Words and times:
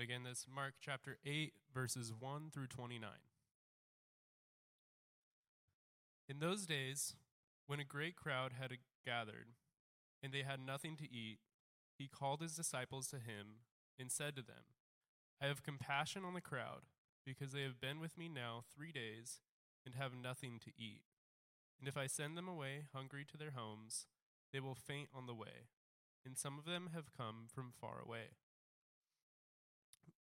Again, 0.00 0.22
that's 0.24 0.46
Mark 0.52 0.74
chapter 0.80 1.18
8, 1.26 1.52
verses 1.74 2.10
1 2.18 2.50
through 2.54 2.68
29. 2.68 3.10
In 6.26 6.38
those 6.38 6.64
days, 6.64 7.16
when 7.66 7.80
a 7.80 7.84
great 7.84 8.16
crowd 8.16 8.52
had 8.58 8.70
gathered, 9.04 9.48
and 10.22 10.32
they 10.32 10.42
had 10.42 10.64
nothing 10.64 10.96
to 10.96 11.04
eat, 11.04 11.40
he 11.98 12.08
called 12.08 12.40
his 12.40 12.56
disciples 12.56 13.08
to 13.08 13.16
him 13.16 13.60
and 13.98 14.10
said 14.10 14.36
to 14.36 14.42
them, 14.42 14.72
I 15.38 15.48
have 15.48 15.62
compassion 15.62 16.24
on 16.24 16.32
the 16.32 16.40
crowd, 16.40 16.80
because 17.26 17.52
they 17.52 17.62
have 17.62 17.78
been 17.78 18.00
with 18.00 18.16
me 18.16 18.30
now 18.30 18.62
three 18.74 18.92
days 18.92 19.40
and 19.84 19.94
have 19.96 20.12
nothing 20.14 20.58
to 20.60 20.70
eat. 20.78 21.02
And 21.78 21.86
if 21.86 21.98
I 21.98 22.06
send 22.06 22.38
them 22.38 22.48
away 22.48 22.84
hungry 22.94 23.26
to 23.30 23.36
their 23.36 23.52
homes, 23.54 24.06
they 24.50 24.60
will 24.60 24.74
faint 24.74 25.10
on 25.14 25.26
the 25.26 25.34
way, 25.34 25.68
and 26.24 26.38
some 26.38 26.58
of 26.58 26.64
them 26.64 26.90
have 26.94 27.14
come 27.14 27.48
from 27.52 27.70
far 27.78 28.00
away. 28.02 28.30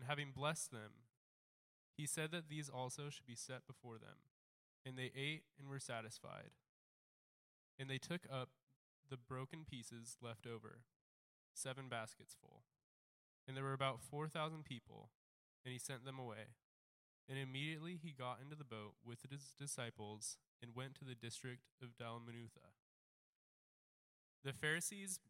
And 0.00 0.08
having 0.08 0.32
blessed 0.34 0.72
them, 0.72 1.04
he 1.94 2.06
said 2.06 2.30
that 2.32 2.48
these 2.48 2.70
also 2.70 3.10
should 3.10 3.26
be 3.26 3.36
set 3.36 3.66
before 3.66 3.98
them. 3.98 4.24
And 4.86 4.96
they 4.96 5.12
ate 5.14 5.42
and 5.58 5.68
were 5.68 5.78
satisfied. 5.78 6.56
And 7.78 7.90
they 7.90 7.98
took 7.98 8.22
up 8.32 8.48
the 9.10 9.18
broken 9.18 9.66
pieces 9.68 10.16
left 10.22 10.46
over, 10.46 10.80
seven 11.52 11.90
baskets 11.90 12.34
full. 12.40 12.62
And 13.46 13.54
there 13.54 13.64
were 13.64 13.74
about 13.74 14.00
4,000 14.00 14.64
people, 14.64 15.10
and 15.66 15.72
he 15.72 15.78
sent 15.78 16.06
them 16.06 16.18
away. 16.18 16.56
And 17.28 17.38
immediately 17.38 17.98
he 18.02 18.14
got 18.16 18.38
into 18.42 18.56
the 18.56 18.64
boat 18.64 18.94
with 19.04 19.18
his 19.30 19.52
disciples 19.58 20.38
and 20.62 20.74
went 20.74 20.94
to 20.96 21.04
the 21.04 21.14
district 21.14 21.64
of 21.82 21.98
Dalmanutha. 22.00 22.72
The 24.44 24.54
Pharisees 24.54 25.20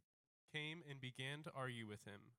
came 0.55 0.83
and 0.89 1.01
began 1.01 1.43
to 1.43 1.51
argue 1.57 1.89
with 1.89 2.05
him, 2.05 2.39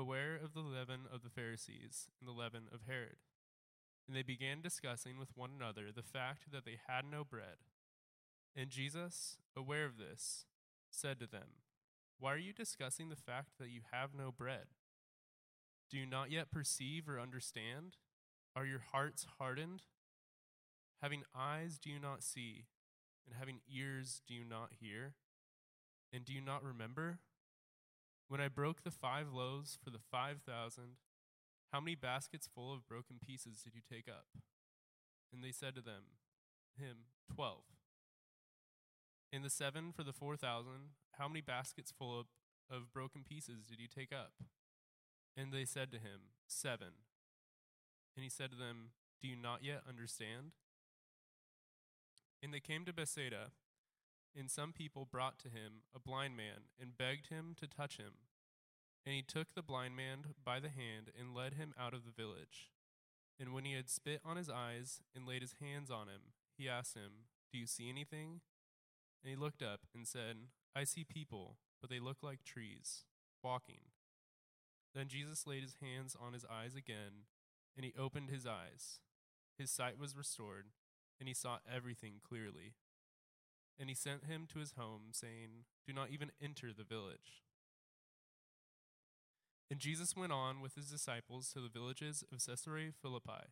beware 0.00 0.40
of 0.42 0.54
the 0.54 0.60
leaven 0.60 1.00
of 1.12 1.22
the 1.22 1.28
Pharisees 1.28 2.08
and 2.18 2.26
the 2.26 2.32
leaven 2.32 2.62
of 2.72 2.80
Herod. 2.88 3.16
And 4.08 4.16
they 4.16 4.22
began 4.22 4.62
discussing 4.62 5.18
with 5.18 5.36
one 5.36 5.50
another 5.54 5.92
the 5.94 6.02
fact 6.02 6.50
that 6.50 6.64
they 6.64 6.78
had 6.88 7.04
no 7.04 7.22
bread. 7.22 7.60
And 8.56 8.70
Jesus, 8.70 9.36
aware 9.54 9.84
of 9.84 9.98
this, 9.98 10.46
said 10.90 11.20
to 11.20 11.26
them, 11.26 11.60
Why 12.18 12.32
are 12.32 12.38
you 12.38 12.54
discussing 12.54 13.10
the 13.10 13.14
fact 13.14 13.58
that 13.58 13.68
you 13.68 13.82
have 13.92 14.14
no 14.16 14.32
bread? 14.32 14.68
Do 15.90 15.98
you 15.98 16.06
not 16.06 16.30
yet 16.30 16.50
perceive 16.50 17.06
or 17.06 17.20
understand? 17.20 17.98
Are 18.56 18.64
your 18.64 18.82
hearts 18.92 19.26
hardened? 19.38 19.82
Having 21.02 21.24
eyes, 21.36 21.78
do 21.78 21.90
you 21.90 22.00
not 22.00 22.22
see? 22.22 22.64
And 23.26 23.38
having 23.38 23.60
ears, 23.70 24.22
do 24.26 24.32
you 24.32 24.44
not 24.48 24.70
hear? 24.80 25.12
And 26.10 26.24
do 26.24 26.32
you 26.32 26.40
not 26.40 26.64
remember? 26.64 27.18
When 28.30 28.40
I 28.40 28.46
broke 28.46 28.84
the 28.84 28.92
five 28.92 29.32
loaves 29.34 29.76
for 29.82 29.90
the 29.90 29.98
five 29.98 30.42
thousand, 30.46 31.02
how 31.72 31.80
many 31.80 31.96
baskets 31.96 32.46
full 32.46 32.72
of 32.72 32.86
broken 32.86 33.16
pieces 33.18 33.62
did 33.64 33.74
you 33.74 33.80
take 33.82 34.06
up? 34.08 34.26
And 35.32 35.42
they 35.42 35.50
said 35.50 35.74
to 35.74 35.80
them, 35.80 36.14
Him, 36.78 37.10
twelve. 37.34 37.64
In 39.32 39.42
the 39.42 39.50
seven 39.50 39.90
for 39.90 40.04
the 40.04 40.12
four 40.12 40.36
thousand, 40.36 40.94
how 41.18 41.26
many 41.26 41.40
baskets 41.40 41.90
full 41.90 42.20
of, 42.20 42.26
of 42.70 42.92
broken 42.92 43.24
pieces 43.28 43.64
did 43.68 43.80
you 43.80 43.88
take 43.88 44.12
up? 44.12 44.34
And 45.36 45.52
they 45.52 45.64
said 45.64 45.90
to 45.90 45.98
him, 45.98 46.30
Seven. 46.46 47.02
And 48.14 48.22
he 48.22 48.30
said 48.30 48.52
to 48.52 48.56
them, 48.56 48.90
Do 49.20 49.26
you 49.26 49.34
not 49.34 49.64
yet 49.64 49.82
understand? 49.88 50.52
And 52.40 52.54
they 52.54 52.60
came 52.60 52.84
to 52.84 52.92
Bethsaida, 52.92 53.50
and 54.36 54.50
some 54.50 54.72
people 54.72 55.08
brought 55.10 55.38
to 55.40 55.48
him 55.48 55.82
a 55.94 55.98
blind 55.98 56.36
man 56.36 56.70
and 56.80 56.96
begged 56.96 57.28
him 57.28 57.54
to 57.60 57.66
touch 57.66 57.96
him. 57.96 58.26
And 59.04 59.14
he 59.14 59.22
took 59.22 59.54
the 59.54 59.62
blind 59.62 59.96
man 59.96 60.24
by 60.44 60.60
the 60.60 60.68
hand 60.68 61.10
and 61.18 61.34
led 61.34 61.54
him 61.54 61.72
out 61.78 61.94
of 61.94 62.04
the 62.04 62.10
village. 62.10 62.70
And 63.38 63.54
when 63.54 63.64
he 63.64 63.72
had 63.72 63.88
spit 63.88 64.20
on 64.24 64.36
his 64.36 64.50
eyes 64.50 65.00
and 65.16 65.26
laid 65.26 65.40
his 65.42 65.54
hands 65.60 65.90
on 65.90 66.08
him, 66.08 66.34
he 66.56 66.68
asked 66.68 66.94
him, 66.94 67.26
Do 67.52 67.58
you 67.58 67.66
see 67.66 67.88
anything? 67.88 68.40
And 69.22 69.30
he 69.30 69.36
looked 69.36 69.62
up 69.62 69.80
and 69.94 70.06
said, 70.06 70.36
I 70.76 70.84
see 70.84 71.04
people, 71.04 71.56
but 71.80 71.90
they 71.90 71.98
look 72.00 72.18
like 72.22 72.44
trees, 72.44 73.04
walking. 73.42 73.90
Then 74.94 75.08
Jesus 75.08 75.46
laid 75.46 75.62
his 75.62 75.76
hands 75.80 76.16
on 76.20 76.32
his 76.32 76.44
eyes 76.50 76.74
again, 76.74 77.26
and 77.76 77.84
he 77.84 77.94
opened 77.98 78.30
his 78.30 78.46
eyes. 78.46 79.00
His 79.56 79.70
sight 79.70 79.98
was 79.98 80.16
restored, 80.16 80.66
and 81.18 81.28
he 81.28 81.34
saw 81.34 81.58
everything 81.70 82.14
clearly. 82.26 82.74
And 83.80 83.88
he 83.88 83.94
sent 83.94 84.26
him 84.26 84.46
to 84.52 84.58
his 84.58 84.74
home, 84.76 85.04
saying, 85.12 85.64
Do 85.86 85.94
not 85.94 86.10
even 86.10 86.30
enter 86.42 86.66
the 86.76 86.84
village. 86.84 87.42
And 89.70 89.80
Jesus 89.80 90.14
went 90.14 90.32
on 90.32 90.60
with 90.60 90.74
his 90.74 90.90
disciples 90.90 91.50
to 91.52 91.60
the 91.60 91.70
villages 91.70 92.22
of 92.30 92.44
Caesarea 92.44 92.90
Philippi. 93.00 93.48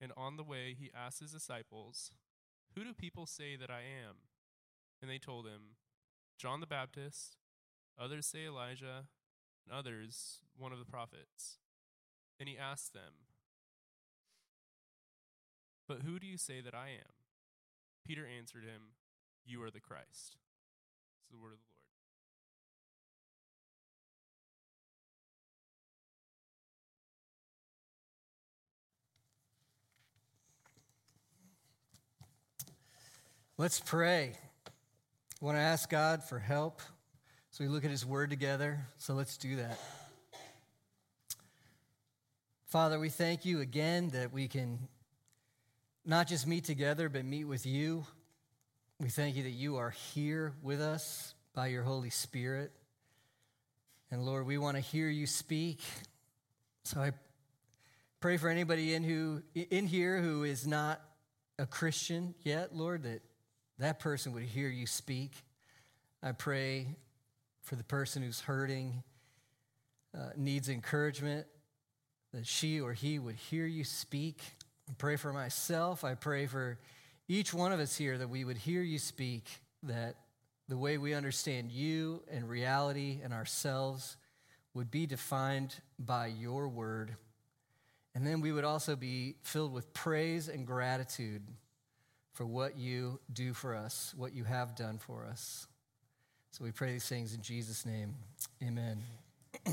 And 0.00 0.12
on 0.16 0.36
the 0.36 0.44
way 0.44 0.76
he 0.78 0.90
asked 0.94 1.20
his 1.20 1.32
disciples, 1.32 2.12
Who 2.76 2.84
do 2.84 2.92
people 2.92 3.26
say 3.26 3.56
that 3.56 3.70
I 3.70 3.80
am? 3.80 4.16
And 5.00 5.10
they 5.10 5.18
told 5.18 5.46
him, 5.46 5.76
John 6.38 6.60
the 6.60 6.66
Baptist, 6.66 7.36
others 7.98 8.26
say 8.26 8.46
Elijah, 8.46 9.06
and 9.66 9.76
others 9.76 10.38
one 10.56 10.72
of 10.72 10.78
the 10.78 10.84
prophets. 10.84 11.58
And 12.38 12.48
he 12.48 12.56
asked 12.56 12.92
them, 12.92 13.26
But 15.88 16.02
who 16.02 16.20
do 16.20 16.26
you 16.26 16.36
say 16.36 16.60
that 16.60 16.74
I 16.74 16.88
am? 16.90 17.12
Peter 18.06 18.26
answered 18.26 18.64
him, 18.64 18.92
You 19.44 19.62
are 19.62 19.70
the 19.70 19.80
Christ. 19.80 20.36
It's 21.20 21.30
the 21.30 21.38
word 21.38 21.52
of 21.52 21.58
the 21.58 21.64
Lord. 21.64 21.72
Let's 33.58 33.80
pray. 33.80 34.32
I 34.66 35.44
want 35.44 35.56
to 35.56 35.60
ask 35.60 35.90
God 35.90 36.24
for 36.24 36.38
help 36.38 36.80
so 37.50 37.62
we 37.62 37.68
look 37.68 37.84
at 37.84 37.90
His 37.90 38.06
Word 38.06 38.30
together. 38.30 38.80
So 38.96 39.12
let's 39.12 39.36
do 39.36 39.56
that. 39.56 39.78
Father, 42.66 42.98
we 42.98 43.10
thank 43.10 43.44
you 43.44 43.60
again 43.60 44.08
that 44.14 44.32
we 44.32 44.48
can 44.48 44.88
not 46.06 46.28
just 46.28 46.46
meet 46.46 46.64
together, 46.64 47.10
but 47.10 47.26
meet 47.26 47.44
with 47.44 47.66
you. 47.66 48.06
We 49.00 49.08
thank 49.08 49.36
you 49.36 49.42
that 49.42 49.50
you 49.50 49.76
are 49.76 49.90
here 49.90 50.52
with 50.62 50.80
us 50.80 51.34
by 51.54 51.68
your 51.68 51.82
Holy 51.82 52.10
Spirit. 52.10 52.72
And 54.10 54.24
Lord, 54.24 54.46
we 54.46 54.58
want 54.58 54.76
to 54.76 54.80
hear 54.80 55.08
you 55.08 55.26
speak. 55.26 55.80
So 56.84 57.00
I 57.00 57.12
pray 58.20 58.36
for 58.36 58.48
anybody 58.48 58.94
in 58.94 59.02
who 59.02 59.42
in 59.54 59.86
here 59.86 60.20
who 60.20 60.44
is 60.44 60.66
not 60.66 61.00
a 61.58 61.66
Christian 61.66 62.34
yet, 62.42 62.74
Lord, 62.74 63.02
that 63.02 63.22
that 63.78 63.98
person 63.98 64.32
would 64.32 64.44
hear 64.44 64.68
you 64.68 64.86
speak. 64.86 65.32
I 66.22 66.32
pray 66.32 66.86
for 67.62 67.76
the 67.76 67.84
person 67.84 68.22
who's 68.22 68.40
hurting, 68.40 69.02
uh, 70.16 70.30
needs 70.36 70.68
encouragement, 70.68 71.46
that 72.32 72.46
she 72.46 72.80
or 72.80 72.92
he 72.92 73.18
would 73.18 73.36
hear 73.36 73.66
you 73.66 73.84
speak. 73.84 74.40
I 74.88 74.92
pray 74.96 75.16
for 75.16 75.32
myself. 75.32 76.04
I 76.04 76.14
pray 76.14 76.46
for 76.46 76.78
each 77.28 77.54
one 77.54 77.72
of 77.72 77.80
us 77.80 77.96
here 77.96 78.18
that 78.18 78.28
we 78.28 78.44
would 78.44 78.58
hear 78.58 78.82
you 78.82 78.98
speak, 78.98 79.48
that 79.84 80.16
the 80.68 80.76
way 80.76 80.98
we 80.98 81.14
understand 81.14 81.70
you 81.70 82.22
and 82.30 82.48
reality 82.48 83.20
and 83.22 83.32
ourselves 83.32 84.16
would 84.74 84.90
be 84.90 85.06
defined 85.06 85.74
by 85.98 86.26
your 86.26 86.68
word. 86.68 87.16
And 88.14 88.26
then 88.26 88.40
we 88.40 88.52
would 88.52 88.64
also 88.64 88.96
be 88.96 89.36
filled 89.42 89.72
with 89.72 89.92
praise 89.92 90.48
and 90.48 90.66
gratitude 90.66 91.42
for 92.32 92.46
what 92.46 92.76
you 92.78 93.20
do 93.32 93.52
for 93.52 93.74
us, 93.74 94.14
what 94.16 94.34
you 94.34 94.44
have 94.44 94.74
done 94.74 94.98
for 94.98 95.26
us. 95.26 95.66
So 96.52 96.64
we 96.64 96.72
pray 96.72 96.92
these 96.92 97.08
things 97.08 97.34
in 97.34 97.42
Jesus' 97.42 97.86
name. 97.86 98.14
Amen. 98.62 99.02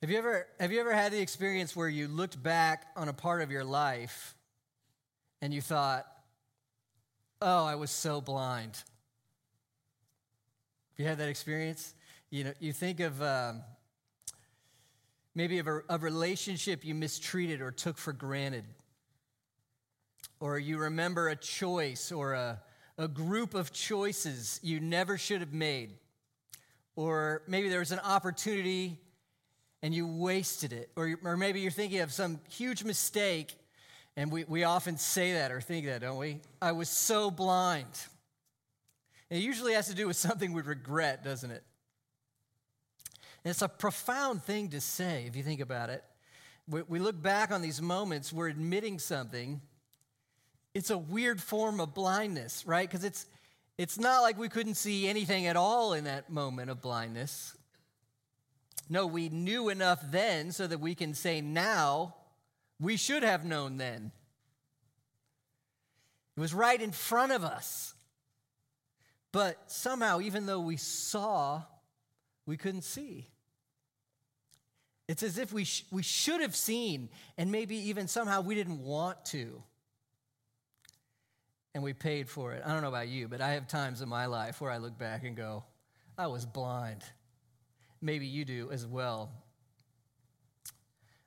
have, 0.00 0.10
you 0.10 0.18
ever, 0.18 0.46
have 0.60 0.72
you 0.72 0.80
ever 0.80 0.92
had 0.92 1.12
the 1.12 1.20
experience 1.20 1.74
where 1.74 1.88
you 1.88 2.08
looked 2.08 2.42
back 2.42 2.86
on 2.96 3.08
a 3.08 3.12
part 3.12 3.42
of 3.42 3.50
your 3.50 3.64
life 3.64 4.34
and 5.42 5.52
you 5.52 5.60
thought, 5.60 6.06
oh, 7.42 7.66
I 7.66 7.74
was 7.74 7.90
so 7.90 8.20
blind? 8.20 8.76
Have 10.92 10.98
you 10.98 11.04
had 11.04 11.18
that 11.18 11.28
experience? 11.28 11.94
You 12.30 12.44
know, 12.44 12.52
you 12.60 12.72
think 12.72 13.00
of 13.00 13.20
um, 13.20 13.62
maybe 15.34 15.58
of 15.58 15.66
a, 15.66 15.80
a 15.88 15.98
relationship 15.98 16.84
you 16.84 16.94
mistreated 16.94 17.60
or 17.60 17.72
took 17.72 17.98
for 17.98 18.12
granted, 18.12 18.64
or 20.38 20.58
you 20.58 20.78
remember 20.78 21.28
a 21.28 21.36
choice 21.36 22.12
or 22.12 22.34
a, 22.34 22.62
a 22.96 23.08
group 23.08 23.54
of 23.54 23.72
choices 23.72 24.60
you 24.62 24.78
never 24.78 25.18
should 25.18 25.40
have 25.40 25.52
made, 25.52 25.90
or 26.94 27.42
maybe 27.48 27.68
there 27.68 27.80
was 27.80 27.90
an 27.90 28.00
opportunity 28.00 29.00
and 29.82 29.92
you 29.92 30.06
wasted 30.06 30.72
it, 30.72 30.92
or, 30.94 31.18
or 31.24 31.36
maybe 31.36 31.58
you're 31.58 31.72
thinking 31.72 31.98
of 31.98 32.12
some 32.12 32.38
huge 32.48 32.84
mistake, 32.84 33.56
and 34.16 34.30
we, 34.30 34.44
we 34.44 34.64
often 34.64 34.98
say 34.98 35.34
that 35.34 35.50
or 35.50 35.60
think 35.60 35.86
that, 35.86 36.02
don't 36.02 36.18
we? 36.18 36.40
I 36.60 36.72
was 36.72 36.88
so 36.88 37.30
blind. 37.30 37.86
it 39.30 39.38
usually 39.38 39.72
has 39.72 39.88
to 39.88 39.94
do 39.94 40.06
with 40.06 40.16
something 40.16 40.52
we 40.52 40.62
regret, 40.62 41.24
doesn't 41.24 41.50
it? 41.50 41.62
And 43.44 43.50
it's 43.50 43.62
a 43.62 43.68
profound 43.68 44.42
thing 44.42 44.68
to 44.70 44.80
say 44.80 45.24
if 45.26 45.34
you 45.34 45.42
think 45.42 45.60
about 45.60 45.90
it. 45.90 46.04
We, 46.68 46.82
we 46.82 46.98
look 46.98 47.20
back 47.20 47.50
on 47.50 47.62
these 47.62 47.82
moments, 47.82 48.32
we're 48.32 48.48
admitting 48.48 48.98
something. 48.98 49.60
It's 50.74 50.90
a 50.90 50.98
weird 50.98 51.42
form 51.42 51.80
of 51.80 51.94
blindness, 51.94 52.66
right? 52.66 52.88
Because 52.88 53.04
it's, 53.04 53.26
it's 53.78 53.98
not 53.98 54.20
like 54.20 54.38
we 54.38 54.48
couldn't 54.48 54.74
see 54.74 55.08
anything 55.08 55.46
at 55.46 55.56
all 55.56 55.94
in 55.94 56.04
that 56.04 56.30
moment 56.30 56.70
of 56.70 56.80
blindness. 56.80 57.56
No, 58.88 59.06
we 59.06 59.28
knew 59.28 59.70
enough 59.70 60.00
then 60.10 60.52
so 60.52 60.66
that 60.66 60.78
we 60.78 60.94
can 60.94 61.14
say 61.14 61.40
now, 61.40 62.14
we 62.82 62.96
should 62.96 63.22
have 63.22 63.44
known 63.44 63.76
then. 63.76 64.10
It 66.36 66.40
was 66.40 66.52
right 66.52 66.80
in 66.80 66.90
front 66.90 67.30
of 67.32 67.44
us. 67.44 67.94
But 69.30 69.56
somehow, 69.70 70.20
even 70.20 70.46
though 70.46 70.60
we 70.60 70.76
saw, 70.76 71.62
we 72.44 72.56
couldn't 72.56 72.82
see. 72.82 73.28
It's 75.08 75.22
as 75.22 75.38
if 75.38 75.52
we, 75.52 75.64
sh- 75.64 75.84
we 75.90 76.02
should 76.02 76.40
have 76.40 76.56
seen, 76.56 77.08
and 77.38 77.52
maybe 77.52 77.76
even 77.88 78.08
somehow 78.08 78.40
we 78.40 78.54
didn't 78.54 78.82
want 78.82 79.24
to. 79.26 79.62
And 81.74 81.82
we 81.82 81.92
paid 81.92 82.28
for 82.28 82.52
it. 82.52 82.62
I 82.64 82.72
don't 82.72 82.82
know 82.82 82.88
about 82.88 83.08
you, 83.08 83.28
but 83.28 83.40
I 83.40 83.52
have 83.52 83.68
times 83.68 84.02
in 84.02 84.08
my 84.08 84.26
life 84.26 84.60
where 84.60 84.70
I 84.70 84.78
look 84.78 84.98
back 84.98 85.24
and 85.24 85.36
go, 85.36 85.64
I 86.18 86.26
was 86.26 86.44
blind. 86.44 87.02
Maybe 88.00 88.26
you 88.26 88.44
do 88.44 88.70
as 88.70 88.86
well. 88.86 89.30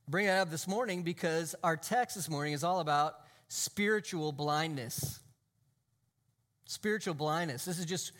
Bring 0.07 0.27
it 0.27 0.29
up 0.29 0.51
this 0.51 0.67
morning 0.67 1.01
because 1.01 1.55
our 1.63 1.75
text 1.75 2.15
this 2.15 2.29
morning 2.29 2.53
is 2.53 2.63
all 2.63 2.79
about 2.79 3.15
spiritual 3.47 4.31
blindness. 4.31 5.19
Spiritual 6.65 7.15
blindness. 7.15 7.65
This 7.65 7.79
is 7.79 7.85
just 7.85 8.11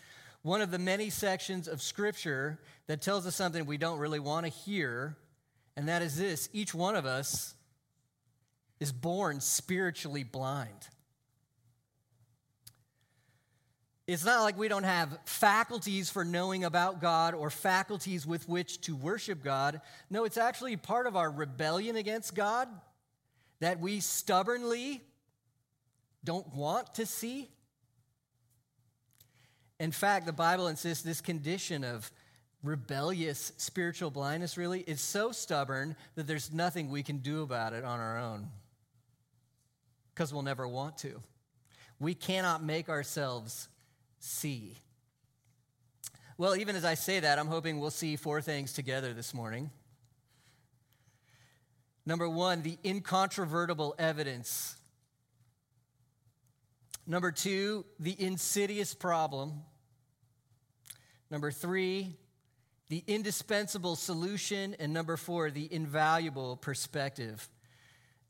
one 0.42 0.60
of 0.60 0.72
the 0.72 0.80
many 0.80 1.10
sections 1.10 1.68
of 1.68 1.80
Scripture 1.80 2.58
that 2.88 3.02
tells 3.02 3.24
us 3.24 3.36
something 3.36 3.66
we 3.66 3.78
don't 3.78 4.00
really 4.00 4.18
want 4.18 4.46
to 4.46 4.50
hear, 4.50 5.16
and 5.76 5.88
that 5.88 6.02
is 6.02 6.16
this 6.16 6.48
each 6.52 6.74
one 6.74 6.96
of 6.96 7.06
us 7.06 7.54
is 8.80 8.90
born 8.90 9.40
spiritually 9.40 10.24
blind. 10.24 10.88
It's 14.06 14.24
not 14.24 14.42
like 14.42 14.56
we 14.56 14.68
don't 14.68 14.84
have 14.84 15.18
faculties 15.24 16.10
for 16.10 16.24
knowing 16.24 16.62
about 16.62 17.00
God 17.00 17.34
or 17.34 17.50
faculties 17.50 18.24
with 18.24 18.48
which 18.48 18.80
to 18.82 18.94
worship 18.94 19.42
God. 19.42 19.80
No, 20.10 20.24
it's 20.24 20.36
actually 20.36 20.76
part 20.76 21.08
of 21.08 21.16
our 21.16 21.28
rebellion 21.28 21.96
against 21.96 22.34
God 22.34 22.68
that 23.58 23.80
we 23.80 23.98
stubbornly 23.98 25.02
don't 26.22 26.54
want 26.54 26.94
to 26.94 27.06
see. 27.06 27.48
In 29.80 29.90
fact, 29.90 30.24
the 30.26 30.32
Bible 30.32 30.68
insists 30.68 31.02
this 31.02 31.20
condition 31.20 31.82
of 31.82 32.10
rebellious 32.62 33.52
spiritual 33.56 34.10
blindness 34.10 34.56
really 34.56 34.80
is 34.80 35.00
so 35.00 35.32
stubborn 35.32 35.96
that 36.14 36.26
there's 36.26 36.52
nothing 36.52 36.90
we 36.90 37.02
can 37.02 37.18
do 37.18 37.42
about 37.42 37.72
it 37.72 37.84
on 37.84 37.98
our 37.98 38.18
own 38.18 38.48
because 40.14 40.32
we'll 40.32 40.42
never 40.42 40.66
want 40.66 40.96
to. 40.98 41.20
We 41.98 42.14
cannot 42.14 42.62
make 42.62 42.88
ourselves 42.88 43.68
see. 44.26 44.74
Well, 46.38 46.56
even 46.56 46.76
as 46.76 46.84
I 46.84 46.94
say 46.94 47.20
that, 47.20 47.38
I'm 47.38 47.46
hoping 47.46 47.80
we'll 47.80 47.90
see 47.90 48.16
four 48.16 48.42
things 48.42 48.72
together 48.72 49.14
this 49.14 49.32
morning. 49.32 49.70
Number 52.04 52.28
one, 52.28 52.62
the 52.62 52.78
incontrovertible 52.84 53.94
evidence 53.98 54.76
Number 57.06 57.30
two, 57.30 57.84
the 58.00 58.20
insidious 58.20 58.92
problem. 58.92 59.62
Number 61.30 61.52
three, 61.52 62.16
the 62.88 63.04
indispensable 63.06 63.94
solution. 63.94 64.74
And 64.80 64.92
number 64.92 65.16
four, 65.16 65.50
the 65.50 65.72
invaluable 65.72 66.56
perspective. 66.56 67.48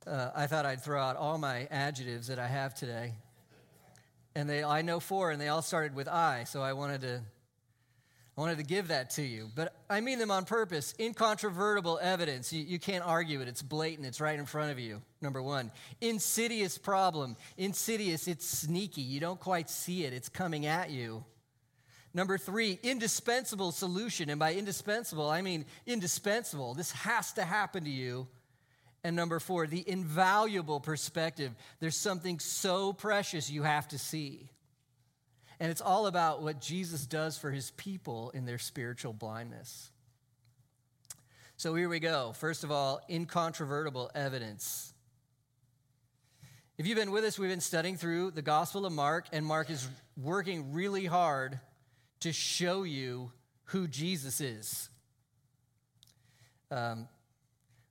Uh, 0.07 0.31
I 0.37 0.47
thought 0.47 0.67
I'd 0.67 0.85
throw 0.85 1.01
out 1.01 1.17
all 1.17 1.39
my 1.39 1.67
adjectives 1.71 2.27
that 2.27 2.39
I 2.39 2.47
have 2.47 2.75
today. 2.75 3.15
And 4.37 4.51
they, 4.51 4.63
I 4.63 4.83
know 4.83 5.01
four, 5.01 5.31
and 5.31 5.41
they 5.41 5.49
all 5.49 5.63
started 5.63 5.95
with 5.95 6.09
I, 6.09 6.45
so 6.45 6.61
I 6.61 6.75
wanted 6.75 7.01
to 7.01 7.23
I 8.37 8.41
wanted 8.43 8.59
to 8.59 8.65
give 8.65 8.89
that 8.89 9.09
to 9.13 9.23
you, 9.23 9.51
but 9.55 9.75
I 9.89 10.03
mean 10.03 10.19
them 10.19 10.31
on 10.31 10.45
purpose. 10.45 10.93
Incontrovertible 11.01 11.99
evidence. 12.03 12.53
You, 12.53 12.63
you, 12.63 12.79
can't 12.79 13.03
argue 13.03 13.41
it. 13.41 13.49
It's 13.49 13.63
blatant. 13.63 14.07
It's 14.07 14.21
right 14.21 14.39
in 14.39 14.45
front 14.45 14.71
of 14.71 14.79
you. 14.79 15.01
Number 15.23 15.43
one. 15.43 15.71
Insidious 16.03 16.77
problem. 16.77 17.37
Insidious. 17.57 18.29
It's 18.29 18.47
sneaky. 18.47 19.01
You 19.01 19.21
don't 19.21 19.41
quite 19.41 19.71
see 19.71 20.05
it. 20.05 20.13
It's 20.13 20.29
coming 20.29 20.67
at 20.67 20.91
you. 20.91 21.25
Number 22.13 22.37
three, 22.37 22.79
indispensable 22.83 23.73
solution. 23.73 24.29
And 24.29 24.39
by 24.39 24.53
indispensable, 24.53 25.31
I 25.31 25.41
mean 25.41 25.65
indispensable. 25.87 26.75
This 26.75 26.93
has 26.93 27.33
to 27.35 27.43
happen 27.43 27.85
to 27.85 27.91
you. 27.91 28.29
And 29.07 29.15
number 29.15 29.39
four, 29.39 29.69
the 29.69 29.89
invaluable 29.89 30.81
perspective. 30.81 31.55
There's 31.79 31.97
something 31.97 32.41
so 32.41 32.93
precious 32.93 33.49
you 33.49 33.63
have 33.63 33.87
to 33.91 33.99
see. 33.99 34.51
And 35.61 35.71
it's 35.71 35.81
all 35.81 36.09
about 36.09 36.43
what 36.43 36.61
Jesus 36.61 37.07
does 37.07 37.39
for 37.39 37.53
his 37.53 37.71
people 37.71 38.31
in 38.31 38.47
their 38.47 38.59
spiritual 38.59 39.13
blindness. 39.13 39.93
So 41.57 41.73
here 41.77 41.89
we 41.89 42.01
go. 42.01 42.33
First 42.33 42.65
of 42.65 42.73
all, 42.73 43.01
incontrovertible 43.09 44.11
evidence. 44.13 44.93
If 46.77 46.89
you've 46.89 46.99
been 46.99 47.13
with 47.13 47.23
us, 47.23 47.39
we've 47.39 47.49
been 47.49 47.61
studying 47.61 47.97
through 47.97 48.33
the 48.33 48.43
Gospel 48.43 48.87
of 48.87 48.93
Mark, 48.93 49.27
and 49.31 49.47
Mark 49.47 49.71
is 49.71 49.89
working 50.21 50.73
really 50.73 51.07
hard 51.07 51.61
to 52.21 52.33
show 52.33 52.83
you 52.83 53.31
who 53.67 53.87
Jesus 53.87 54.41
is. 54.41 54.89
Um, 56.73 57.07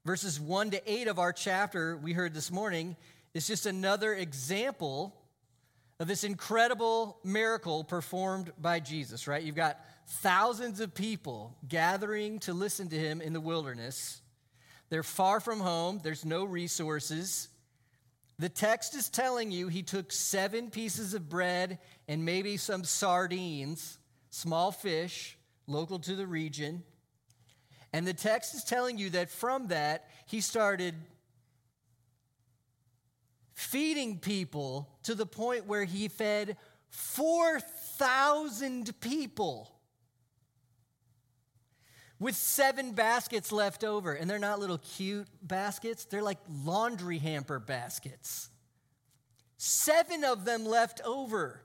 verses 0.06 0.40
1 0.40 0.70
to 0.70 0.92
8 0.92 1.08
of 1.08 1.18
our 1.18 1.34
chapter 1.34 1.98
we 1.98 2.14
heard 2.14 2.36
this 2.36 2.52
morning 2.52 2.96
is 3.34 3.48
just 3.48 3.66
another 3.66 4.14
example 4.14 5.16
of 6.00 6.08
this 6.08 6.24
incredible 6.24 7.18
miracle 7.24 7.84
performed 7.84 8.52
by 8.62 8.80
Jesus, 8.80 9.28
right? 9.28 9.42
You've 9.42 9.56
got 9.56 9.84
thousands 10.08 10.80
of 10.80 10.94
people 10.94 11.56
gathering 11.68 12.38
to 12.42 12.54
listen 12.54 12.88
to 12.90 12.96
him 12.96 13.20
in 13.20 13.34
the 13.34 13.42
wilderness. 13.42 14.22
They're 14.90 15.02
far 15.02 15.40
from 15.40 15.60
home, 15.60 16.00
there's 16.04 16.24
no 16.24 16.46
resources. 16.46 17.48
The 18.38 18.50
text 18.50 18.94
is 18.94 19.10
telling 19.10 19.50
you 19.50 19.70
he 19.70 19.82
took 19.82 20.12
seven 20.12 20.70
pieces 20.70 21.16
of 21.16 21.30
bread 21.30 21.80
and 22.08 22.26
maybe 22.26 22.58
some 22.58 22.84
sardines, 22.84 23.98
small 24.30 24.72
fish, 24.72 25.36
local 25.66 25.98
to 26.00 26.16
the 26.16 26.28
region. 26.28 26.84
And 27.96 28.06
the 28.06 28.14
text 28.14 28.54
is 28.54 28.66
telling 28.66 28.98
you 28.98 29.12
that 29.12 29.30
from 29.30 29.68
that, 29.68 30.10
he 30.26 30.42
started 30.42 30.96
feeding 33.54 34.20
people 34.20 34.90
to 35.04 35.16
the 35.16 35.26
point 35.26 35.66
where 35.66 35.86
he 35.86 36.10
fed 36.10 36.58
4,000 36.90 39.00
people 39.00 39.72
with 42.20 42.36
seven 42.36 42.92
baskets 42.92 43.54
left 43.54 43.86
over. 43.86 44.12
And 44.12 44.30
they're 44.30 44.40
not 44.40 44.60
little 44.60 44.80
cute 44.80 45.30
baskets, 45.42 46.04
they're 46.04 46.22
like 46.22 46.40
laundry 46.66 47.20
hamper 47.20 47.60
baskets. 47.60 48.50
Seven 49.56 50.26
of 50.26 50.44
them 50.44 50.66
left 50.66 51.00
over, 51.06 51.62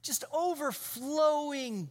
just 0.00 0.24
overflowing 0.32 1.90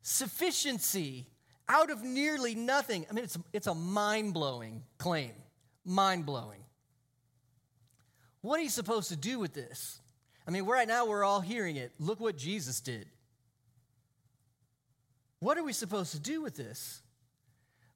sufficiency 0.00 1.28
out 1.68 1.90
of 1.90 2.02
nearly 2.02 2.54
nothing. 2.54 3.06
I 3.10 3.14
mean, 3.14 3.24
it's, 3.24 3.38
it's 3.52 3.66
a 3.66 3.74
mind 3.74 4.34
blowing 4.34 4.82
claim 4.98 5.32
mind 5.84 6.26
blowing. 6.26 6.60
What 8.40 8.58
are 8.58 8.62
you 8.62 8.70
supposed 8.70 9.08
to 9.10 9.16
do 9.16 9.38
with 9.38 9.54
this? 9.54 10.00
I 10.46 10.50
mean, 10.50 10.64
right 10.64 10.88
now 10.88 11.06
we're 11.06 11.24
all 11.24 11.40
hearing 11.40 11.76
it. 11.76 11.92
Look 11.98 12.20
what 12.20 12.36
Jesus 12.36 12.80
did. 12.80 13.06
What 15.38 15.58
are 15.58 15.64
we 15.64 15.72
supposed 15.72 16.12
to 16.12 16.20
do 16.20 16.42
with 16.42 16.56
this? 16.56 17.02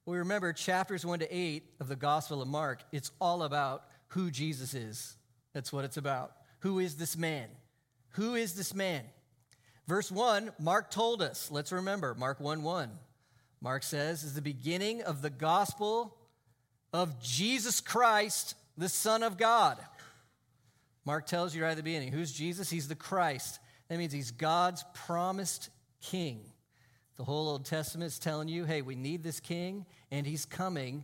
We 0.05 0.17
remember 0.17 0.53
chapters 0.53 1.05
1 1.05 1.19
to 1.19 1.35
8 1.35 1.63
of 1.81 1.89
the 1.89 1.95
Gospel 1.95 2.41
of 2.41 2.47
Mark, 2.47 2.83
it's 2.93 3.11
all 3.19 3.43
about 3.43 3.83
who 4.09 4.31
Jesus 4.31 4.73
is. 4.73 5.17
That's 5.53 5.73
what 5.73 5.83
it's 5.83 5.97
about. 5.97 6.31
Who 6.59 6.79
is 6.79 6.95
this 6.95 7.17
man? 7.17 7.47
Who 8.11 8.35
is 8.35 8.53
this 8.53 8.73
man? 8.73 9.03
Verse 9.85 10.11
1, 10.11 10.53
Mark 10.59 10.91
told 10.91 11.21
us. 11.21 11.51
Let's 11.51 11.71
remember, 11.71 12.15
Mark 12.15 12.39
1 12.39 12.63
1. 12.63 12.89
Mark 13.61 13.83
says, 13.83 14.23
is 14.23 14.33
the 14.33 14.41
beginning 14.41 15.01
of 15.01 15.21
the 15.21 15.29
gospel 15.29 16.15
of 16.93 17.21
Jesus 17.21 17.81
Christ, 17.81 18.55
the 18.77 18.89
Son 18.89 19.23
of 19.23 19.37
God. 19.37 19.77
Mark 21.05 21.25
tells 21.25 21.55
you 21.55 21.63
right 21.63 21.71
at 21.71 21.77
the 21.77 21.83
beginning 21.83 22.11
who's 22.11 22.31
Jesus? 22.31 22.69
He's 22.69 22.87
the 22.87 22.95
Christ. 22.95 23.59
That 23.87 23.97
means 23.97 24.13
he's 24.13 24.31
God's 24.31 24.83
promised 24.93 25.69
king. 26.01 26.41
The 27.15 27.23
whole 27.23 27.49
Old 27.49 27.65
Testament 27.65 28.11
is 28.11 28.19
telling 28.19 28.47
you, 28.47 28.65
hey, 28.65 28.81
we 28.81 28.95
need 28.95 29.23
this 29.23 29.39
king, 29.39 29.85
and 30.11 30.27
he's 30.27 30.45
coming. 30.45 31.03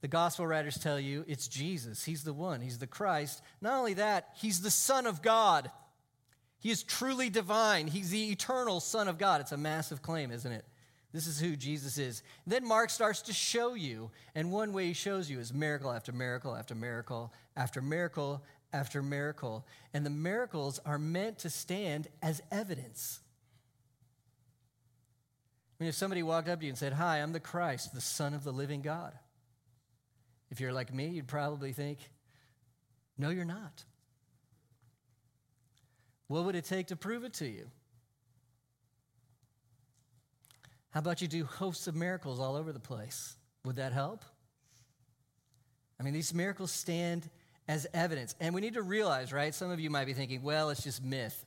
The 0.00 0.08
gospel 0.08 0.46
writers 0.46 0.78
tell 0.78 0.98
you 0.98 1.24
it's 1.28 1.46
Jesus. 1.46 2.04
He's 2.04 2.24
the 2.24 2.32
one, 2.32 2.60
he's 2.60 2.78
the 2.78 2.86
Christ. 2.86 3.42
Not 3.60 3.78
only 3.78 3.94
that, 3.94 4.30
he's 4.36 4.62
the 4.62 4.70
Son 4.70 5.06
of 5.06 5.22
God. 5.22 5.70
He 6.60 6.70
is 6.70 6.82
truly 6.82 7.30
divine. 7.30 7.86
He's 7.86 8.10
the 8.10 8.32
eternal 8.32 8.80
Son 8.80 9.06
of 9.06 9.16
God. 9.16 9.40
It's 9.40 9.52
a 9.52 9.56
massive 9.56 10.02
claim, 10.02 10.32
isn't 10.32 10.50
it? 10.50 10.64
This 11.12 11.26
is 11.26 11.40
who 11.40 11.56
Jesus 11.56 11.96
is. 11.96 12.22
Then 12.46 12.66
Mark 12.66 12.90
starts 12.90 13.22
to 13.22 13.32
show 13.32 13.74
you, 13.74 14.10
and 14.34 14.52
one 14.52 14.72
way 14.72 14.88
he 14.88 14.92
shows 14.92 15.30
you 15.30 15.38
is 15.38 15.54
miracle 15.54 15.90
after 15.90 16.12
miracle 16.12 16.54
after 16.54 16.74
miracle 16.74 17.32
after 17.56 17.80
miracle 17.80 18.44
after 18.72 19.02
miracle. 19.02 19.66
And 19.94 20.04
the 20.04 20.10
miracles 20.10 20.78
are 20.84 20.98
meant 20.98 21.38
to 21.40 21.50
stand 21.50 22.08
as 22.22 22.42
evidence. 22.50 23.20
I 25.78 25.84
mean, 25.84 25.88
if 25.88 25.94
somebody 25.94 26.22
walked 26.22 26.48
up 26.48 26.60
to 26.60 26.66
you 26.66 26.70
and 26.70 26.78
said, 26.78 26.92
Hi, 26.92 27.18
I'm 27.18 27.32
the 27.32 27.40
Christ, 27.40 27.94
the 27.94 28.00
Son 28.00 28.34
of 28.34 28.44
the 28.44 28.52
living 28.52 28.82
God, 28.82 29.12
if 30.50 30.60
you're 30.60 30.72
like 30.72 30.92
me, 30.92 31.08
you'd 31.08 31.28
probably 31.28 31.72
think, 31.72 31.98
No, 33.16 33.30
you're 33.30 33.44
not. 33.46 33.84
What 36.26 36.44
would 36.44 36.54
it 36.54 36.64
take 36.66 36.88
to 36.88 36.96
prove 36.96 37.24
it 37.24 37.32
to 37.34 37.46
you? 37.46 37.70
How 40.90 41.00
about 41.00 41.20
you 41.20 41.28
do 41.28 41.44
hosts 41.44 41.86
of 41.86 41.94
miracles 41.94 42.40
all 42.40 42.56
over 42.56 42.72
the 42.72 42.80
place? 42.80 43.36
Would 43.64 43.76
that 43.76 43.92
help? 43.92 44.24
I 46.00 46.02
mean, 46.02 46.14
these 46.14 46.32
miracles 46.32 46.70
stand 46.70 47.28
as 47.66 47.86
evidence. 47.92 48.34
And 48.40 48.54
we 48.54 48.60
need 48.60 48.74
to 48.74 48.82
realize, 48.82 49.32
right? 49.32 49.54
Some 49.54 49.70
of 49.70 49.78
you 49.78 49.90
might 49.90 50.06
be 50.06 50.14
thinking, 50.14 50.42
well, 50.42 50.70
it's 50.70 50.82
just 50.82 51.04
myth. 51.04 51.44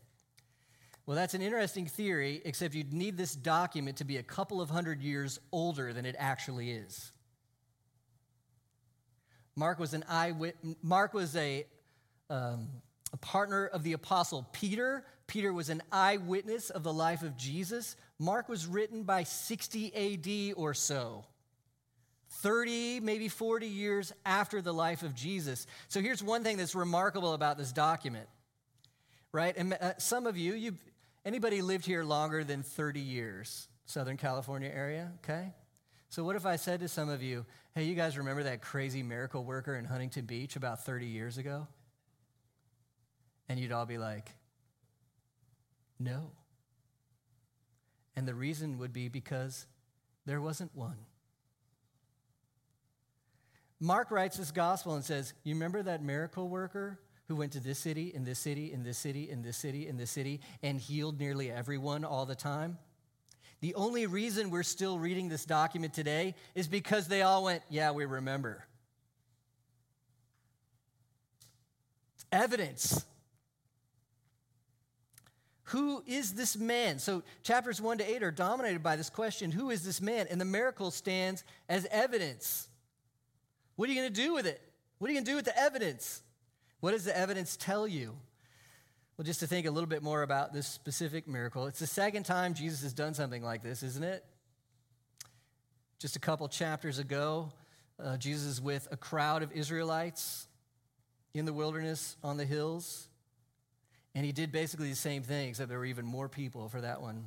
Well, 1.06 1.16
that's 1.16 1.34
an 1.34 1.42
interesting 1.42 1.88
theory, 1.88 2.42
except 2.46 2.76
you'd 2.76 2.94
need 2.94 3.18
this 3.18 3.36
document 3.36 3.98
to 3.98 4.06
be 4.06 4.18
a 4.18 4.24
couple 4.24 4.62
of 4.62 4.70
hundred 4.70 5.02
years 5.02 5.40
older 5.52 5.94
than 5.94 6.06
it 6.06 6.16
actually 6.20 6.72
is. 6.72 7.12
Mark 9.56 9.80
was 9.80 9.94
an 9.94 10.06
eyewitness. 10.08 10.76
Mark 10.82 11.14
was 11.14 11.36
a, 11.36 11.66
um, 12.30 12.70
a 13.12 13.18
partner 13.18 13.66
of 13.68 13.84
the 13.84 13.94
apostle 13.94 14.48
Peter. 14.54 15.04
Peter 15.28 15.52
was 15.52 15.70
an 15.70 15.82
eyewitness 15.92 16.70
of 16.70 16.84
the 16.84 16.94
life 16.94 17.24
of 17.24 17.36
Jesus. 17.36 17.96
Mark 18.22 18.48
was 18.48 18.68
written 18.68 19.02
by 19.02 19.24
60 19.24 20.52
AD 20.54 20.54
or 20.56 20.76
so. 20.76 21.26
30, 22.30 23.00
maybe 23.00 23.28
40 23.28 23.66
years 23.66 24.14
after 24.24 24.62
the 24.62 24.72
life 24.72 25.02
of 25.02 25.16
Jesus. 25.16 25.66
So 25.88 26.02
here's 26.02 26.24
one 26.24 26.44
thing 26.44 26.58
that's 26.58 26.76
remarkable 26.76 27.34
about 27.34 27.58
this 27.58 27.72
document, 27.72 28.28
right? 29.32 29.56
And 29.58 29.74
uh, 29.74 29.94
some 29.98 30.28
of 30.28 30.38
you, 30.38 30.54
you 30.54 30.78
anybody 31.26 31.64
lived 31.64 31.84
here 31.84 32.04
longer 32.04 32.44
than 32.44 32.62
30 32.62 33.00
years? 33.00 33.68
Southern 33.86 34.18
California 34.18 34.72
area, 34.72 35.12
okay? 35.24 35.54
So 36.10 36.24
what 36.24 36.36
if 36.36 36.46
I 36.46 36.58
said 36.58 36.82
to 36.82 36.88
some 36.88 37.10
of 37.10 37.24
you, 37.24 37.44
hey, 37.74 37.86
you 37.86 37.96
guys 37.96 38.20
remember 38.20 38.44
that 38.44 38.62
crazy 38.62 39.02
miracle 39.02 39.44
worker 39.44 39.76
in 39.76 39.84
Huntington 39.84 40.26
Beach 40.26 40.56
about 40.56 40.86
30 40.86 41.08
years 41.08 41.40
ago? 41.40 41.68
And 43.50 43.60
you'd 43.60 43.72
all 43.72 43.88
be 43.88 43.98
like, 43.98 44.30
no. 46.00 46.32
And 48.16 48.28
the 48.28 48.36
reason 48.36 48.78
would 48.78 48.94
be 48.94 49.08
because 49.08 49.66
there 50.26 50.42
wasn't 50.42 50.76
one. 50.76 50.98
Mark 53.80 54.12
writes 54.12 54.38
this 54.38 54.52
gospel 54.52 54.94
and 54.94 55.04
says, 55.04 55.34
You 55.44 55.56
remember 55.56 55.82
that 55.82 56.04
miracle 56.04 56.50
worker 56.50 57.00
who 57.28 57.36
went 57.36 57.54
to 57.54 57.60
this 57.60 57.80
city, 57.80 58.12
in 58.14 58.24
this 58.24 58.38
city, 58.38 58.72
in 58.72 58.84
this 58.84 58.98
city, 58.98 59.30
in 59.30 59.42
this 59.42 59.58
city, 59.58 59.88
in 59.88 59.98
this 59.98 60.12
city, 60.12 60.42
and 60.62 60.80
healed 60.80 61.20
nearly 61.20 61.50
everyone 61.50 62.06
all 62.06 62.26
the 62.26 62.36
time? 62.36 62.78
The 63.62 63.74
only 63.76 64.06
reason 64.06 64.52
we're 64.52 64.64
still 64.64 65.00
reading 65.00 65.30
this 65.30 65.46
document 65.46 65.94
today 65.94 66.36
is 66.54 66.68
because 66.68 67.08
they 67.08 67.24
all 67.24 67.44
went, 67.44 67.64
Yeah, 67.70 67.92
we 67.92 68.06
remember. 68.06 68.66
It's 72.16 72.26
evidence. 72.32 73.04
Who 75.66 76.04
is 76.06 76.34
this 76.34 76.58
man? 76.58 77.00
So, 77.00 77.24
chapters 77.44 77.82
1 77.82 78.00
to 78.00 78.16
8 78.16 78.24
are 78.24 78.32
dominated 78.32 78.82
by 78.82 78.96
this 78.96 79.10
question 79.10 79.52
Who 79.52 79.70
is 79.70 79.84
this 79.84 80.02
man? 80.02 80.28
And 80.30 80.42
the 80.42 80.46
miracle 80.46 80.92
stands 80.92 81.44
as 81.70 81.88
evidence. 81.92 82.68
What 83.76 83.90
are 83.90 83.94
you 83.94 84.00
going 84.00 84.14
to 84.14 84.22
do 84.22 84.34
with 84.34 84.46
it? 84.46 84.62
What 84.98 85.10
are 85.10 85.14
you 85.14 85.18
going 85.18 85.26
to 85.26 85.32
do 85.32 85.36
with 85.36 85.46
the 85.46 85.58
evidence? 85.58 86.24
What 86.80 86.92
does 86.92 87.06
the 87.06 87.18
evidence 87.18 87.56
tell 87.58 87.88
you? 87.88 88.18
Well, 89.18 89.26
just 89.26 89.40
to 89.42 89.48
think 89.48 89.68
a 89.68 89.72
little 89.72 89.90
bit 89.90 90.02
more 90.02 90.24
about 90.24 90.52
this 90.52 90.68
specific 90.68 91.28
miracle, 91.28 91.68
it's 91.68 91.80
the 91.80 91.88
second 91.88 92.24
time 92.24 92.54
Jesus 92.54 92.82
has 92.82 92.94
done 92.94 93.14
something 93.14 93.44
like 93.44 93.62
this, 93.62 93.84
isn't 93.84 94.04
it? 94.04 94.26
Just 96.00 96.16
a 96.16 96.20
couple 96.20 96.48
chapters 96.48 96.98
ago, 96.98 97.52
uh, 98.04 98.18
Jesus 98.18 98.48
is 98.48 98.62
with 98.62 98.88
a 98.92 98.98
crowd 98.98 99.44
of 99.44 99.52
Israelites 99.52 100.48
in 101.36 101.46
the 101.46 101.54
wilderness 101.54 102.18
on 102.24 102.38
the 102.38 102.46
hills. 102.46 103.08
And 104.14 104.26
he 104.26 104.32
did 104.32 104.52
basically 104.52 104.90
the 104.90 104.96
same 104.96 105.24
thing, 105.24 105.50
except 105.50 105.70
there 105.70 105.80
were 105.80 105.86
even 105.86 106.06
more 106.06 106.28
people 106.28 106.68
for 106.68 106.82
that 106.82 107.02
one. 107.02 107.26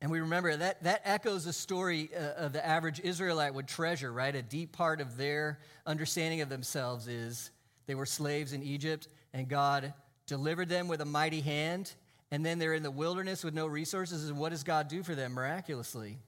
And 0.00 0.10
we 0.10 0.20
remember 0.20 0.56
that 0.56 0.82
that 0.84 1.02
echoes 1.04 1.46
a 1.46 1.52
story 1.52 2.10
uh, 2.16 2.44
of 2.44 2.52
the 2.52 2.64
average 2.64 3.00
Israelite 3.00 3.52
would 3.52 3.68
treasure, 3.68 4.12
right? 4.12 4.34
A 4.34 4.42
deep 4.42 4.72
part 4.72 5.00
of 5.00 5.16
their 5.16 5.58
understanding 5.84 6.40
of 6.40 6.48
themselves 6.48 7.06
is 7.06 7.50
they 7.86 7.94
were 7.94 8.06
slaves 8.06 8.52
in 8.52 8.62
Egypt, 8.62 9.08
and 9.34 9.48
God 9.48 9.92
delivered 10.26 10.68
them 10.68 10.88
with 10.88 11.00
a 11.00 11.06
mighty 11.06 11.40
hand, 11.40 11.92
and 12.30 12.46
then 12.46 12.58
they're 12.58 12.74
in 12.74 12.82
the 12.82 12.90
wilderness 12.90 13.44
with 13.44 13.52
no 13.52 13.66
resources. 13.66 14.28
And 14.28 14.38
what 14.38 14.50
does 14.50 14.62
God 14.62 14.88
do 14.88 15.02
for 15.02 15.14
them 15.14 15.32
miraculously? 15.32 16.18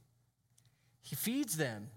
He 1.00 1.16
feeds 1.16 1.56
them. 1.56 1.88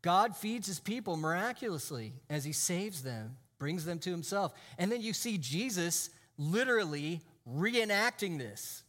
God 0.00 0.36
feeds 0.36 0.68
his 0.68 0.80
people 0.80 1.16
miraculously 1.16 2.14
as 2.30 2.44
he 2.44 2.52
saves 2.52 3.02
them 3.02 3.36
brings 3.58 3.84
them 3.84 3.98
to 4.00 4.10
himself. 4.10 4.52
And 4.78 4.90
then 4.90 5.00
you 5.00 5.12
see 5.12 5.38
Jesus 5.38 6.10
literally 6.38 7.22
reenacting 7.48 8.38
this. 8.38 8.82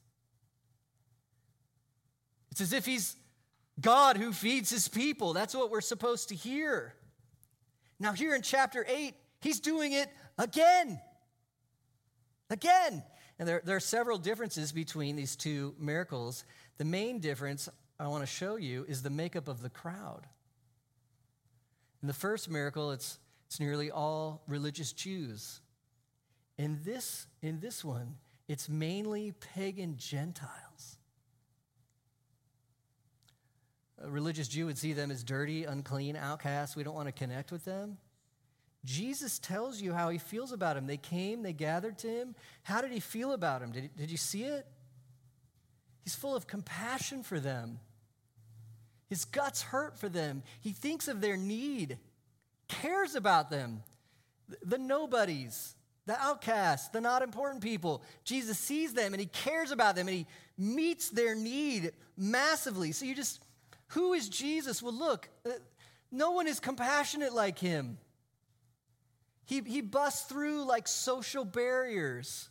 It's 2.52 2.62
as 2.62 2.74
if 2.74 2.86
he's 2.86 3.16
God 3.80 4.18
who 4.18 4.34
feeds 4.34 4.70
his 4.70 4.88
people. 4.88 5.34
That's 5.34 5.56
what 5.56 5.70
we're 5.70 5.82
supposed 5.82 6.30
to 6.30 6.36
hear. 6.36 6.96
Now, 8.00 8.14
here 8.14 8.36
in 8.36 8.42
chapter 8.42 8.86
8, 8.88 9.14
he's 9.42 9.60
doing 9.60 9.94
it 9.94 10.10
again. 10.38 11.00
Again. 12.50 13.04
And 13.40 13.48
there, 13.48 13.62
there 13.64 13.76
are 13.76 13.82
several 13.82 14.18
differences 14.18 14.72
between 14.72 15.16
these 15.16 15.36
two 15.36 15.76
miracles. 15.80 16.44
The 16.78 16.86
main 16.86 17.20
difference 17.20 17.70
I 18.00 18.08
want 18.08 18.24
to 18.24 18.28
show 18.28 18.56
you 18.56 18.86
is 18.88 19.04
the 19.04 19.10
makeup 19.10 19.48
of 19.48 19.62
the 19.62 19.70
crowd. 19.70 20.26
In 22.02 22.08
the 22.08 22.14
first 22.14 22.50
miracle, 22.50 22.92
it's 22.92 23.20
it's 23.48 23.60
nearly 23.60 23.89
all 23.89 24.44
religious 24.48 24.92
Jews. 24.92 25.62
In 26.58 26.80
this, 26.84 27.27
in 27.42 27.60
this 27.60 27.84
one, 27.84 28.16
it's 28.48 28.68
mainly 28.68 29.34
pagan 29.54 29.96
Gentiles. 29.98 30.98
A 34.04 34.10
religious 34.10 34.48
Jew 34.48 34.66
would 34.68 34.77
see 34.77 34.94
them 34.94 35.12
as 35.12 35.24
dirty, 35.24 35.63
unclean, 35.63 36.16
outcasts. 36.16 36.75
We 36.75 36.84
don't 36.84 36.94
want 36.94 37.08
to 37.08 37.13
connect 37.13 37.51
with 37.51 37.66
them. 37.66 37.98
Jesus 38.86 39.39
tells 39.39 39.82
you 39.82 39.94
how 39.94 40.10
he 40.10 40.18
feels 40.18 40.51
about 40.51 40.75
them. 40.75 40.86
They 40.86 40.98
came, 40.98 41.42
they 41.42 41.54
gathered 41.54 41.98
to 42.00 42.08
him. 42.08 42.36
How 42.63 42.82
did 42.82 42.92
he 42.92 43.00
feel 43.00 43.34
about 43.34 43.62
them? 43.62 43.72
Did, 43.72 43.96
did 43.96 44.12
you 44.12 44.18
see 44.18 44.44
it? 44.44 44.66
He's 46.04 46.16
full 46.16 46.36
of 46.36 46.48
compassion 46.48 47.24
for 47.24 47.39
them. 47.39 47.80
His 49.10 49.25
guts 49.25 49.62
hurt 49.62 49.98
for 49.98 50.10
them. 50.10 50.44
He 50.62 50.72
thinks 50.72 51.08
of 51.08 51.22
their 51.22 51.38
need 51.38 51.98
cares 52.68 53.16
about 53.16 53.50
them. 53.50 53.84
The 54.64 54.78
nobodies, 54.78 55.76
the 56.06 56.20
outcasts, 56.22 56.90
the 56.90 57.02
not 57.02 57.22
important 57.22 57.64
people. 57.64 58.02
Jesus 58.24 58.58
sees 58.58 58.94
them 58.94 59.14
and 59.14 59.20
he 59.20 59.28
cares 59.28 59.72
about 59.72 59.96
them 59.96 60.08
and 60.08 60.18
he 60.18 60.28
meets 60.58 61.10
their 61.10 61.36
need 61.36 61.92
massively. 62.16 62.92
So 62.92 63.06
you 63.06 63.16
just, 63.16 63.42
who 63.90 64.14
is 64.14 64.30
Jesus? 64.30 64.82
Well, 64.82 64.94
look, 64.94 65.30
uh, 65.46 65.52
No 66.12 66.32
one 66.32 66.48
is 66.48 66.60
compassionate 66.60 67.34
like 67.34 67.60
him. 67.60 67.98
He, 69.46 69.62
he 69.62 69.82
busts 69.82 70.24
through 70.24 70.66
like 70.66 70.88
social 70.88 71.46
barriers. 71.46 72.50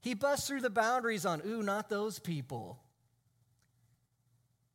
He 0.00 0.14
busts 0.14 0.48
through 0.48 0.60
the 0.60 0.70
boundaries 0.70 1.26
on, 1.26 1.42
ooh, 1.46 1.62
not 1.62 1.88
those 1.88 2.18
people. 2.18 2.80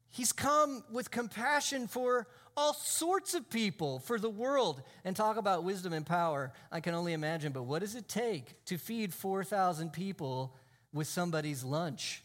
He's 0.09 0.31
come 0.31 0.83
with 0.91 1.11
compassion 1.11 1.87
for 1.87 2.27
all 2.57 2.73
sorts 2.73 3.33
of 3.33 3.49
people, 3.49 3.99
for 3.99 4.19
the 4.19 4.29
world. 4.29 4.81
And 5.03 5.15
talk 5.15 5.37
about 5.37 5.63
wisdom 5.63 5.93
and 5.93 6.05
power. 6.05 6.53
I 6.71 6.79
can 6.79 6.93
only 6.93 7.13
imagine, 7.13 7.51
but 7.51 7.63
what 7.63 7.79
does 7.79 7.95
it 7.95 8.07
take 8.07 8.63
to 8.65 8.77
feed 8.77 9.13
4,000 9.13 9.91
people 9.91 10.55
with 10.93 11.07
somebody's 11.07 11.63
lunch? 11.63 12.23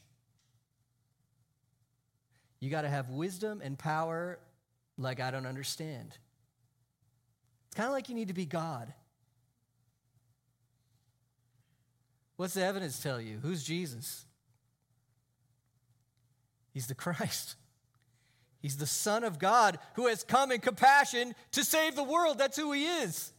You 2.61 2.71
got 2.71 2.83
to 2.83 2.89
have 2.89 3.09
wisdom 3.09 3.61
and 3.65 3.79
power 3.79 4.39
like 4.99 5.19
I 5.19 5.31
don't 5.31 5.47
understand. 5.47 6.19
It's 7.69 7.77
kind 7.77 7.87
of 7.87 7.93
like 7.93 8.09
you 8.09 8.15
need 8.15 8.29
to 8.29 8.35
be 8.35 8.47
God. 8.47 8.93
What's 12.37 12.55
the 12.55 12.65
evidence 12.65 13.01
tell 13.01 13.21
you? 13.21 13.39
Who's 13.43 13.63
Jesus? 13.63 14.25
He's 16.73 16.87
the 16.87 16.95
Christ. 16.97 17.57
He's 18.61 18.77
the 18.77 18.87
Son 18.87 19.25
of 19.25 19.39
God 19.39 19.79
who 19.95 20.07
has 20.07 20.23
come 20.23 20.53
in 20.53 20.61
compassion 20.61 21.35
to 21.53 21.65
save 21.65 21.97
the 21.97 22.03
world. 22.03 22.39
That's 22.39 22.59
who 22.59 22.73
he 22.73 22.87
is. 22.87 23.33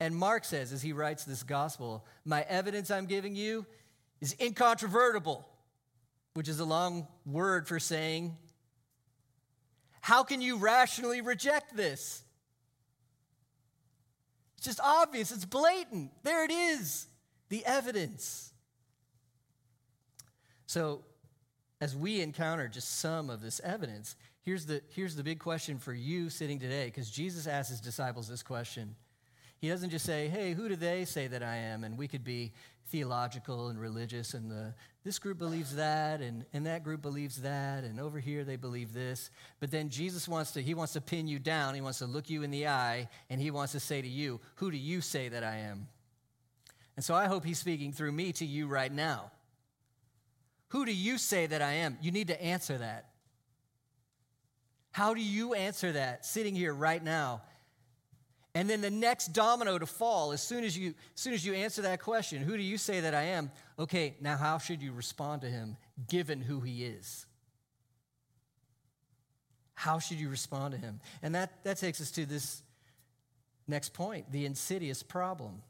And 0.00 0.14
Mark 0.14 0.44
says, 0.44 0.72
as 0.72 0.82
he 0.82 0.92
writes 0.92 1.24
this 1.24 1.42
gospel, 1.42 2.04
my 2.24 2.44
evidence 2.48 2.90
I'm 2.90 3.06
giving 3.06 3.34
you 3.34 3.64
is 4.20 4.34
incontrovertible, 4.40 5.48
which 6.34 6.48
is 6.48 6.60
a 6.60 6.64
long 6.64 7.06
word 7.24 7.66
for 7.66 7.78
saying, 7.78 8.36
how 10.00 10.22
can 10.22 10.40
you 10.40 10.56
rationally 10.56 11.20
reject 11.20 11.76
this? 11.76 12.22
It's 14.56 14.66
just 14.66 14.80
obvious, 14.80 15.30
it's 15.30 15.44
blatant. 15.44 16.10
There 16.24 16.44
it 16.44 16.50
is, 16.50 17.06
the 17.48 17.64
evidence. 17.64 18.52
So, 20.66 21.04
as 21.80 21.94
we 21.94 22.20
encounter 22.20 22.68
just 22.68 22.98
some 22.98 23.30
of 23.30 23.40
this 23.40 23.60
evidence, 23.62 24.16
here's 24.42 24.66
the, 24.66 24.82
here's 24.90 25.16
the 25.16 25.22
big 25.22 25.38
question 25.38 25.78
for 25.78 25.92
you 25.92 26.28
sitting 26.30 26.58
today, 26.58 26.86
because 26.86 27.10
Jesus 27.10 27.46
asked 27.46 27.70
his 27.70 27.80
disciples 27.80 28.28
this 28.28 28.42
question. 28.42 28.96
He 29.60 29.68
doesn't 29.68 29.90
just 29.90 30.04
say, 30.04 30.28
hey, 30.28 30.52
who 30.52 30.68
do 30.68 30.76
they 30.76 31.04
say 31.04 31.26
that 31.26 31.42
I 31.42 31.56
am? 31.56 31.84
And 31.84 31.98
we 31.98 32.08
could 32.08 32.24
be 32.24 32.52
theological 32.90 33.68
and 33.68 33.78
religious, 33.78 34.34
and 34.34 34.50
the, 34.50 34.72
this 35.04 35.18
group 35.18 35.38
believes 35.38 35.76
that, 35.76 36.20
and, 36.20 36.44
and 36.52 36.64
that 36.66 36.82
group 36.82 37.02
believes 37.02 37.42
that, 37.42 37.84
and 37.84 38.00
over 38.00 38.18
here 38.18 38.44
they 38.44 38.56
believe 38.56 38.94
this. 38.94 39.30
But 39.60 39.70
then 39.70 39.90
Jesus 39.90 40.26
wants 40.26 40.52
to, 40.52 40.62
he 40.62 40.74
wants 40.74 40.94
to 40.94 41.00
pin 41.00 41.28
you 41.28 41.38
down, 41.38 41.74
he 41.74 41.80
wants 41.80 41.98
to 41.98 42.06
look 42.06 42.30
you 42.30 42.42
in 42.42 42.50
the 42.50 42.66
eye, 42.66 43.08
and 43.28 43.40
he 43.40 43.50
wants 43.50 43.72
to 43.72 43.80
say 43.80 44.00
to 44.00 44.08
you, 44.08 44.40
who 44.54 44.70
do 44.70 44.78
you 44.78 45.00
say 45.00 45.28
that 45.28 45.44
I 45.44 45.56
am? 45.56 45.88
And 46.96 47.04
so 47.04 47.14
I 47.14 47.26
hope 47.26 47.44
he's 47.44 47.58
speaking 47.58 47.92
through 47.92 48.12
me 48.12 48.32
to 48.32 48.46
you 48.46 48.66
right 48.66 48.92
now. 48.92 49.30
Who 50.68 50.84
do 50.84 50.92
you 50.92 51.18
say 51.18 51.46
that 51.46 51.62
I 51.62 51.72
am? 51.74 51.98
You 52.00 52.10
need 52.10 52.28
to 52.28 52.42
answer 52.42 52.78
that. 52.78 53.06
How 54.92 55.14
do 55.14 55.20
you 55.20 55.54
answer 55.54 55.92
that 55.92 56.26
sitting 56.26 56.54
here 56.54 56.74
right 56.74 57.02
now? 57.02 57.42
And 58.54 58.68
then 58.68 58.80
the 58.80 58.90
next 58.90 59.28
domino 59.28 59.78
to 59.78 59.86
fall 59.86 60.32
as 60.32 60.42
soon 60.42 60.64
as 60.64 60.76
you 60.76 60.94
as 61.14 61.20
soon 61.20 61.32
as 61.32 61.44
you 61.46 61.54
answer 61.54 61.82
that 61.82 62.00
question, 62.00 62.42
who 62.42 62.56
do 62.56 62.62
you 62.62 62.76
say 62.76 63.00
that 63.00 63.14
I 63.14 63.22
am? 63.22 63.50
Okay, 63.78 64.16
now 64.20 64.36
how 64.36 64.58
should 64.58 64.82
you 64.82 64.92
respond 64.92 65.42
to 65.42 65.48
him 65.48 65.76
given 66.08 66.40
who 66.40 66.60
he 66.60 66.84
is? 66.84 67.26
How 69.74 70.00
should 70.00 70.18
you 70.18 70.28
respond 70.28 70.74
to 70.74 70.78
him? 70.80 71.00
And 71.22 71.36
that, 71.36 71.62
that 71.62 71.76
takes 71.76 72.00
us 72.00 72.10
to 72.12 72.26
this 72.26 72.62
next 73.68 73.94
point 73.94 74.32
the 74.32 74.44
insidious 74.44 75.04
problem. 75.04 75.62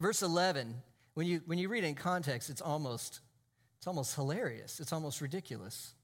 Verse 0.00 0.22
11 0.22 0.76
when 1.14 1.26
you, 1.26 1.42
when 1.46 1.58
you 1.58 1.68
read 1.68 1.84
in 1.84 1.94
context, 1.94 2.50
it's 2.50 2.60
almost, 2.60 3.20
it's 3.78 3.86
almost 3.86 4.14
hilarious. 4.14 4.80
It's 4.80 4.92
almost 4.92 5.20
ridiculous. 5.20 5.94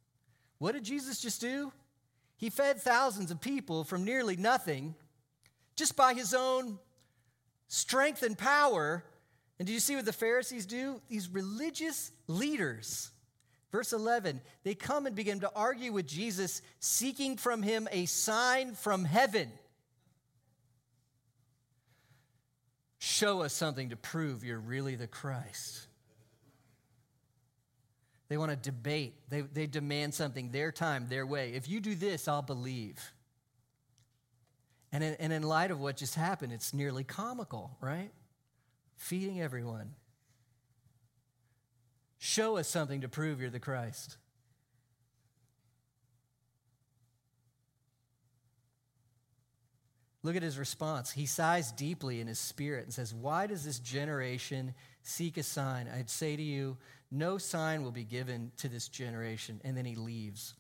What 0.58 0.72
did 0.72 0.84
Jesus 0.84 1.20
just 1.20 1.40
do? 1.40 1.72
He 2.36 2.50
fed 2.50 2.80
thousands 2.80 3.30
of 3.30 3.40
people 3.40 3.84
from 3.84 4.04
nearly 4.04 4.36
nothing 4.36 4.94
just 5.74 5.96
by 5.96 6.14
his 6.14 6.34
own 6.34 6.78
strength 7.68 8.22
and 8.22 8.36
power. 8.36 9.04
And 9.58 9.66
do 9.66 9.72
you 9.72 9.80
see 9.80 9.96
what 9.96 10.04
the 10.04 10.12
Pharisees 10.12 10.66
do? 10.66 11.00
These 11.08 11.28
religious 11.28 12.12
leaders. 12.26 13.10
Verse 13.72 13.92
11, 13.92 14.40
they 14.62 14.74
come 14.74 15.06
and 15.06 15.16
begin 15.16 15.40
to 15.40 15.50
argue 15.54 15.92
with 15.92 16.06
Jesus, 16.06 16.62
seeking 16.78 17.36
from 17.36 17.62
him 17.62 17.88
a 17.90 18.06
sign 18.06 18.74
from 18.74 19.04
heaven. 19.04 19.50
Show 22.98 23.42
us 23.42 23.52
something 23.52 23.90
to 23.90 23.96
prove 23.96 24.44
you're 24.44 24.58
really 24.58 24.96
the 24.96 25.06
Christ. 25.06 25.86
They 28.28 28.36
want 28.36 28.50
to 28.50 28.56
debate. 28.56 29.14
They, 29.28 29.42
they 29.42 29.66
demand 29.66 30.14
something 30.14 30.50
their 30.50 30.72
time, 30.72 31.06
their 31.08 31.26
way. 31.26 31.52
If 31.54 31.68
you 31.68 31.80
do 31.80 31.94
this, 31.94 32.26
I'll 32.26 32.42
believe. 32.42 33.12
And 34.92 35.04
in, 35.04 35.14
and 35.14 35.32
in 35.32 35.42
light 35.42 35.70
of 35.70 35.80
what 35.80 35.96
just 35.96 36.14
happened, 36.14 36.52
it's 36.52 36.72
nearly 36.72 37.04
comical, 37.04 37.76
right? 37.80 38.10
Feeding 38.96 39.40
everyone. 39.40 39.94
Show 42.18 42.56
us 42.56 42.66
something 42.66 43.02
to 43.02 43.08
prove 43.08 43.40
you're 43.40 43.50
the 43.50 43.60
Christ. 43.60 44.16
Look 50.26 50.34
at 50.34 50.42
his 50.42 50.58
response. 50.58 51.12
He 51.12 51.24
sighs 51.24 51.70
deeply 51.70 52.20
in 52.20 52.26
his 52.26 52.40
spirit 52.40 52.82
and 52.82 52.92
says, 52.92 53.14
Why 53.14 53.46
does 53.46 53.64
this 53.64 53.78
generation 53.78 54.74
seek 55.04 55.36
a 55.36 55.44
sign? 55.44 55.86
I'd 55.86 56.10
say 56.10 56.34
to 56.34 56.42
you, 56.42 56.78
no 57.12 57.38
sign 57.38 57.84
will 57.84 57.92
be 57.92 58.02
given 58.02 58.50
to 58.56 58.68
this 58.68 58.88
generation. 58.88 59.60
And 59.62 59.76
then 59.76 59.84
he 59.84 59.94
leaves. 59.94 60.54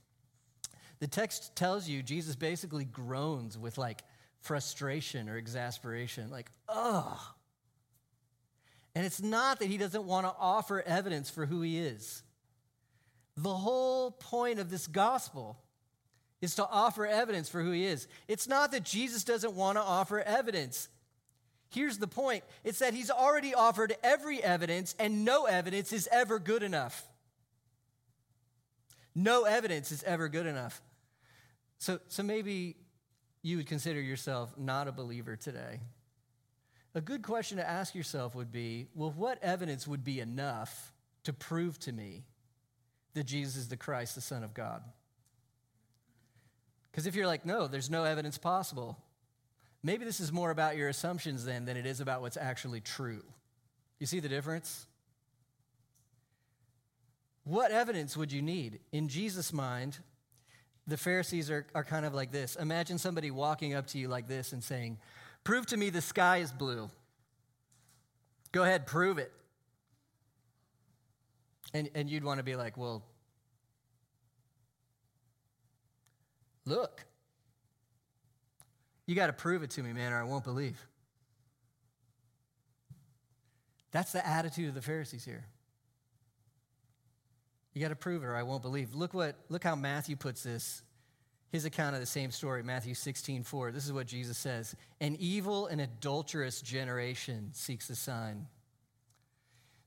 The 1.00 1.08
text 1.08 1.56
tells 1.56 1.88
you 1.88 2.04
Jesus 2.04 2.36
basically 2.36 2.84
groans 2.84 3.58
with 3.58 3.76
like 3.76 4.02
frustration 4.40 5.28
or 5.28 5.36
exasperation, 5.36 6.30
like, 6.30 6.48
ugh. 6.68 7.18
And 8.94 9.04
it's 9.04 9.20
not 9.20 9.58
that 9.58 9.66
he 9.66 9.78
doesn't 9.78 10.04
want 10.04 10.26
to 10.26 10.34
offer 10.38 10.80
evidence 10.80 11.28
for 11.28 11.44
who 11.44 11.62
he 11.62 11.80
is. 11.80 12.22
The 13.36 13.52
whole 13.52 14.12
point 14.12 14.60
of 14.60 14.70
this 14.70 14.86
gospel 14.86 15.58
is 16.40 16.54
to 16.56 16.66
offer 16.68 17.06
evidence 17.06 17.48
for 17.48 17.62
who 17.62 17.70
he 17.70 17.86
is. 17.86 18.08
It's 18.28 18.46
not 18.46 18.72
that 18.72 18.84
Jesus 18.84 19.24
doesn't 19.24 19.54
want 19.54 19.78
to 19.78 19.82
offer 19.82 20.20
evidence. 20.20 20.88
Here's 21.70 21.98
the 21.98 22.06
point 22.06 22.44
it's 22.64 22.78
that 22.78 22.94
he's 22.94 23.10
already 23.10 23.54
offered 23.54 23.94
every 24.02 24.42
evidence, 24.42 24.94
and 24.98 25.24
no 25.24 25.46
evidence 25.46 25.92
is 25.92 26.08
ever 26.12 26.38
good 26.38 26.62
enough. 26.62 27.06
No 29.14 29.44
evidence 29.44 29.92
is 29.92 30.02
ever 30.02 30.28
good 30.28 30.46
enough. 30.46 30.82
So, 31.78 32.00
so 32.08 32.22
maybe 32.22 32.76
you 33.42 33.56
would 33.56 33.66
consider 33.66 34.00
yourself 34.00 34.52
not 34.58 34.88
a 34.88 34.92
believer 34.92 35.36
today. 35.36 35.80
A 36.94 37.00
good 37.00 37.22
question 37.22 37.58
to 37.58 37.68
ask 37.68 37.94
yourself 37.94 38.34
would 38.34 38.52
be 38.52 38.88
well, 38.94 39.10
what 39.10 39.42
evidence 39.42 39.86
would 39.86 40.04
be 40.04 40.20
enough 40.20 40.92
to 41.24 41.32
prove 41.32 41.78
to 41.80 41.92
me 41.92 42.24
that 43.14 43.24
Jesus 43.24 43.56
is 43.56 43.68
the 43.68 43.76
Christ, 43.76 44.14
the 44.14 44.20
Son 44.20 44.42
of 44.42 44.54
God? 44.54 44.82
Because 46.96 47.06
if 47.06 47.14
you're 47.14 47.26
like, 47.26 47.44
no, 47.44 47.66
there's 47.66 47.90
no 47.90 48.04
evidence 48.04 48.38
possible, 48.38 48.96
maybe 49.82 50.06
this 50.06 50.18
is 50.18 50.32
more 50.32 50.50
about 50.50 50.78
your 50.78 50.88
assumptions 50.88 51.44
then 51.44 51.66
than 51.66 51.76
it 51.76 51.84
is 51.84 52.00
about 52.00 52.22
what's 52.22 52.38
actually 52.38 52.80
true. 52.80 53.22
You 53.98 54.06
see 54.06 54.18
the 54.18 54.30
difference? 54.30 54.86
What 57.44 57.70
evidence 57.70 58.16
would 58.16 58.32
you 58.32 58.40
need? 58.40 58.80
In 58.92 59.08
Jesus' 59.08 59.52
mind, 59.52 59.98
the 60.86 60.96
Pharisees 60.96 61.50
are, 61.50 61.66
are 61.74 61.84
kind 61.84 62.06
of 62.06 62.14
like 62.14 62.32
this. 62.32 62.56
Imagine 62.56 62.96
somebody 62.96 63.30
walking 63.30 63.74
up 63.74 63.88
to 63.88 63.98
you 63.98 64.08
like 64.08 64.26
this 64.26 64.54
and 64.54 64.64
saying, 64.64 64.96
Prove 65.44 65.66
to 65.66 65.76
me 65.76 65.90
the 65.90 66.00
sky 66.00 66.38
is 66.38 66.50
blue. 66.50 66.88
Go 68.52 68.62
ahead, 68.62 68.86
prove 68.86 69.18
it. 69.18 69.32
And, 71.74 71.90
and 71.94 72.08
you'd 72.08 72.24
want 72.24 72.38
to 72.38 72.42
be 72.42 72.56
like, 72.56 72.78
Well, 72.78 73.04
Look. 76.66 77.04
You 79.06 79.14
got 79.14 79.28
to 79.28 79.32
prove 79.32 79.62
it 79.62 79.70
to 79.70 79.82
me, 79.82 79.92
man, 79.92 80.12
or 80.12 80.20
I 80.20 80.24
won't 80.24 80.44
believe. 80.44 80.84
That's 83.92 84.12
the 84.12 84.26
attitude 84.26 84.68
of 84.68 84.74
the 84.74 84.82
Pharisees 84.82 85.24
here. 85.24 85.46
You 87.72 87.80
got 87.80 87.88
to 87.88 87.96
prove 87.96 88.22
it 88.22 88.26
or 88.26 88.34
I 88.34 88.42
won't 88.42 88.62
believe. 88.62 88.94
Look 88.94 89.14
what 89.14 89.36
look 89.48 89.62
how 89.62 89.76
Matthew 89.76 90.16
puts 90.16 90.42
this. 90.42 90.82
His 91.52 91.64
account 91.64 91.94
of 91.94 92.00
the 92.00 92.06
same 92.06 92.32
story, 92.32 92.62
Matthew 92.62 92.94
16, 92.94 93.44
4. 93.44 93.70
This 93.70 93.86
is 93.86 93.92
what 93.92 94.06
Jesus 94.06 94.36
says. 94.36 94.74
An 95.00 95.16
evil 95.20 95.68
and 95.68 95.80
adulterous 95.80 96.60
generation 96.60 97.50
seeks 97.52 97.88
a 97.88 97.94
sign. 97.94 98.48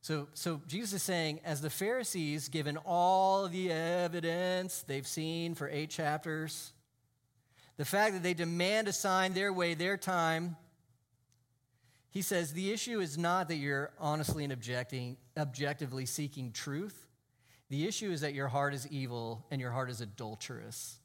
So, 0.02 0.28
so 0.34 0.62
Jesus 0.68 0.94
is 0.94 1.04
saying, 1.04 1.42
as 1.44 1.62
the 1.62 1.70
Pharisees, 1.70 2.48
given 2.48 2.78
all 2.86 3.48
the 3.48 3.72
evidence 3.72 4.84
they've 4.88 5.08
seen 5.08 5.56
for 5.56 5.68
eight 5.68 5.90
chapters, 5.90 6.72
the 7.78 7.86
fact 7.86 8.14
that 8.14 8.24
they 8.24 8.34
demand 8.34 8.88
a 8.88 8.94
sign 8.94 9.34
their 9.34 9.54
way, 9.54 9.74
their 9.74 9.98
time. 9.98 10.56
He 12.12 12.22
says 12.22 12.54
the 12.54 12.72
issue 12.72 13.00
is 13.00 13.18
not 13.18 13.48
that 13.50 13.56
you're 13.56 13.92
honestly 14.00 14.44
and 14.44 14.52
objecting, 14.52 15.18
objectively 15.38 16.06
seeking 16.06 16.52
truth. 16.52 17.08
The 17.70 17.88
issue 17.88 18.12
is 18.12 18.22
that 18.22 18.34
your 18.34 18.48
heart 18.48 18.74
is 18.74 18.88
evil 18.88 19.46
and 19.52 19.62
your 19.62 19.72
heart 19.72 19.90
is 19.90 20.02
adulterous. 20.02 20.98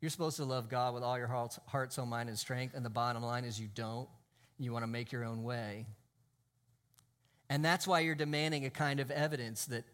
You're 0.00 0.10
supposed 0.10 0.36
to 0.36 0.44
love 0.44 0.68
God 0.68 0.92
with 0.92 1.02
all 1.02 1.16
your 1.16 1.28
heart, 1.28 1.58
heart, 1.66 1.92
soul, 1.92 2.04
mind, 2.04 2.28
and 2.28 2.38
strength, 2.38 2.74
and 2.74 2.84
the 2.84 2.90
bottom 2.90 3.22
line 3.22 3.44
is 3.44 3.58
you 3.58 3.68
don't. 3.74 4.08
You 4.58 4.72
want 4.72 4.82
to 4.82 4.90
make 4.90 5.12
your 5.12 5.24
own 5.24 5.44
way. 5.44 5.86
And 7.54 7.64
that's 7.64 7.86
why 7.86 8.00
you're 8.00 8.16
demanding 8.16 8.64
a 8.64 8.70
kind 8.70 8.98
of 8.98 9.12
evidence 9.12 9.66
that 9.66 9.84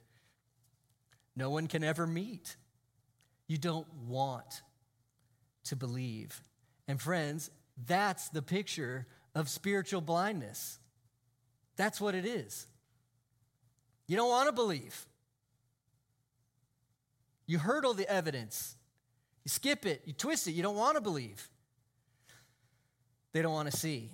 no 1.36 1.50
one 1.50 1.66
can 1.66 1.84
ever 1.84 2.06
meet. 2.06 2.56
You 3.48 3.58
don't 3.58 3.86
want 4.08 4.62
to 5.64 5.76
believe. 5.76 6.42
And 6.88 6.98
friends, 6.98 7.50
that's 7.86 8.30
the 8.30 8.40
picture 8.40 9.06
of 9.34 9.50
spiritual 9.50 10.00
blindness. 10.00 10.78
That's 11.76 12.00
what 12.00 12.14
it 12.14 12.24
is. 12.24 12.66
You 14.06 14.16
don't 14.16 14.30
want 14.30 14.48
to 14.48 14.54
believe. 14.54 15.06
You 17.46 17.58
hurdle 17.58 17.92
the 17.92 18.10
evidence. 18.10 18.74
You 19.44 19.50
skip 19.50 19.84
it, 19.84 20.00
you 20.06 20.14
twist 20.14 20.48
it, 20.48 20.52
you 20.52 20.62
don't 20.62 20.76
want 20.76 20.96
to 20.96 21.02
believe. 21.02 21.46
They 23.34 23.42
don't 23.42 23.52
want 23.52 23.70
to 23.70 23.76
see. 23.76 24.08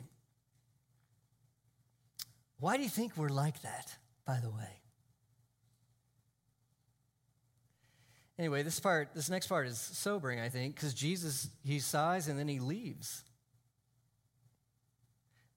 Why 2.59 2.77
do 2.77 2.83
you 2.83 2.89
think 2.89 3.17
we're 3.17 3.29
like 3.29 3.63
that, 3.63 3.97
by 4.27 4.39
the 4.43 4.51
way? 4.51 4.81
Anyway, 8.39 8.63
this 8.63 8.81
part, 8.81 9.15
this 9.15 9.31
next 9.31 9.47
part 9.47 9.67
is 9.67 9.79
sobering, 9.79 10.41
I 10.41 10.49
think, 10.49 10.75
because 10.75 10.93
Jesus, 10.93 11.49
he 11.65 11.79
sighs 11.79 12.29
and 12.29 12.39
then 12.39 12.49
he 12.49 12.61
leaves. 12.61 13.25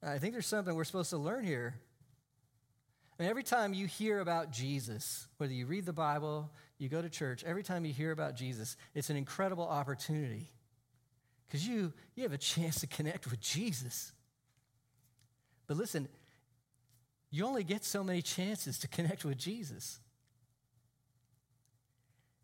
I 0.02 0.18
think 0.18 0.34
there's 0.34 0.48
something 0.48 0.76
we're 0.76 0.86
supposed 0.86 1.10
to 1.10 1.18
learn 1.18 1.44
here. 1.44 1.76
I 3.18 3.24
mean, 3.24 3.30
every 3.30 3.44
time 3.44 3.74
you 3.74 3.86
hear 3.86 4.20
about 4.20 4.52
Jesus, 4.52 5.28
whether 5.38 5.52
you 5.52 5.66
read 5.66 5.86
the 5.86 5.94
Bible, 5.94 6.50
you 6.78 6.88
go 6.88 7.02
to 7.02 7.10
church, 7.10 7.44
every 7.44 7.64
time 7.64 7.84
you 7.84 7.92
hear 7.92 8.12
about 8.12 8.36
Jesus, 8.36 8.78
it's 8.96 9.10
an 9.10 9.18
incredible 9.18 9.68
opportunity 9.68 10.50
because 11.46 11.68
you, 11.68 11.92
you 12.16 12.24
have 12.24 12.32
a 12.32 12.38
chance 12.38 12.80
to 12.80 12.88
connect 12.88 13.30
with 13.30 13.42
Jesus. 13.42 14.14
But 15.68 15.76
listen, 15.76 16.08
you 17.32 17.46
only 17.46 17.64
get 17.64 17.86
so 17.86 18.04
many 18.04 18.22
chances 18.22 18.80
to 18.80 18.88
connect 18.88 19.24
with 19.24 19.38
Jesus. 19.38 20.00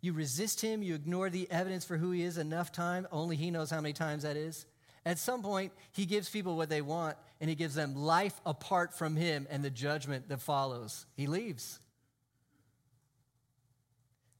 You 0.02 0.14
resist 0.14 0.62
him, 0.62 0.84
you 0.84 0.94
ignore 0.94 1.32
the 1.32 1.50
evidence 1.50 1.84
for 1.84 1.98
who 1.98 2.12
he 2.12 2.22
is 2.22 2.38
enough 2.38 2.72
time, 2.72 3.08
only 3.12 3.36
he 3.36 3.50
knows 3.50 3.72
how 3.72 3.82
many 3.82 3.94
times 3.94 4.22
that 4.24 4.38
is. 4.38 4.68
At 5.04 5.18
some 5.18 5.42
point, 5.42 5.72
he 5.92 6.06
gives 6.06 6.30
people 6.30 6.56
what 6.56 6.70
they 6.70 6.82
want, 6.82 7.18
and 7.42 7.50
he 7.50 7.56
gives 7.56 7.74
them 7.76 7.96
life 7.96 8.40
apart 8.46 8.94
from 8.94 9.16
him 9.16 9.48
and 9.50 9.64
the 9.64 9.70
judgment 9.72 10.30
that 10.30 10.42
follows. 10.42 11.08
He 11.16 11.26
leaves. 11.26 11.80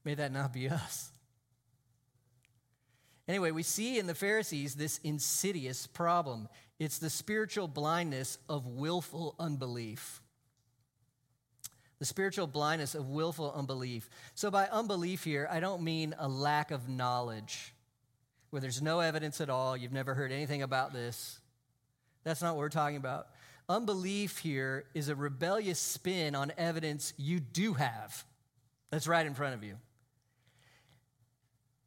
May 0.04 0.14
that 0.14 0.32
not 0.32 0.52
be 0.52 0.68
us. 0.70 1.10
Anyway, 3.26 3.50
we 3.50 3.64
see 3.64 3.98
in 3.98 4.06
the 4.06 4.14
Pharisees 4.14 4.76
this 4.76 4.98
insidious 4.98 5.88
problem. 5.88 6.48
It's 6.78 6.98
the 6.98 7.10
spiritual 7.10 7.66
blindness 7.66 8.38
of 8.48 8.68
willful 8.68 9.34
unbelief 9.40 10.20
the 11.98 12.04
spiritual 12.04 12.46
blindness 12.46 12.94
of 12.94 13.08
willful 13.08 13.52
unbelief. 13.52 14.10
So, 14.34 14.50
by 14.50 14.66
unbelief 14.66 15.24
here, 15.24 15.48
I 15.50 15.60
don't 15.60 15.82
mean 15.82 16.14
a 16.18 16.28
lack 16.28 16.70
of 16.70 16.88
knowledge, 16.88 17.72
where 18.50 18.60
there's 18.60 18.82
no 18.82 19.00
evidence 19.00 19.40
at 19.40 19.50
all, 19.50 19.76
you've 19.76 19.92
never 19.92 20.14
heard 20.14 20.32
anything 20.32 20.62
about 20.62 20.92
this. 20.92 21.40
That's 22.24 22.42
not 22.42 22.54
what 22.54 22.60
we're 22.60 22.68
talking 22.68 22.96
about. 22.96 23.28
Unbelief 23.68 24.38
here 24.38 24.84
is 24.94 25.08
a 25.08 25.16
rebellious 25.16 25.78
spin 25.78 26.34
on 26.34 26.52
evidence 26.56 27.12
you 27.16 27.40
do 27.40 27.74
have. 27.74 28.24
That's 28.90 29.08
right 29.08 29.26
in 29.26 29.34
front 29.34 29.54
of 29.54 29.64
you. 29.64 29.76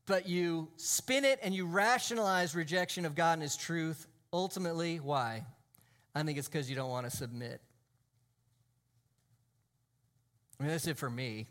But 0.05 0.27
you 0.27 0.69
spin 0.75 1.23
it 1.23 1.39
and 1.43 1.53
you 1.53 1.67
rationalize 1.67 2.55
rejection 2.55 3.05
of 3.05 3.15
God 3.15 3.33
and 3.33 3.41
His 3.43 3.55
truth. 3.55 4.07
Ultimately, 4.33 4.97
why? 4.97 5.45
I 6.15 6.23
think 6.23 6.37
it's 6.37 6.47
because 6.47 6.69
you 6.69 6.75
don't 6.75 6.89
want 6.89 7.09
to 7.09 7.15
submit. 7.15 7.61
I 10.59 10.63
mean, 10.63 10.71
that's 10.71 10.87
it 10.87 10.97
for 10.97 11.09
me. 11.09 11.47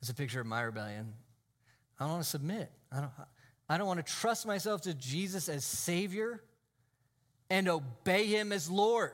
It's 0.00 0.10
a 0.10 0.14
picture 0.14 0.40
of 0.40 0.46
my 0.46 0.62
rebellion. 0.62 1.12
I 1.98 2.04
don't 2.04 2.12
want 2.12 2.24
to 2.24 2.28
submit. 2.28 2.70
I 2.92 3.00
don't, 3.00 3.10
I 3.68 3.76
don't 3.76 3.86
want 3.86 4.04
to 4.04 4.12
trust 4.12 4.46
myself 4.46 4.82
to 4.82 4.94
Jesus 4.94 5.48
as 5.48 5.64
Savior 5.64 6.42
and 7.50 7.68
obey 7.68 8.26
Him 8.26 8.52
as 8.52 8.70
Lord. 8.70 9.12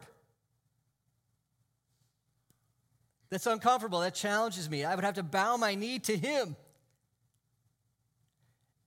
That's 3.31 3.47
uncomfortable. 3.47 4.01
That 4.01 4.15
challenges 4.15 4.71
me. 4.71 4.85
I 4.85 4.95
would 4.95 5.05
have 5.05 5.15
to 5.15 5.23
bow 5.23 5.57
my 5.57 5.75
knee 5.75 5.99
to 6.01 6.17
Him. 6.17 6.55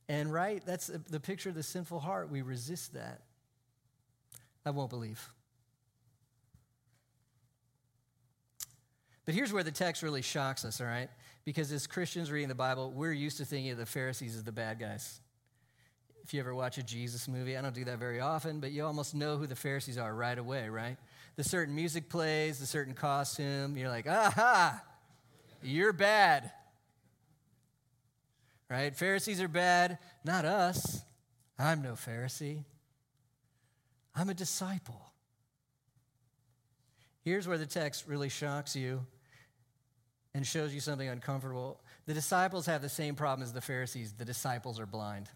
And 0.08 0.32
right, 0.32 0.64
that's 0.66 0.88
the 0.88 1.20
picture 1.20 1.50
of 1.50 1.56
the 1.56 1.64
sinful 1.64 2.00
heart. 2.00 2.32
We 2.32 2.42
resist 2.42 2.94
that. 2.94 3.24
I 4.66 4.70
won't 4.70 4.90
believe. 4.90 5.30
But 9.28 9.36
here's 9.36 9.52
where 9.52 9.64
the 9.64 9.72
text 9.72 10.04
really 10.04 10.22
shocks 10.22 10.64
us, 10.64 10.80
all 10.80 10.88
right? 10.88 11.10
Because 11.44 11.70
as 11.74 11.86
Christians 11.86 12.32
reading 12.32 12.48
the 12.48 12.56
Bible, 12.56 12.92
we're 12.96 13.12
used 13.12 13.38
to 13.40 13.46
thinking 13.46 13.72
of 13.74 13.78
the 13.78 13.86
Pharisees 13.86 14.38
as 14.38 14.44
the 14.46 14.54
bad 14.54 14.80
guys. 14.80 15.20
If 16.24 16.34
you 16.34 16.40
ever 16.40 16.56
watch 16.56 16.78
a 16.78 16.84
Jesus 16.84 17.28
movie, 17.28 17.58
I 17.58 17.62
don't 17.62 17.76
do 17.76 17.84
that 17.84 18.00
very 18.00 18.22
often, 18.22 18.62
but 18.62 18.72
you 18.72 18.86
almost 18.86 19.14
know 19.14 19.36
who 19.36 19.46
the 19.46 19.56
Pharisees 19.56 19.98
are 19.98 20.16
right 20.16 20.38
away, 20.38 20.70
right? 20.70 20.96
The 21.36 21.44
certain 21.44 21.76
music 21.76 22.08
plays, 22.08 22.60
the 22.60 22.66
certain 22.66 22.94
costume, 22.94 23.76
you're 23.76 23.90
like, 23.90 24.08
aha, 24.08 24.82
you're 25.62 25.92
bad. 25.92 26.50
Right? 28.70 28.96
Pharisees 28.96 29.42
are 29.42 29.50
bad, 29.50 29.98
not 30.24 30.46
us. 30.46 31.02
I'm 31.60 31.82
no 31.82 31.94
Pharisee. 31.94 32.64
I'm 34.16 34.30
a 34.30 34.34
disciple. 34.34 35.12
Here's 37.26 37.46
where 37.46 37.58
the 37.58 37.66
text 37.66 38.08
really 38.08 38.30
shocks 38.30 38.74
you 38.74 39.06
and 40.38 40.46
shows 40.46 40.72
you 40.72 40.80
something 40.80 41.10
uncomfortable. 41.10 41.82
The 42.06 42.14
disciples 42.14 42.68
have 42.68 42.84
the 42.84 42.90
same 42.90 43.16
problem 43.16 43.42
as 43.42 43.54
the 43.54 43.60
Pharisees 43.60 44.14
the 44.14 44.24
disciples 44.24 44.80
are 44.80 44.86
blind. 44.86 45.28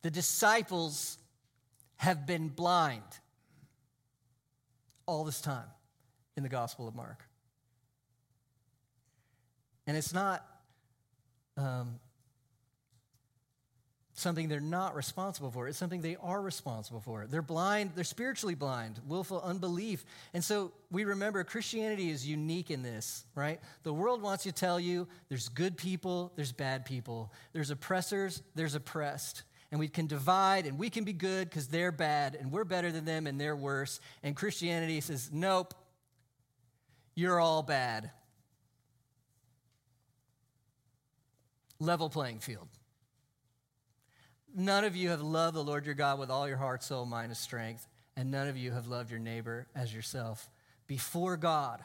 The 0.00 0.10
disciples 0.10 1.18
have 1.96 2.26
been 2.26 2.48
blind 2.48 3.02
all 5.04 5.24
this 5.24 5.42
time 5.42 5.66
in 6.38 6.42
the 6.42 6.48
Gospel 6.48 6.88
of 6.88 6.94
Mark. 6.94 7.22
And 9.86 9.94
it's 9.94 10.14
not 10.14 10.42
um, 11.58 12.00
something 14.14 14.48
they're 14.48 14.60
not 14.60 14.94
responsible 14.94 15.50
for. 15.50 15.66
It's 15.66 15.76
something 15.76 16.00
they 16.00 16.16
are 16.22 16.40
responsible 16.40 17.00
for. 17.00 17.26
They're 17.28 17.42
blind, 17.42 17.90
they're 17.94 18.04
spiritually 18.04 18.54
blind, 18.54 19.00
willful 19.06 19.42
unbelief. 19.42 20.04
And 20.32 20.42
so 20.42 20.72
we 20.90 21.04
remember 21.04 21.42
Christianity 21.42 22.10
is 22.10 22.26
unique 22.26 22.70
in 22.70 22.82
this, 22.82 23.24
right? 23.34 23.60
The 23.82 23.92
world 23.92 24.22
wants 24.22 24.44
to 24.44 24.52
tell 24.52 24.78
you 24.78 25.08
there's 25.28 25.48
good 25.48 25.76
people, 25.76 26.32
there's 26.36 26.52
bad 26.52 26.84
people, 26.84 27.32
there's 27.52 27.70
oppressors, 27.70 28.42
there's 28.54 28.76
oppressed. 28.76 29.42
And 29.72 29.80
we 29.80 29.88
can 29.88 30.06
divide 30.06 30.66
and 30.66 30.78
we 30.78 30.88
can 30.88 31.02
be 31.02 31.12
good 31.12 31.50
because 31.50 31.66
they're 31.66 31.90
bad 31.90 32.36
and 32.36 32.52
we're 32.52 32.64
better 32.64 32.92
than 32.92 33.04
them 33.04 33.26
and 33.26 33.40
they're 33.40 33.56
worse. 33.56 33.98
And 34.22 34.36
Christianity 34.36 35.00
says, 35.00 35.30
nope, 35.32 35.74
you're 37.16 37.40
all 37.40 37.64
bad. 37.64 38.12
Level 41.80 42.08
playing 42.08 42.38
field. 42.38 42.68
None 44.56 44.84
of 44.84 44.94
you 44.94 45.10
have 45.10 45.20
loved 45.20 45.56
the 45.56 45.64
Lord 45.64 45.84
your 45.84 45.96
God 45.96 46.20
with 46.20 46.30
all 46.30 46.46
your 46.46 46.56
heart, 46.56 46.84
soul, 46.84 47.04
mind, 47.04 47.26
and 47.26 47.36
strength, 47.36 47.88
and 48.16 48.30
none 48.30 48.46
of 48.46 48.56
you 48.56 48.70
have 48.70 48.86
loved 48.86 49.10
your 49.10 49.18
neighbor 49.18 49.66
as 49.74 49.92
yourself. 49.92 50.48
Before 50.86 51.36
God, 51.36 51.80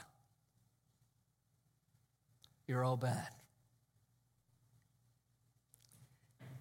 you're 2.68 2.84
all 2.84 2.98
bad. 2.98 3.28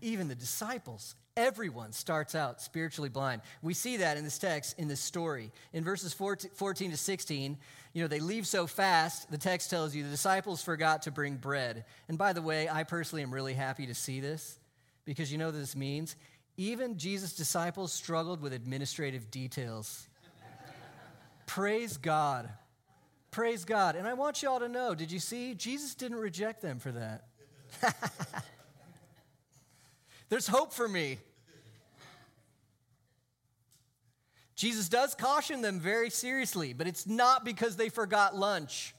Even 0.00 0.28
the 0.28 0.34
disciples, 0.34 1.14
everyone 1.36 1.92
starts 1.92 2.34
out 2.34 2.62
spiritually 2.62 3.10
blind. 3.10 3.42
We 3.60 3.74
see 3.74 3.98
that 3.98 4.16
in 4.16 4.24
this 4.24 4.38
text, 4.38 4.78
in 4.78 4.88
this 4.88 5.00
story. 5.00 5.52
In 5.74 5.84
verses 5.84 6.14
14 6.14 6.90
to 6.90 6.96
16, 6.96 7.58
you 7.92 8.02
know, 8.02 8.08
they 8.08 8.20
leave 8.20 8.46
so 8.46 8.66
fast, 8.66 9.30
the 9.30 9.36
text 9.36 9.68
tells 9.68 9.94
you 9.94 10.04
the 10.04 10.10
disciples 10.10 10.62
forgot 10.62 11.02
to 11.02 11.10
bring 11.10 11.36
bread. 11.36 11.84
And 12.08 12.16
by 12.16 12.32
the 12.32 12.40
way, 12.40 12.68
I 12.68 12.84
personally 12.84 13.22
am 13.22 13.34
really 13.34 13.54
happy 13.54 13.86
to 13.86 13.94
see 13.94 14.20
this 14.20 14.58
because 15.08 15.32
you 15.32 15.38
know 15.38 15.46
what 15.46 15.54
this 15.54 15.74
means? 15.74 16.16
Even 16.58 16.98
Jesus' 16.98 17.32
disciples 17.32 17.94
struggled 17.94 18.42
with 18.42 18.52
administrative 18.52 19.30
details. 19.30 20.06
Praise 21.46 21.96
God. 21.96 22.46
Praise 23.30 23.64
God. 23.64 23.96
And 23.96 24.06
I 24.06 24.12
want 24.12 24.42
you 24.42 24.50
all 24.50 24.60
to 24.60 24.68
know 24.68 24.94
did 24.94 25.10
you 25.10 25.18
see? 25.18 25.54
Jesus 25.54 25.94
didn't 25.94 26.18
reject 26.18 26.60
them 26.60 26.78
for 26.78 26.92
that. 26.92 27.24
There's 30.28 30.46
hope 30.46 30.74
for 30.74 30.86
me. 30.86 31.20
Jesus 34.56 34.90
does 34.90 35.14
caution 35.14 35.62
them 35.62 35.80
very 35.80 36.10
seriously, 36.10 36.74
but 36.74 36.86
it's 36.86 37.06
not 37.06 37.46
because 37.46 37.76
they 37.76 37.88
forgot 37.88 38.36
lunch. 38.36 38.94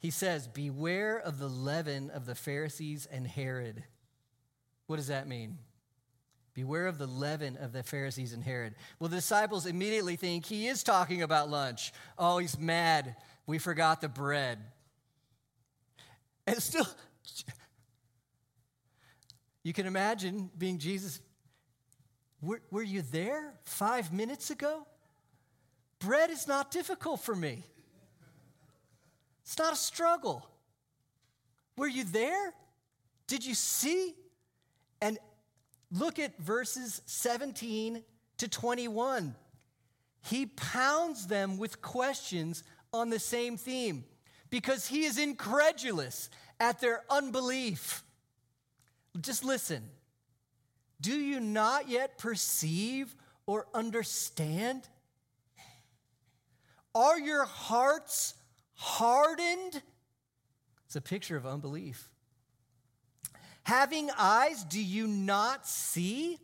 He 0.00 0.10
says, 0.10 0.46
Beware 0.46 1.18
of 1.18 1.38
the 1.38 1.48
leaven 1.48 2.10
of 2.10 2.26
the 2.26 2.34
Pharisees 2.34 3.06
and 3.10 3.26
Herod. 3.26 3.82
What 4.86 4.96
does 4.96 5.08
that 5.08 5.28
mean? 5.28 5.58
Beware 6.54 6.86
of 6.86 6.98
the 6.98 7.06
leaven 7.06 7.56
of 7.56 7.72
the 7.72 7.82
Pharisees 7.82 8.32
and 8.32 8.42
Herod. 8.42 8.74
Well, 8.98 9.08
the 9.08 9.16
disciples 9.16 9.66
immediately 9.66 10.16
think 10.16 10.44
he 10.44 10.66
is 10.66 10.82
talking 10.82 11.22
about 11.22 11.48
lunch. 11.48 11.92
Oh, 12.18 12.38
he's 12.38 12.58
mad. 12.58 13.14
We 13.46 13.58
forgot 13.58 14.00
the 14.00 14.08
bread. 14.08 14.58
And 16.48 16.60
still, 16.62 16.86
you 19.62 19.72
can 19.72 19.86
imagine 19.86 20.50
being 20.58 20.78
Jesus. 20.78 21.20
Were, 22.42 22.60
were 22.70 22.82
you 22.82 23.02
there 23.02 23.54
five 23.64 24.12
minutes 24.12 24.50
ago? 24.50 24.86
Bread 25.98 26.30
is 26.30 26.48
not 26.48 26.70
difficult 26.70 27.20
for 27.20 27.36
me. 27.36 27.64
It's 29.48 29.56
not 29.56 29.72
a 29.72 29.76
struggle. 29.76 30.46
Were 31.78 31.88
you 31.88 32.04
there? 32.04 32.52
Did 33.26 33.46
you 33.46 33.54
see? 33.54 34.14
And 35.00 35.18
look 35.90 36.18
at 36.18 36.36
verses 36.36 37.00
17 37.06 38.02
to 38.36 38.48
21. 38.48 39.34
He 40.20 40.44
pounds 40.44 41.28
them 41.28 41.56
with 41.56 41.80
questions 41.80 42.62
on 42.92 43.08
the 43.08 43.18
same 43.18 43.56
theme 43.56 44.04
because 44.50 44.86
he 44.86 45.04
is 45.04 45.16
incredulous 45.16 46.28
at 46.60 46.82
their 46.82 47.04
unbelief. 47.08 48.04
Just 49.18 49.46
listen. 49.46 49.82
Do 51.00 51.18
you 51.18 51.40
not 51.40 51.88
yet 51.88 52.18
perceive 52.18 53.16
or 53.46 53.66
understand? 53.72 54.86
Are 56.94 57.18
your 57.18 57.46
hearts 57.46 58.34
hardened? 58.78 59.82
It's 60.86 60.96
a 60.96 61.00
picture 61.00 61.36
of 61.36 61.44
unbelief. 61.44 62.08
Having 63.64 64.08
eyes, 64.16 64.64
do 64.64 64.82
you 64.82 65.06
not 65.06 65.66
see? 65.66 66.38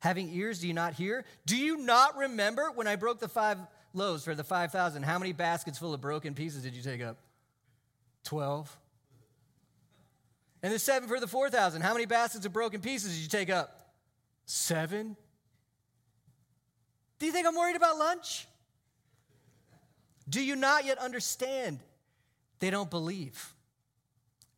Having 0.00 0.30
ears, 0.30 0.58
do 0.58 0.66
you 0.66 0.74
not 0.74 0.94
hear? 0.94 1.24
Do 1.46 1.56
you 1.56 1.76
not 1.76 2.16
remember 2.16 2.72
when 2.74 2.88
I 2.88 2.96
broke 2.96 3.20
the 3.20 3.28
five 3.28 3.58
loaves 3.94 4.24
for 4.24 4.34
the 4.34 4.42
5,000? 4.42 5.04
How 5.04 5.18
many 5.18 5.32
baskets 5.32 5.78
full 5.78 5.94
of 5.94 6.00
broken 6.00 6.34
pieces 6.34 6.64
did 6.64 6.74
you 6.74 6.82
take 6.82 7.02
up? 7.02 7.18
12. 8.24 8.76
And 10.62 10.72
the 10.72 10.78
seven 10.78 11.08
for 11.08 11.20
the 11.20 11.28
4,000. 11.28 11.82
How 11.82 11.92
many 11.92 12.06
baskets 12.06 12.46
of 12.46 12.52
broken 12.52 12.80
pieces 12.80 13.14
did 13.14 13.22
you 13.22 13.28
take 13.28 13.50
up? 13.50 13.92
Seven. 14.46 15.16
Do 17.18 17.26
you 17.26 17.32
think 17.32 17.46
I'm 17.46 17.54
worried 17.54 17.76
about 17.76 17.98
lunch? 17.98 18.48
Do 20.32 20.42
you 20.42 20.56
not 20.56 20.86
yet 20.86 20.96
understand? 20.96 21.78
They 22.58 22.70
don't 22.70 22.88
believe. 22.88 23.54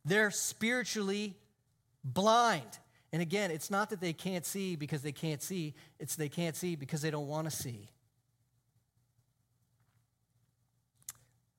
They're 0.05 0.31
spiritually 0.31 1.35
blind. 2.01 2.79
And 3.11 3.21
again, 3.21 3.51
it's 3.51 3.69
not 3.69 3.89
that 3.89 3.99
they 3.99 4.13
can't 4.13 4.45
see 4.45 4.77
because 4.77 5.01
they 5.01 5.11
can't 5.11 5.43
see, 5.43 5.73
it's 5.99 6.15
they 6.15 6.29
can't 6.29 6.55
see 6.55 6.77
because 6.77 7.01
they 7.01 7.11
don't 7.11 7.27
want 7.27 7.49
to 7.49 7.55
see. 7.55 7.89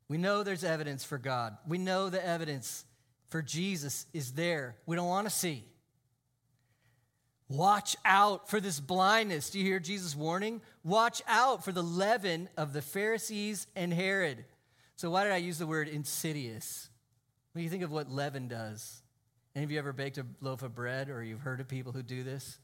We 0.08 0.16
know 0.16 0.42
there's 0.42 0.64
evidence 0.64 1.04
for 1.04 1.18
God. 1.18 1.58
We 1.68 1.76
know 1.76 2.08
the 2.08 2.24
evidence 2.26 2.86
for 3.28 3.42
Jesus 3.42 4.06
is 4.14 4.32
there. 4.32 4.76
We 4.86 4.96
don't 4.96 5.08
want 5.08 5.28
to 5.28 5.34
see. 5.34 5.66
Watch 7.48 7.96
out 8.04 8.48
for 8.50 8.60
this 8.60 8.80
blindness. 8.80 9.50
Do 9.50 9.58
you 9.58 9.64
hear 9.64 9.78
Jesus' 9.78 10.16
warning? 10.16 10.60
Watch 10.82 11.22
out 11.28 11.64
for 11.64 11.70
the 11.70 11.82
leaven 11.82 12.48
of 12.56 12.72
the 12.72 12.82
Pharisees 12.82 13.68
and 13.76 13.92
Herod. 13.92 14.44
So, 14.96 15.10
why 15.10 15.24
did 15.24 15.32
I 15.32 15.36
use 15.36 15.58
the 15.58 15.66
word 15.66 15.88
insidious? 15.88 16.88
When 17.52 17.62
you 17.62 17.70
think 17.70 17.84
of 17.84 17.92
what 17.92 18.10
leaven 18.10 18.48
does, 18.48 19.02
any 19.54 19.64
of 19.64 19.70
you 19.70 19.78
ever 19.78 19.92
baked 19.92 20.18
a 20.18 20.26
loaf 20.40 20.62
of 20.62 20.74
bread 20.74 21.08
or 21.08 21.22
you've 21.22 21.40
heard 21.40 21.60
of 21.60 21.68
people 21.68 21.92
who 21.92 22.02
do 22.02 22.24
this? 22.24 22.58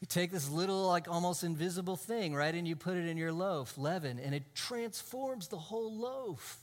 You 0.00 0.06
take 0.06 0.30
this 0.30 0.48
little, 0.50 0.86
like 0.86 1.08
almost 1.08 1.42
invisible 1.42 1.96
thing, 1.96 2.34
right, 2.34 2.54
and 2.54 2.68
you 2.68 2.76
put 2.76 2.96
it 2.96 3.08
in 3.08 3.16
your 3.16 3.32
loaf, 3.32 3.78
leaven, 3.78 4.18
and 4.18 4.34
it 4.34 4.54
transforms 4.54 5.48
the 5.48 5.56
whole 5.56 5.92
loaf 5.92 6.58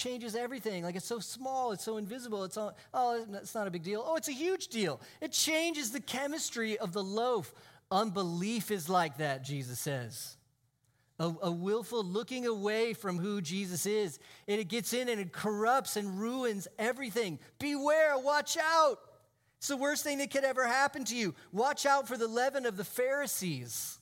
changes 0.00 0.34
everything. 0.34 0.82
Like 0.82 0.96
it's 0.96 1.06
so 1.06 1.20
small, 1.20 1.72
it's 1.72 1.84
so 1.84 1.98
invisible. 1.98 2.44
It's 2.44 2.56
all, 2.56 2.76
oh, 2.94 3.24
it's 3.34 3.54
not 3.54 3.66
a 3.66 3.70
big 3.70 3.82
deal. 3.82 4.02
Oh, 4.04 4.16
it's 4.16 4.28
a 4.28 4.32
huge 4.32 4.68
deal. 4.68 5.00
It 5.20 5.32
changes 5.32 5.90
the 5.90 6.00
chemistry 6.00 6.78
of 6.78 6.92
the 6.92 7.02
loaf. 7.02 7.52
Unbelief 7.90 8.70
is 8.70 8.88
like 8.88 9.18
that, 9.18 9.44
Jesus 9.44 9.78
says. 9.78 10.36
A, 11.18 11.32
a 11.42 11.50
willful 11.50 12.02
looking 12.02 12.46
away 12.46 12.94
from 12.94 13.18
who 13.18 13.42
Jesus 13.42 13.84
is. 13.84 14.18
And 14.48 14.58
it 14.58 14.68
gets 14.68 14.94
in 14.94 15.08
and 15.08 15.20
it 15.20 15.32
corrupts 15.32 15.96
and 15.96 16.18
ruins 16.18 16.66
everything. 16.78 17.38
Beware, 17.58 18.18
watch 18.18 18.56
out. 18.56 18.98
It's 19.58 19.68
the 19.68 19.76
worst 19.76 20.02
thing 20.02 20.18
that 20.18 20.30
could 20.30 20.44
ever 20.44 20.66
happen 20.66 21.04
to 21.04 21.14
you. 21.14 21.34
Watch 21.52 21.84
out 21.84 22.08
for 22.08 22.16
the 22.16 22.28
leaven 22.28 22.64
of 22.64 22.78
the 22.78 22.84
Pharisees. 22.84 23.98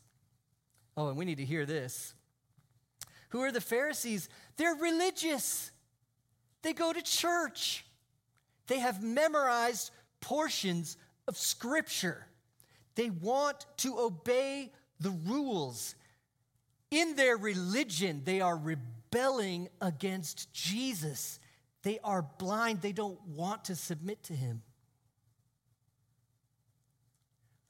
Oh, 0.97 1.09
and 1.09 1.17
we 1.17 1.25
need 1.25 1.39
to 1.39 1.45
hear 1.45 1.67
this. 1.67 2.15
Who 3.31 3.43
are 3.43 3.51
the 3.51 3.61
Pharisees? 3.61 4.29
They're 4.57 4.75
religious. 4.75 5.73
They 6.69 6.75
go 6.75 6.93
to 6.93 7.01
church. 7.01 7.83
They 8.67 8.79
have 8.81 9.03
memorized 9.03 9.91
portions 10.21 10.99
of 11.27 11.39
Scripture. 11.39 12.27
They 12.95 13.09
want 13.09 13.65
to 13.79 13.99
obey 13.99 14.71
the 15.01 15.09
rules. 15.09 15.95
In 16.91 17.17
their 17.17 17.39
religion, 17.39 18.21
they 18.27 18.43
are 18.43 18.55
rebelling 18.55 19.71
against 19.81 20.53
Jesus. 20.53 21.41
They 21.85 22.01
are 22.05 22.21
blind. 22.37 22.83
They 22.83 22.93
don't 22.93 23.19
want 23.29 23.65
to 23.65 23.75
submit 23.75 24.23
to 24.25 24.35
him. 24.35 24.61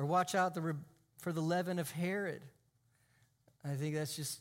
Or 0.00 0.06
watch 0.06 0.34
out 0.34 0.58
for 1.18 1.32
the 1.32 1.40
leaven 1.40 1.78
of 1.78 1.92
Herod. 1.92 2.42
I 3.64 3.74
think 3.74 3.94
that's 3.94 4.16
just 4.16 4.40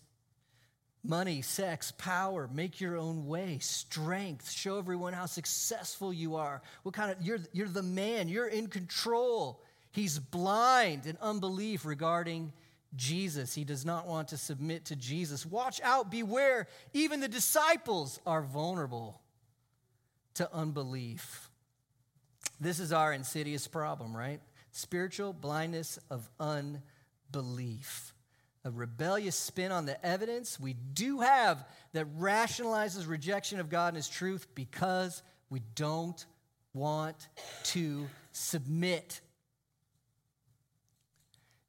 money, 1.04 1.42
sex, 1.42 1.92
power, 1.98 2.50
make 2.54 2.82
your 2.82 2.98
own 2.98 3.28
way, 3.28 3.60
strength, 3.60 4.52
show 4.52 4.78
everyone 4.78 5.14
how 5.14 5.26
successful 5.26 6.14
you 6.14 6.36
are. 6.36 6.62
What 6.84 6.94
kind 6.94 7.12
of 7.12 7.22
you're 7.22 7.40
you're 7.54 7.68
the 7.68 7.84
man, 7.84 8.28
you're 8.28 8.48
in 8.48 8.68
control. 8.68 9.62
He's 9.92 10.20
blind 10.20 11.06
in 11.06 11.18
unbelief 11.22 11.86
regarding 11.86 12.54
Jesus. 12.96 13.54
He 13.56 13.64
does 13.64 13.86
not 13.86 14.08
want 14.08 14.30
to 14.30 14.38
submit 14.38 14.86
to 14.86 14.96
Jesus. 14.96 15.46
Watch 15.46 15.82
out, 15.82 16.12
beware. 16.12 16.68
Even 16.94 17.20
the 17.20 17.28
disciples 17.28 18.20
are 18.26 18.42
vulnerable 18.42 19.22
to 20.36 20.54
unbelief. 20.54 21.50
This 22.60 22.80
is 22.80 22.92
our 22.92 23.14
insidious 23.14 23.68
problem, 23.68 24.16
right? 24.16 24.40
Spiritual 24.72 25.34
blindness 25.34 26.00
of 26.10 26.30
unbelief 26.40 28.14
a 28.68 28.72
rebellious 28.72 29.38
spin 29.38 29.72
on 29.72 29.86
the 29.86 30.06
evidence 30.06 30.60
we 30.60 30.74
do 30.74 31.22
have 31.22 31.66
that 31.94 32.06
rationalizes 32.20 33.08
rejection 33.08 33.62
of 33.62 33.70
God 33.70 33.90
and 33.90 33.96
His 33.96 34.10
truth 34.10 34.46
because 34.56 35.24
we 35.50 35.62
don't 35.76 36.26
want 36.74 37.30
to 37.64 38.08
submit. 38.34 39.22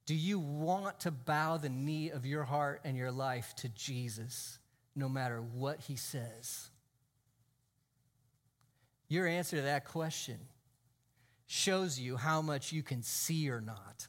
Do 0.06 0.14
you 0.16 0.40
want 0.40 1.00
to 1.00 1.12
bow 1.12 1.56
the 1.58 1.68
knee 1.68 2.10
of 2.10 2.26
your 2.26 2.42
heart 2.42 2.80
and 2.82 2.96
your 2.96 3.12
life 3.12 3.54
to 3.58 3.68
Jesus 3.68 4.58
no 4.96 5.08
matter 5.08 5.40
what 5.40 5.78
He 5.82 5.94
says? 5.94 6.68
Your 9.06 9.28
answer 9.28 9.58
to 9.58 9.62
that 9.62 9.84
question 9.84 10.38
shows 11.46 12.00
you 12.00 12.16
how 12.16 12.42
much 12.42 12.72
you 12.72 12.82
can 12.82 13.04
see 13.04 13.48
or 13.48 13.60
not. 13.60 14.08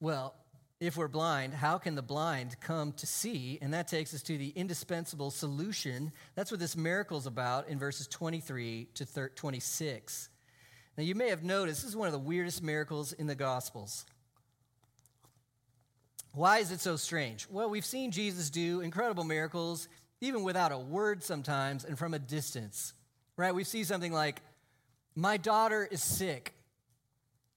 Well, 0.00 0.34
if 0.78 0.96
we're 0.96 1.08
blind, 1.08 1.54
how 1.54 1.78
can 1.78 1.94
the 1.94 2.02
blind 2.02 2.60
come 2.60 2.92
to 2.94 3.06
see? 3.06 3.58
And 3.62 3.72
that 3.72 3.88
takes 3.88 4.12
us 4.12 4.22
to 4.24 4.36
the 4.36 4.50
indispensable 4.50 5.30
solution. 5.30 6.12
That's 6.34 6.50
what 6.50 6.60
this 6.60 6.76
miracle 6.76 7.16
is 7.16 7.26
about 7.26 7.68
in 7.68 7.78
verses 7.78 8.06
23 8.08 8.88
to 8.94 9.28
26. 9.34 10.28
Now, 10.98 11.04
you 11.04 11.14
may 11.14 11.30
have 11.30 11.44
noticed 11.44 11.82
this 11.82 11.90
is 11.90 11.96
one 11.96 12.08
of 12.08 12.12
the 12.12 12.18
weirdest 12.18 12.62
miracles 12.62 13.12
in 13.12 13.26
the 13.26 13.34
Gospels. 13.34 14.04
Why 16.32 16.58
is 16.58 16.70
it 16.70 16.80
so 16.80 16.96
strange? 16.96 17.46
Well, 17.50 17.70
we've 17.70 17.84
seen 17.84 18.10
Jesus 18.10 18.50
do 18.50 18.82
incredible 18.82 19.24
miracles, 19.24 19.88
even 20.20 20.42
without 20.42 20.72
a 20.72 20.78
word 20.78 21.22
sometimes 21.22 21.84
and 21.84 21.98
from 21.98 22.12
a 22.12 22.18
distance, 22.18 22.92
right? 23.38 23.54
We 23.54 23.64
see 23.64 23.84
something 23.84 24.12
like, 24.12 24.42
My 25.14 25.38
daughter 25.38 25.88
is 25.90 26.02
sick. 26.02 26.52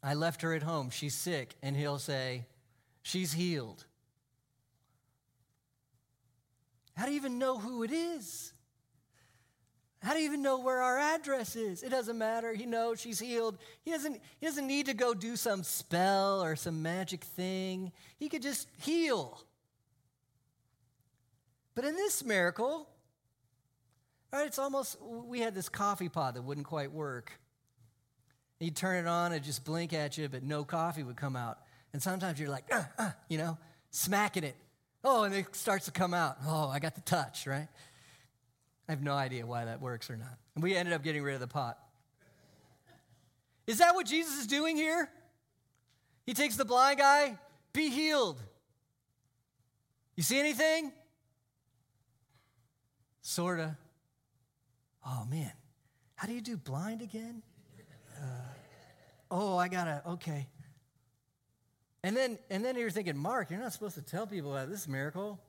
I 0.01 0.13
left 0.13 0.41
her 0.41 0.53
at 0.53 0.63
home. 0.63 0.89
She's 0.89 1.15
sick. 1.15 1.55
And 1.61 1.75
he'll 1.75 1.99
say, 1.99 2.45
She's 3.01 3.33
healed. 3.33 3.85
How 6.95 7.05
do 7.05 7.11
you 7.11 7.17
even 7.17 7.39
know 7.39 7.57
who 7.57 7.83
it 7.83 7.91
is? 7.91 8.53
How 10.01 10.13
do 10.13 10.19
you 10.19 10.25
even 10.25 10.41
know 10.41 10.59
where 10.59 10.81
our 10.81 10.97
address 10.97 11.55
is? 11.55 11.83
It 11.83 11.89
doesn't 11.89 12.17
matter. 12.17 12.53
He 12.53 12.65
knows 12.65 13.01
she's 13.01 13.19
healed. 13.19 13.57
He 13.81 13.91
doesn't, 13.91 14.21
he 14.39 14.45
doesn't 14.45 14.67
need 14.67 14.85
to 14.85 14.93
go 14.93 15.13
do 15.13 15.35
some 15.35 15.63
spell 15.63 16.41
or 16.43 16.55
some 16.55 16.81
magic 16.81 17.23
thing. 17.23 17.91
He 18.17 18.29
could 18.29 18.41
just 18.41 18.67
heal. 18.81 19.41
But 21.75 21.85
in 21.85 21.95
this 21.95 22.23
miracle, 22.23 22.87
right, 24.31 24.47
it's 24.47 24.59
almost, 24.59 24.97
we 25.01 25.39
had 25.39 25.55
this 25.55 25.67
coffee 25.67 26.09
pot 26.09 26.35
that 26.35 26.43
wouldn't 26.43 26.67
quite 26.67 26.91
work. 26.91 27.31
You'd 28.59 28.75
turn 28.75 29.05
it 29.05 29.07
on 29.07 29.31
and 29.31 29.43
just 29.43 29.63
blink 29.63 29.93
at 29.93 30.17
you, 30.17 30.27
but 30.27 30.43
no 30.43 30.63
coffee 30.63 31.03
would 31.03 31.15
come 31.15 31.35
out. 31.35 31.59
And 31.93 32.01
sometimes 32.01 32.39
you're 32.39 32.49
like, 32.49 32.65
uh, 32.71 32.83
uh, 32.97 33.11
you 33.29 33.37
know, 33.37 33.57
smacking 33.89 34.43
it. 34.43 34.55
Oh, 35.03 35.23
and 35.23 35.33
it 35.33 35.55
starts 35.55 35.85
to 35.85 35.91
come 35.91 36.13
out. 36.13 36.37
Oh, 36.45 36.67
I 36.67 36.79
got 36.79 36.95
the 36.95 37.01
touch, 37.01 37.47
right? 37.47 37.67
I 38.87 38.91
have 38.91 39.01
no 39.01 39.13
idea 39.13 39.45
why 39.45 39.65
that 39.65 39.81
works 39.81 40.09
or 40.09 40.17
not. 40.17 40.37
And 40.55 40.63
we 40.63 40.75
ended 40.75 40.93
up 40.93 41.03
getting 41.03 41.23
rid 41.23 41.35
of 41.35 41.39
the 41.39 41.47
pot. 41.47 41.77
Is 43.65 43.77
that 43.77 43.95
what 43.95 44.07
Jesus 44.07 44.39
is 44.39 44.47
doing 44.47 44.75
here? 44.75 45.09
He 46.25 46.33
takes 46.33 46.57
the 46.57 46.65
blind 46.65 46.99
guy, 46.99 47.37
be 47.71 47.89
healed. 47.89 48.41
You 50.15 50.23
see 50.23 50.39
anything? 50.39 50.91
Sorta. 53.21 53.77
Oh 55.05 55.25
man, 55.29 55.51
how 56.15 56.27
do 56.27 56.33
you 56.33 56.41
do 56.41 56.57
blind 56.57 57.01
again? 57.01 57.41
Uh, 58.19 58.25
oh, 59.31 59.57
I 59.57 59.67
gotta, 59.67 60.01
okay. 60.07 60.47
And 62.03 62.15
then, 62.15 62.37
and 62.49 62.63
then 62.63 62.77
you're 62.77 62.89
thinking, 62.89 63.17
Mark, 63.17 63.51
you're 63.51 63.59
not 63.59 63.73
supposed 63.73 63.95
to 63.95 64.01
tell 64.01 64.25
people 64.25 64.55
about 64.55 64.69
this 64.69 64.87
miracle. 64.87 65.39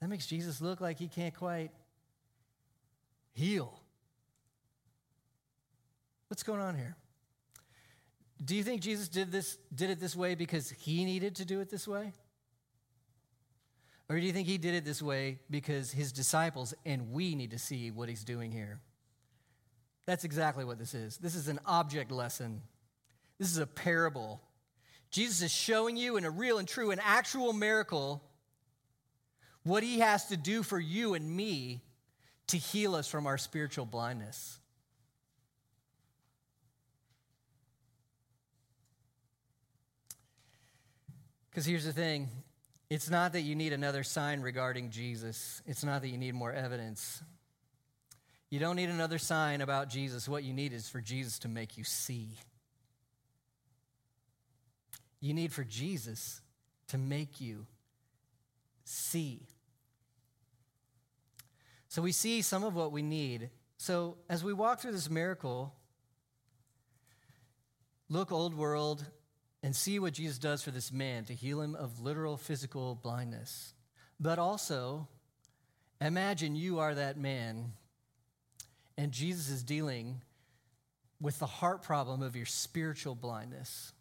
That 0.00 0.08
makes 0.08 0.26
Jesus 0.26 0.60
look 0.60 0.80
like 0.80 0.98
he 0.98 1.08
can't 1.08 1.34
quite 1.34 1.70
heal. 3.32 3.80
What's 6.28 6.42
going 6.42 6.60
on 6.60 6.74
here? 6.74 6.96
Do 8.44 8.56
you 8.56 8.62
think 8.62 8.80
Jesus 8.80 9.08
did 9.08 9.30
this 9.30 9.56
did 9.74 9.90
it 9.90 10.00
this 10.00 10.16
way 10.16 10.34
because 10.34 10.70
he 10.70 11.04
needed 11.04 11.36
to 11.36 11.44
do 11.44 11.60
it 11.60 11.70
this 11.70 11.86
way? 11.86 12.12
Or 14.08 14.18
do 14.18 14.26
you 14.26 14.32
think 14.32 14.46
he 14.46 14.58
did 14.58 14.74
it 14.74 14.84
this 14.84 15.00
way 15.00 15.38
because 15.48 15.90
his 15.92 16.12
disciples 16.12 16.74
and 16.84 17.12
we 17.12 17.34
need 17.34 17.52
to 17.52 17.58
see 17.58 17.90
what 17.90 18.08
he's 18.08 18.24
doing 18.24 18.52
here? 18.52 18.80
That's 20.06 20.24
exactly 20.24 20.64
what 20.64 20.78
this 20.78 20.92
is. 20.92 21.16
This 21.16 21.34
is 21.34 21.48
an 21.48 21.58
object 21.64 22.10
lesson. 22.10 22.60
This 23.38 23.50
is 23.50 23.58
a 23.58 23.66
parable. 23.66 24.40
Jesus 25.10 25.42
is 25.42 25.52
showing 25.52 25.96
you 25.96 26.16
in 26.16 26.24
a 26.24 26.30
real 26.30 26.58
and 26.58 26.66
true 26.66 26.90
and 26.90 27.00
actual 27.02 27.52
miracle 27.52 28.22
what 29.62 29.82
he 29.82 30.00
has 30.00 30.26
to 30.26 30.36
do 30.36 30.62
for 30.62 30.78
you 30.78 31.14
and 31.14 31.36
me 31.36 31.82
to 32.48 32.56
heal 32.56 32.94
us 32.94 33.08
from 33.08 33.26
our 33.26 33.38
spiritual 33.38 33.86
blindness. 33.86 34.58
Because 41.50 41.66
here's 41.66 41.84
the 41.84 41.92
thing 41.92 42.28
it's 42.90 43.08
not 43.08 43.32
that 43.32 43.42
you 43.42 43.54
need 43.54 43.72
another 43.72 44.02
sign 44.02 44.40
regarding 44.40 44.90
Jesus, 44.90 45.62
it's 45.66 45.84
not 45.84 46.02
that 46.02 46.08
you 46.08 46.18
need 46.18 46.34
more 46.34 46.52
evidence. 46.52 47.22
You 48.50 48.60
don't 48.60 48.76
need 48.76 48.90
another 48.90 49.18
sign 49.18 49.62
about 49.62 49.88
Jesus. 49.88 50.28
What 50.28 50.44
you 50.44 50.52
need 50.52 50.72
is 50.72 50.88
for 50.88 51.00
Jesus 51.00 51.40
to 51.40 51.48
make 51.48 51.76
you 51.76 51.82
see. 51.82 52.28
You 55.24 55.32
need 55.32 55.54
for 55.54 55.64
Jesus 55.64 56.42
to 56.88 56.98
make 56.98 57.40
you 57.40 57.64
see. 58.84 59.46
So 61.88 62.02
we 62.02 62.12
see 62.12 62.42
some 62.42 62.62
of 62.62 62.74
what 62.74 62.92
we 62.92 63.00
need. 63.00 63.48
So 63.78 64.18
as 64.28 64.44
we 64.44 64.52
walk 64.52 64.80
through 64.80 64.92
this 64.92 65.08
miracle, 65.08 65.72
look, 68.10 68.32
old 68.32 68.54
world, 68.54 69.02
and 69.62 69.74
see 69.74 69.98
what 69.98 70.12
Jesus 70.12 70.36
does 70.36 70.62
for 70.62 70.70
this 70.70 70.92
man 70.92 71.24
to 71.24 71.32
heal 71.32 71.62
him 71.62 71.74
of 71.74 72.02
literal 72.02 72.36
physical 72.36 72.94
blindness. 72.94 73.72
But 74.20 74.38
also, 74.38 75.08
imagine 76.02 76.54
you 76.54 76.80
are 76.80 76.94
that 76.94 77.16
man, 77.16 77.72
and 78.98 79.10
Jesus 79.10 79.48
is 79.48 79.62
dealing 79.62 80.20
with 81.18 81.38
the 81.38 81.46
heart 81.46 81.82
problem 81.82 82.20
of 82.20 82.36
your 82.36 82.44
spiritual 82.44 83.14
blindness. 83.14 83.93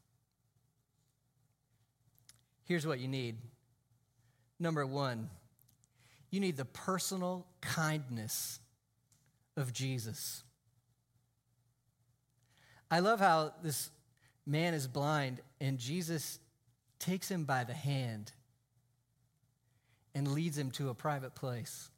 Here's 2.66 2.88
what 2.88 3.00
you 3.00 3.08
need. 3.08 3.38
Number 4.60 4.86
one, 4.86 5.30
you 6.30 6.40
need 6.40 6.58
the 6.58 6.66
personal 6.66 7.46
kindness 7.62 8.60
of 9.56 9.74
Jesus. 9.74 10.44
I 12.90 13.00
love 13.00 13.20
how 13.20 13.54
this 13.64 13.90
man 14.46 14.74
is 14.74 14.88
blind 14.88 15.42
and 15.60 15.78
Jesus 15.78 16.40
takes 17.00 17.30
him 17.30 17.46
by 17.46 17.64
the 17.64 17.74
hand 17.74 18.32
and 20.16 20.28
leads 20.28 20.58
him 20.58 20.72
to 20.72 20.90
a 20.90 20.94
private 20.94 21.36
place. 21.36 21.90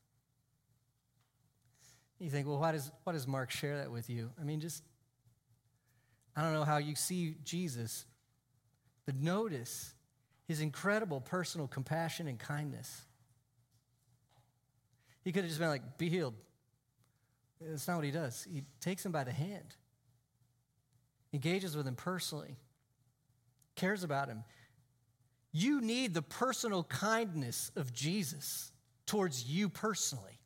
You 2.19 2.29
think, 2.29 2.47
well, 2.47 2.59
why 2.59 2.71
does, 2.71 2.91
why 3.03 3.13
does 3.13 3.27
Mark 3.27 3.51
share 3.51 3.77
that 3.77 3.91
with 3.91 4.09
you? 4.09 4.31
I 4.39 4.43
mean, 4.43 4.61
just, 4.61 4.83
I 6.35 6.41
don't 6.41 6.53
know 6.53 6.63
how 6.63 6.77
you 6.77 6.95
see 6.95 7.35
Jesus, 7.43 8.05
but 9.05 9.15
notice 9.15 9.94
his 10.47 10.61
incredible 10.61 11.21
personal 11.21 11.67
compassion 11.67 12.27
and 12.27 12.39
kindness. 12.39 13.03
He 15.23 15.31
could 15.31 15.43
have 15.43 15.49
just 15.49 15.59
been 15.59 15.69
like, 15.69 15.97
be 15.97 16.09
healed. 16.09 16.35
That's 17.59 17.87
not 17.87 17.95
what 17.95 18.05
he 18.05 18.11
does. 18.11 18.47
He 18.51 18.63
takes 18.79 19.05
him 19.05 19.11
by 19.11 19.23
the 19.23 19.31
hand, 19.31 19.75
engages 21.33 21.75
with 21.75 21.87
him 21.87 21.95
personally, 21.95 22.57
cares 23.75 24.03
about 24.03 24.27
him. 24.27 24.43
You 25.51 25.81
need 25.81 26.13
the 26.13 26.21
personal 26.21 26.83
kindness 26.83 27.71
of 27.75 27.93
Jesus 27.93 28.71
towards 29.05 29.45
you 29.45 29.69
personally. 29.69 30.39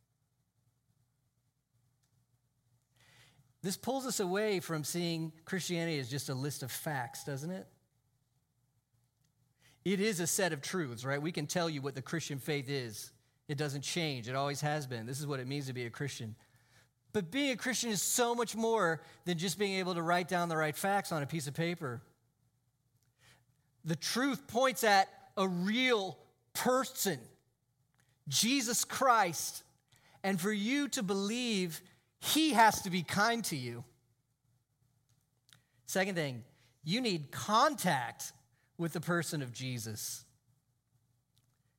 This 3.62 3.76
pulls 3.76 4.06
us 4.06 4.20
away 4.20 4.60
from 4.60 4.84
seeing 4.84 5.32
Christianity 5.44 5.98
as 5.98 6.08
just 6.08 6.30
a 6.30 6.34
list 6.34 6.62
of 6.62 6.70
facts, 6.70 7.24
doesn't 7.24 7.50
it? 7.50 7.66
It 9.84 10.00
is 10.00 10.20
a 10.20 10.26
set 10.26 10.52
of 10.52 10.60
truths, 10.60 11.04
right? 11.04 11.20
We 11.20 11.32
can 11.32 11.46
tell 11.46 11.70
you 11.70 11.80
what 11.80 11.94
the 11.94 12.02
Christian 12.02 12.38
faith 12.38 12.68
is. 12.68 13.12
It 13.48 13.58
doesn't 13.58 13.82
change, 13.82 14.28
it 14.28 14.36
always 14.36 14.60
has 14.60 14.86
been. 14.86 15.06
This 15.06 15.18
is 15.18 15.26
what 15.26 15.40
it 15.40 15.48
means 15.48 15.66
to 15.66 15.72
be 15.72 15.84
a 15.84 15.90
Christian. 15.90 16.36
But 17.12 17.30
being 17.30 17.50
a 17.50 17.56
Christian 17.56 17.90
is 17.90 18.00
so 18.00 18.34
much 18.34 18.54
more 18.54 19.00
than 19.24 19.36
just 19.36 19.58
being 19.58 19.78
able 19.80 19.94
to 19.94 20.02
write 20.02 20.28
down 20.28 20.48
the 20.48 20.56
right 20.56 20.76
facts 20.76 21.10
on 21.10 21.22
a 21.22 21.26
piece 21.26 21.48
of 21.48 21.54
paper. 21.54 22.00
The 23.84 23.96
truth 23.96 24.46
points 24.46 24.84
at 24.84 25.08
a 25.36 25.48
real 25.48 26.16
person, 26.54 27.18
Jesus 28.28 28.84
Christ. 28.84 29.64
And 30.22 30.40
for 30.40 30.52
you 30.52 30.86
to 30.88 31.02
believe, 31.02 31.80
he 32.20 32.52
has 32.52 32.82
to 32.82 32.90
be 32.90 33.02
kind 33.02 33.42
to 33.46 33.56
you. 33.56 33.82
Second 35.86 36.14
thing, 36.14 36.44
you 36.84 37.00
need 37.00 37.32
contact 37.32 38.32
with 38.80 38.94
the 38.94 39.00
person 39.00 39.42
of 39.42 39.52
Jesus. 39.52 40.24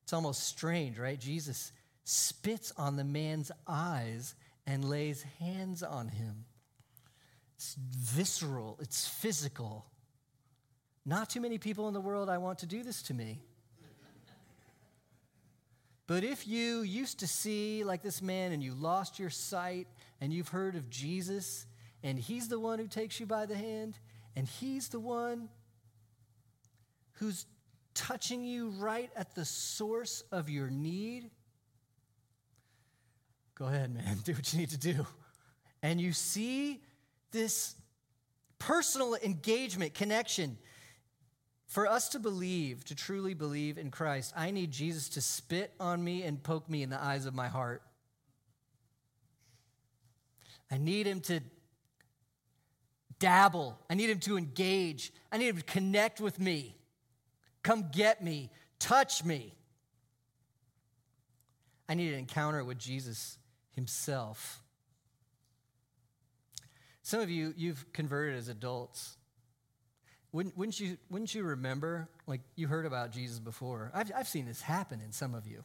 It's 0.04 0.12
almost 0.12 0.44
strange, 0.44 1.00
right? 1.00 1.18
Jesus 1.18 1.72
spits 2.04 2.72
on 2.76 2.94
the 2.94 3.02
man's 3.02 3.50
eyes 3.66 4.36
and 4.68 4.88
lays 4.88 5.24
hands 5.40 5.82
on 5.82 6.06
him. 6.06 6.44
It's 7.56 7.74
visceral, 7.74 8.78
it's 8.80 9.08
physical. 9.08 9.84
Not 11.04 11.28
too 11.28 11.40
many 11.40 11.58
people 11.58 11.88
in 11.88 11.94
the 11.94 12.00
world 12.00 12.28
I 12.28 12.38
want 12.38 12.60
to 12.60 12.66
do 12.66 12.84
this 12.84 13.02
to 13.02 13.14
me. 13.14 13.42
But 16.06 16.22
if 16.22 16.46
you 16.46 16.82
used 16.82 17.18
to 17.18 17.26
see 17.26 17.82
like 17.82 18.02
this 18.02 18.22
man 18.22 18.52
and 18.52 18.62
you 18.62 18.74
lost 18.74 19.18
your 19.18 19.30
sight 19.30 19.88
and 20.20 20.32
you've 20.32 20.48
heard 20.48 20.76
of 20.76 20.88
Jesus 20.88 21.66
and 22.04 22.16
he's 22.16 22.46
the 22.46 22.60
one 22.60 22.78
who 22.78 22.86
takes 22.86 23.18
you 23.18 23.26
by 23.26 23.46
the 23.46 23.56
hand 23.56 23.98
and 24.36 24.46
he's 24.46 24.88
the 24.88 25.00
one 25.00 25.48
who's 27.22 27.46
touching 27.94 28.44
you 28.44 28.70
right 28.70 29.08
at 29.14 29.32
the 29.36 29.44
source 29.44 30.24
of 30.32 30.50
your 30.50 30.68
need, 30.68 31.30
go 33.54 33.66
ahead, 33.66 33.94
man, 33.94 34.18
do 34.24 34.32
what 34.32 34.52
you 34.52 34.58
need 34.58 34.70
to 34.70 34.78
do. 34.78 35.06
And 35.84 36.00
you 36.00 36.12
see 36.12 36.80
this 37.30 37.76
personal 38.58 39.14
engagement, 39.14 39.94
connection. 39.94 40.58
For 41.66 41.86
us 41.86 42.08
to 42.10 42.18
believe, 42.18 42.84
to 42.86 42.96
truly 42.96 43.34
believe 43.34 43.78
in 43.78 43.92
Christ, 43.92 44.34
I 44.36 44.50
need 44.50 44.72
Jesus 44.72 45.08
to 45.10 45.20
spit 45.20 45.72
on 45.78 46.02
me 46.02 46.24
and 46.24 46.42
poke 46.42 46.68
me 46.68 46.82
in 46.82 46.90
the 46.90 47.00
eyes 47.00 47.24
of 47.24 47.34
my 47.34 47.46
heart. 47.46 47.82
I 50.70 50.76
need 50.76 51.06
him 51.06 51.20
to 51.20 51.40
dabble. 53.20 53.78
I 53.88 53.94
need 53.94 54.10
him 54.10 54.18
to 54.20 54.36
engage. 54.36 55.12
I 55.30 55.38
need 55.38 55.48
him 55.48 55.58
to 55.58 55.62
connect 55.62 56.20
with 56.20 56.40
me. 56.40 56.76
Come 57.62 57.86
get 57.92 58.22
me, 58.22 58.50
touch 58.78 59.24
me. 59.24 59.54
I 61.88 61.94
need 61.94 62.12
an 62.12 62.18
encounter 62.18 62.64
with 62.64 62.78
Jesus 62.78 63.38
himself. 63.74 64.62
Some 67.02 67.20
of 67.20 67.30
you, 67.30 67.52
you've 67.56 67.92
converted 67.92 68.36
as 68.36 68.48
adults. 68.48 69.16
Wouldn't, 70.32 70.56
wouldn't, 70.56 70.80
you, 70.80 70.96
wouldn't 71.10 71.34
you 71.34 71.42
remember, 71.42 72.08
like 72.26 72.40
you 72.56 72.68
heard 72.68 72.86
about 72.86 73.10
Jesus 73.12 73.38
before? 73.38 73.90
I've, 73.92 74.10
I've 74.16 74.28
seen 74.28 74.46
this 74.46 74.62
happen 74.62 75.00
in 75.04 75.12
some 75.12 75.34
of 75.34 75.46
you. 75.46 75.62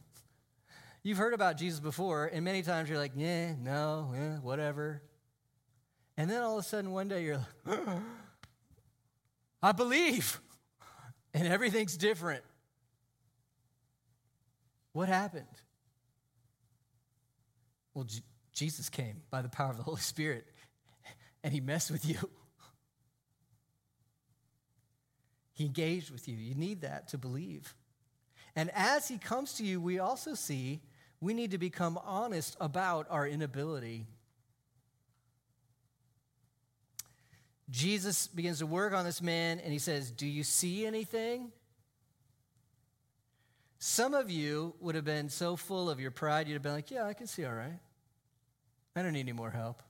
You've 1.02 1.18
heard 1.18 1.32
about 1.32 1.56
Jesus 1.56 1.80
before, 1.80 2.26
and 2.26 2.44
many 2.44 2.62
times 2.62 2.90
you're 2.90 2.98
like, 2.98 3.12
yeah, 3.16 3.54
no, 3.54 4.12
eh, 4.16 4.36
whatever. 4.42 5.00
And 6.16 6.28
then 6.28 6.42
all 6.42 6.58
of 6.58 6.64
a 6.64 6.68
sudden 6.68 6.90
one 6.90 7.08
day 7.08 7.24
you're 7.24 7.40
like, 7.64 7.78
I 9.62 9.72
believe. 9.72 10.40
And 11.38 11.46
everything's 11.46 11.96
different. 11.96 12.42
What 14.92 15.08
happened? 15.08 15.46
Well, 17.94 18.06
J- 18.06 18.22
Jesus 18.52 18.88
came 18.88 19.22
by 19.30 19.42
the 19.42 19.48
power 19.48 19.70
of 19.70 19.76
the 19.76 19.84
Holy 19.84 20.00
Spirit 20.00 20.44
and 21.44 21.52
he 21.52 21.60
messed 21.60 21.92
with 21.92 22.04
you. 22.04 22.16
He 25.52 25.64
engaged 25.64 26.10
with 26.10 26.26
you. 26.26 26.36
You 26.36 26.56
need 26.56 26.80
that 26.80 27.06
to 27.08 27.18
believe. 27.18 27.72
And 28.56 28.72
as 28.74 29.06
he 29.06 29.16
comes 29.16 29.54
to 29.54 29.64
you, 29.64 29.80
we 29.80 30.00
also 30.00 30.34
see 30.34 30.80
we 31.20 31.34
need 31.34 31.52
to 31.52 31.58
become 31.58 32.00
honest 32.04 32.56
about 32.60 33.06
our 33.10 33.28
inability. 33.28 34.06
Jesus 37.70 38.28
begins 38.28 38.60
to 38.60 38.66
work 38.66 38.94
on 38.94 39.04
this 39.04 39.20
man 39.20 39.60
and 39.60 39.72
he 39.72 39.78
says, 39.78 40.10
Do 40.10 40.26
you 40.26 40.42
see 40.42 40.86
anything? 40.86 41.52
Some 43.78 44.14
of 44.14 44.30
you 44.30 44.74
would 44.80 44.94
have 44.94 45.04
been 45.04 45.28
so 45.28 45.54
full 45.54 45.88
of 45.88 46.00
your 46.00 46.10
pride, 46.10 46.48
you'd 46.48 46.54
have 46.54 46.62
been 46.62 46.72
like, 46.72 46.90
Yeah, 46.90 47.04
I 47.04 47.12
can 47.12 47.26
see 47.26 47.44
all 47.44 47.54
right. 47.54 47.78
I 48.96 49.02
don't 49.02 49.12
need 49.12 49.20
any 49.20 49.32
more 49.32 49.50
help, 49.50 49.82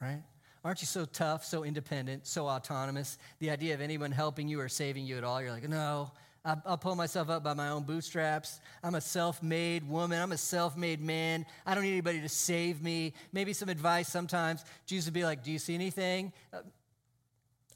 right? 0.00 0.22
Aren't 0.64 0.82
you 0.82 0.86
so 0.86 1.04
tough, 1.04 1.44
so 1.44 1.62
independent, 1.62 2.26
so 2.26 2.48
autonomous? 2.48 3.18
The 3.38 3.50
idea 3.50 3.74
of 3.74 3.80
anyone 3.80 4.10
helping 4.10 4.48
you 4.48 4.60
or 4.60 4.68
saving 4.68 5.06
you 5.06 5.16
at 5.16 5.22
all, 5.22 5.40
you're 5.40 5.52
like, 5.52 5.68
no, 5.68 6.10
I'll, 6.44 6.76
pull 6.76 6.94
myself 6.94 7.28
up 7.28 7.42
by 7.42 7.54
my 7.54 7.70
own 7.70 7.84
bootstraps. 7.84 8.60
I'm 8.82 8.94
a 8.94 9.00
self 9.00 9.42
made 9.42 9.88
woman. 9.88 10.20
I'm 10.20 10.32
a 10.32 10.36
self 10.36 10.76
made 10.76 11.00
man. 11.00 11.46
I 11.64 11.74
don't 11.74 11.82
need 11.82 11.92
anybody 11.92 12.20
to 12.20 12.28
save 12.28 12.82
me. 12.82 13.14
Maybe 13.32 13.52
some 13.52 13.68
advice 13.68 14.08
sometimes. 14.08 14.64
Jesus 14.86 15.06
would 15.06 15.14
be 15.14 15.24
like, 15.24 15.42
Do 15.42 15.50
you 15.50 15.58
see 15.58 15.74
anything? 15.74 16.32
Uh, 16.52 16.58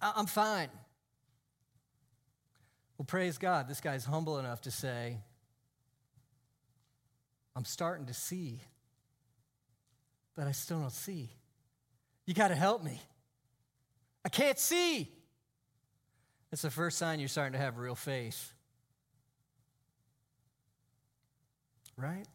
I'm 0.01 0.27
fine. 0.27 0.69
Well, 2.97 3.07
praise 3.07 3.39
God, 3.39 3.69
this 3.69 3.81
guy's 3.81 4.05
humble 4.05 4.39
enough 4.39 4.63
to 4.63 4.71
say, 4.71 5.19
I'm 7.57 7.65
starting 7.65 8.07
to 8.07 8.15
see, 8.15 8.61
but 10.37 10.47
I 10.47 10.53
still 10.53 10.81
don't 10.81 10.93
see. 10.93 11.31
You 12.27 12.35
got 12.35 12.49
to 12.49 12.55
help 12.55 12.83
me. 12.83 13.01
I 14.25 14.29
can't 14.29 14.59
see. 14.59 15.11
That's 16.51 16.63
the 16.63 16.71
first 16.71 16.99
sign 16.99 17.21
you're 17.21 17.29
starting 17.29 17.55
to 17.55 17.59
have 17.59 17.79
real 17.79 17.95
faith. 17.95 18.53
Right? 21.97 22.27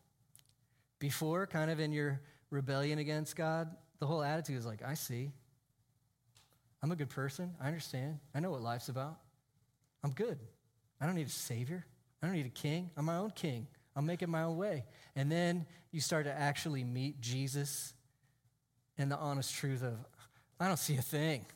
Before, 0.99 1.47
kind 1.47 1.69
of 1.69 1.79
in 1.79 1.91
your 1.91 2.21
rebellion 2.49 2.99
against 2.99 3.35
God, 3.35 3.69
the 3.99 4.05
whole 4.05 4.23
attitude 4.23 4.57
is 4.57 4.65
like, 4.65 4.83
I 4.83 4.93
see. 4.93 5.31
I'm 6.85 6.91
a 6.91 6.95
good 6.95 7.09
person. 7.09 7.51
I 7.59 7.65
understand. 7.65 8.19
I 8.35 8.39
know 8.39 8.51
what 8.51 8.61
life's 8.61 8.89
about. 8.89 9.17
I'm 10.03 10.11
good. 10.11 10.37
I 11.01 11.07
don't 11.07 11.15
need 11.15 11.25
a 11.25 11.31
savior. 11.31 11.83
I 12.21 12.27
don't 12.27 12.35
need 12.35 12.45
a 12.45 12.49
king. 12.49 12.91
I'm 12.95 13.05
my 13.05 13.17
own 13.17 13.31
king. 13.31 13.65
I'm 13.95 14.05
making 14.05 14.29
my 14.29 14.43
own 14.43 14.55
way. 14.55 14.85
And 15.15 15.31
then 15.31 15.65
you 15.91 15.99
start 15.99 16.25
to 16.25 16.31
actually 16.31 16.83
meet 16.83 17.19
Jesus 17.19 17.95
and 18.99 19.11
the 19.11 19.17
honest 19.17 19.55
truth 19.55 19.81
of, 19.81 19.95
I 20.59 20.67
don't 20.67 20.77
see 20.77 20.95
a 20.95 21.01
thing. 21.01 21.47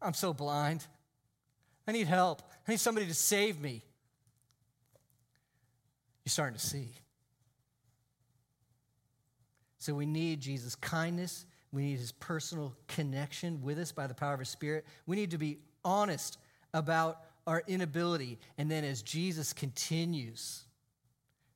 I'm 0.00 0.14
so 0.14 0.32
blind. 0.32 0.86
I 1.88 1.90
need 1.90 2.06
help. 2.06 2.42
I 2.68 2.70
need 2.70 2.78
somebody 2.78 3.08
to 3.08 3.14
save 3.14 3.60
me. 3.60 3.82
You're 6.24 6.30
starting 6.30 6.56
to 6.56 6.64
see. 6.64 6.90
So 9.78 9.94
we 9.94 10.06
need 10.06 10.40
Jesus' 10.40 10.76
kindness. 10.76 11.44
We 11.72 11.82
need 11.82 11.98
his 11.98 12.12
personal 12.12 12.74
connection 12.86 13.62
with 13.62 13.78
us 13.78 13.92
by 13.92 14.06
the 14.06 14.14
power 14.14 14.34
of 14.34 14.40
his 14.40 14.50
spirit. 14.50 14.84
We 15.06 15.16
need 15.16 15.30
to 15.30 15.38
be 15.38 15.58
honest 15.84 16.38
about 16.74 17.20
our 17.46 17.62
inability. 17.66 18.38
And 18.58 18.70
then 18.70 18.84
as 18.84 19.02
Jesus 19.02 19.52
continues 19.52 20.64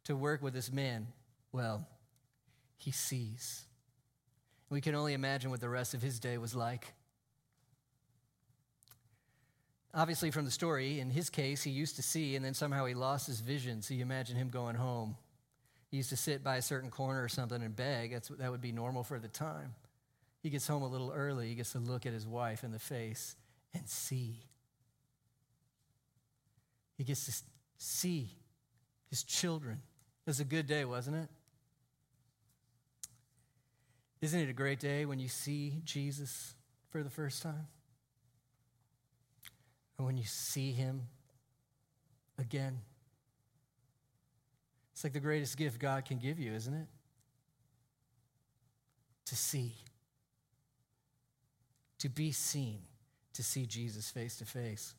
to 0.05 0.17
work 0.17 0.43
with 0.43 0.55
this 0.55 0.73
man, 0.73 1.07
well, 1.53 1.87
he 2.79 2.91
sees. 2.91 3.64
We 4.71 4.81
can 4.81 4.95
only 4.95 5.12
imagine 5.12 5.51
what 5.51 5.61
the 5.61 5.69
rest 5.69 5.95
of 5.95 6.03
his 6.03 6.19
day 6.19 6.39
was 6.39 6.55
like. 6.55 6.93
Obviously, 9.95 10.31
from 10.31 10.45
the 10.45 10.51
story, 10.51 11.01
in 11.01 11.11
his 11.11 11.31
case, 11.31 11.62
he 11.62 11.71
used 11.71 11.97
to 11.97 12.03
see 12.03 12.37
and 12.37 12.45
then 12.45 12.53
somehow 12.55 12.85
he 12.85 12.95
lost 12.95 13.27
his 13.27 13.41
vision. 13.41 13.81
So 13.81 13.95
you 13.95 14.03
imagine 14.03 14.37
him 14.37 14.49
going 14.49 14.77
home. 14.77 15.17
He 15.91 15.99
used 15.99 16.11
to 16.11 16.17
sit 16.17 16.43
by 16.43 16.57
a 16.57 16.62
certain 16.62 16.91
corner 16.91 17.23
or 17.23 17.29
something 17.29 17.62
and 17.62 17.75
beg. 17.75 18.12
That's, 18.12 18.29
that 18.29 18.51
would 18.51 18.61
be 18.61 18.73
normal 18.73 19.05
for 19.05 19.19
the 19.19 19.29
time. 19.29 19.75
He 20.47 20.51
gets 20.51 20.69
home 20.69 20.85
a 20.85 20.87
little 20.87 21.13
early. 21.13 21.49
He 21.49 21.57
gets 21.57 21.73
to 21.73 21.81
look 21.81 22.07
at 22.07 22.13
his 22.13 22.25
wife 22.25 22.63
in 22.63 22.71
the 22.71 22.79
face 22.79 23.35
and 23.75 23.89
see. 23.89 24.45
He 26.97 27.03
gets 27.03 27.27
to 27.27 27.33
see 27.79 28.31
his 29.11 29.25
children. 29.25 29.83
It 30.25 30.31
was 30.31 30.39
a 30.39 30.45
good 30.45 30.69
day, 30.69 30.85
wasn't 30.85 31.17
it? 31.17 31.29
Isn't 34.21 34.39
it 34.39 34.49
a 34.49 34.53
great 34.53 34.79
day 34.79 35.05
when 35.05 35.19
you 35.19 35.27
see 35.27 35.81
Jesus 35.85 36.55
for 36.91 37.03
the 37.03 37.11
first 37.11 37.43
time? 37.43 37.67
And 39.99 40.07
when 40.07 40.17
you 40.17 40.27
see 40.27 40.71
him 40.71 41.09
again? 42.39 42.79
It's 44.93 45.03
like 45.03 45.13
the 45.13 45.19
greatest 45.19 45.57
gift 45.57 45.81
God 45.81 46.05
can 46.05 46.19
give 46.19 46.39
you, 46.39 46.53
isn't 46.53 46.73
it? 46.73 46.87
To 49.25 49.35
see, 49.35 49.75
to 51.99 52.09
be 52.09 52.33
seen, 52.33 52.81
to 53.35 53.43
see 53.43 53.67
Jesus 53.67 54.11
face 54.11 54.37
to 54.37 54.45
face. 54.45 54.95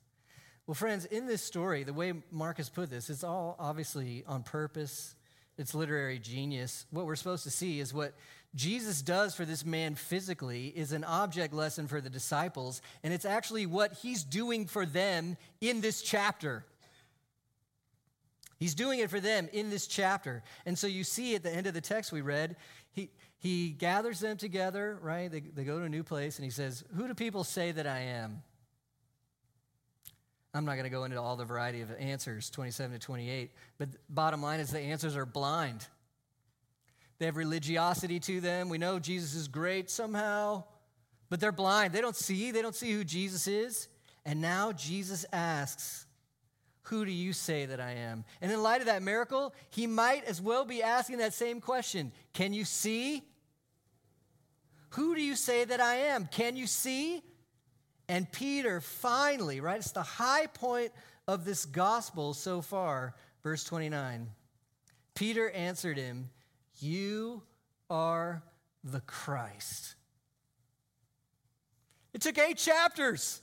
Well, 0.65 0.75
friends, 0.75 1.05
in 1.05 1.27
this 1.27 1.41
story, 1.41 1.83
the 1.83 1.93
way 1.93 2.13
Mark 2.31 2.57
has 2.57 2.69
put 2.69 2.89
this, 2.89 3.09
it's 3.09 3.23
all 3.23 3.55
obviously 3.59 4.23
on 4.27 4.43
purpose. 4.43 5.15
It's 5.57 5.73
literary 5.73 6.19
genius. 6.19 6.85
What 6.91 7.05
we're 7.05 7.15
supposed 7.15 7.43
to 7.43 7.51
see 7.51 7.79
is 7.79 7.93
what 7.93 8.13
Jesus 8.53 9.01
does 9.01 9.33
for 9.35 9.45
this 9.45 9.65
man 9.65 9.95
physically 9.95 10.67
is 10.67 10.91
an 10.91 11.03
object 11.03 11.53
lesson 11.53 11.87
for 11.87 12.01
the 12.01 12.09
disciples, 12.09 12.81
and 13.03 13.13
it's 13.13 13.25
actually 13.25 13.65
what 13.65 13.93
he's 13.93 14.23
doing 14.23 14.65
for 14.65 14.85
them 14.85 15.37
in 15.61 15.81
this 15.81 16.01
chapter. 16.01 16.65
He's 18.59 18.73
doing 18.75 18.99
it 18.99 19.09
for 19.09 19.19
them 19.19 19.49
in 19.53 19.69
this 19.69 19.87
chapter. 19.87 20.43
And 20.65 20.77
so 20.77 20.87
you 20.87 21.03
see 21.03 21.35
at 21.35 21.43
the 21.43 21.51
end 21.51 21.67
of 21.67 21.73
the 21.73 21.81
text 21.81 22.11
we 22.11 22.21
read, 22.21 22.55
he, 22.91 23.09
he 23.39 23.69
gathers 23.69 24.19
them 24.19 24.37
together, 24.37 24.97
right? 25.01 25.31
They, 25.31 25.41
they 25.41 25.63
go 25.63 25.79
to 25.79 25.85
a 25.85 25.89
new 25.89 26.03
place, 26.03 26.37
and 26.37 26.45
he 26.45 26.51
says, 26.51 26.83
Who 26.95 27.07
do 27.07 27.13
people 27.13 27.43
say 27.43 27.71
that 27.71 27.85
I 27.85 27.99
am? 27.99 28.41
I'm 30.53 30.65
not 30.65 30.73
going 30.73 30.85
to 30.85 30.89
go 30.89 31.03
into 31.03 31.21
all 31.21 31.35
the 31.35 31.45
variety 31.45 31.81
of 31.81 31.91
answers, 31.99 32.49
27 32.49 32.99
to 32.99 33.05
28, 33.05 33.51
but 33.77 33.89
bottom 34.09 34.41
line 34.41 34.59
is 34.59 34.71
the 34.71 34.79
answers 34.79 35.15
are 35.15 35.25
blind. 35.25 35.85
They 37.19 37.27
have 37.27 37.37
religiosity 37.37 38.19
to 38.21 38.41
them. 38.41 38.69
We 38.69 38.79
know 38.79 38.97
Jesus 38.97 39.35
is 39.35 39.47
great 39.47 39.91
somehow, 39.91 40.63
but 41.29 41.39
they're 41.39 41.51
blind. 41.51 41.93
They 41.93 42.01
don't 42.01 42.15
see. 42.15 42.49
They 42.49 42.63
don't 42.63 42.75
see 42.75 42.91
who 42.91 43.03
Jesus 43.03 43.47
is. 43.47 43.87
And 44.25 44.41
now 44.41 44.71
Jesus 44.71 45.25
asks, 45.31 46.06
Who 46.89 47.05
do 47.05 47.11
you 47.11 47.33
say 47.33 47.65
that 47.65 47.79
I 47.79 47.91
am? 47.91 48.23
And 48.41 48.51
in 48.51 48.61
light 48.61 48.81
of 48.81 48.87
that 48.87 49.03
miracle, 49.03 49.53
he 49.69 49.87
might 49.87 50.23
as 50.25 50.41
well 50.41 50.65
be 50.65 50.81
asking 50.81 51.17
that 51.17 51.33
same 51.33 51.61
question 51.61 52.11
Can 52.33 52.53
you 52.53 52.65
see? 52.65 53.23
Who 54.91 55.15
do 55.15 55.21
you 55.21 55.35
say 55.35 55.65
that 55.65 55.81
I 55.81 55.95
am? 55.95 56.27
Can 56.27 56.55
you 56.55 56.65
see? 56.65 57.21
And 58.07 58.31
Peter 58.31 58.79
finally, 58.79 59.59
right? 59.59 59.77
It's 59.77 59.91
the 59.91 60.01
high 60.01 60.47
point 60.47 60.91
of 61.27 61.43
this 61.43 61.65
gospel 61.65 62.33
so 62.33 62.61
far, 62.61 63.15
verse 63.43 63.65
29. 63.65 64.29
Peter 65.13 65.49
answered 65.51 65.97
him, 65.97 66.29
you 66.79 67.43
are 67.89 68.43
the 68.83 69.01
Christ. 69.01 69.95
It 72.13 72.21
took 72.21 72.37
eight 72.37 72.57
chapters 72.57 73.41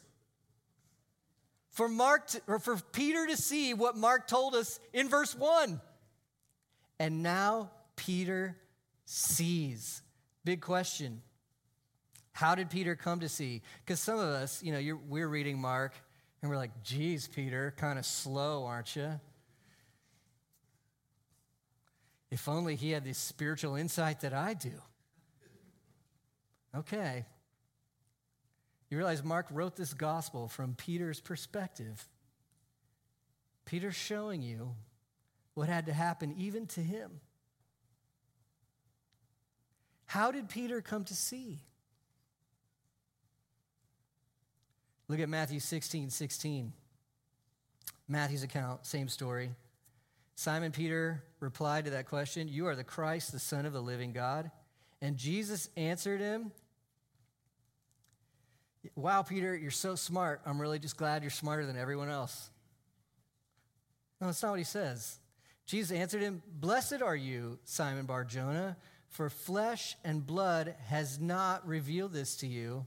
for 1.75 1.89
Mark 1.89 2.29
to, 2.29 2.41
or 2.47 2.59
for 2.59 2.77
Peter 2.93 3.27
to 3.27 3.37
see 3.37 3.75
what 3.75 3.97
Mark 3.97 4.29
told 4.29 4.55
us 4.55 4.81
in 4.93 5.09
verse 5.09 5.35
1. 5.35 5.81
And 7.01 7.23
now 7.23 7.71
Peter 7.97 8.57
sees. 9.05 10.01
Big 10.45 10.61
question. 10.61 11.21
How 12.33 12.55
did 12.55 12.71
Peter 12.71 12.95
come 12.95 13.21
to 13.21 13.29
see? 13.29 13.61
Because 13.85 14.01
some 14.01 14.19
of 14.19 14.29
us, 14.29 14.63
you 14.63 14.73
know, 14.73 14.99
we're 15.09 15.29
reading 15.29 15.61
Mark 15.61 15.93
and 16.43 16.51
we're 16.51 16.57
like, 16.57 16.83
geez, 16.85 17.27
Peter, 17.27 17.75
kind 17.77 17.99
of 17.99 18.07
slow, 18.07 18.65
aren't 18.65 18.95
you? 18.95 19.21
If 22.31 22.49
only 22.49 22.77
he 22.77 22.93
had 22.93 23.05
this 23.05 23.19
spiritual 23.19 23.75
insight 23.75 24.21
that 24.21 24.33
I 24.33 24.55
do. 24.55 24.73
Okay. 26.77 27.25
You 28.95 28.99
realize 28.99 29.25
Mark 29.25 29.49
wrote 29.51 29.75
this 29.75 29.93
gospel 29.93 30.47
from 30.47 30.77
Peter's 30.77 31.19
perspective. 31.19 32.07
Peter's 33.65 33.97
showing 33.97 34.41
you 34.41 34.77
what 35.55 35.69
had 35.69 35.87
to 35.87 35.93
happen 35.93 36.33
even 36.39 36.69
to 36.69 36.81
him. 36.81 37.19
How 40.07 40.31
did 40.31 40.49
Peter 40.49 40.81
come 40.81 41.03
to 41.07 41.15
see? 41.17 41.59
Look 45.09 45.19
at 45.19 45.29
Matthew 45.29 45.59
16 45.59 46.11
16. 46.11 46.73
Matthew's 48.07 48.45
account, 48.45 48.87
same 48.87 49.09
story. 49.09 49.51
Simon 50.37 50.71
Peter 50.71 51.25
replied 51.41 51.87
to 51.87 51.91
that 51.91 52.07
question 52.07 52.47
You 52.47 52.69
are 52.69 52.77
the 52.77 52.85
Christ, 52.85 53.33
the 53.33 53.41
Son 53.41 53.67
of 53.67 53.73
the 53.73 53.83
living 53.83 54.13
God. 54.13 54.53
And 55.03 55.17
Jesus 55.17 55.69
answered 55.77 56.21
him, 56.21 56.53
Wow, 58.97 59.23
Peter, 59.23 59.55
you're 59.55 59.71
so 59.71 59.95
smart. 59.95 60.41
I'm 60.45 60.61
really 60.61 60.79
just 60.79 60.97
glad 60.97 61.23
you're 61.23 61.31
smarter 61.31 61.67
than 61.67 61.77
everyone 61.77 62.09
else. 62.09 62.51
No, 64.21 64.29
that's 64.29 64.43
not 64.43 64.51
what 64.51 64.59
he 64.59 64.65
says. 64.65 65.19
Jesus 65.67 65.97
answered 65.97 66.23
him, 66.23 66.43
Blessed 66.47 67.03
are 67.03 67.17
you, 67.17 67.59
Simon 67.65 68.07
Bar 68.07 68.25
Jonah, 68.25 68.77
for 69.09 69.31
flesh 69.31 69.97
and 70.05 70.27
blood 70.27 70.75
has 70.87 71.19
not 71.19 71.67
revealed 71.67 72.13
this 72.13 72.37
to 72.37 72.47
you, 72.47 72.87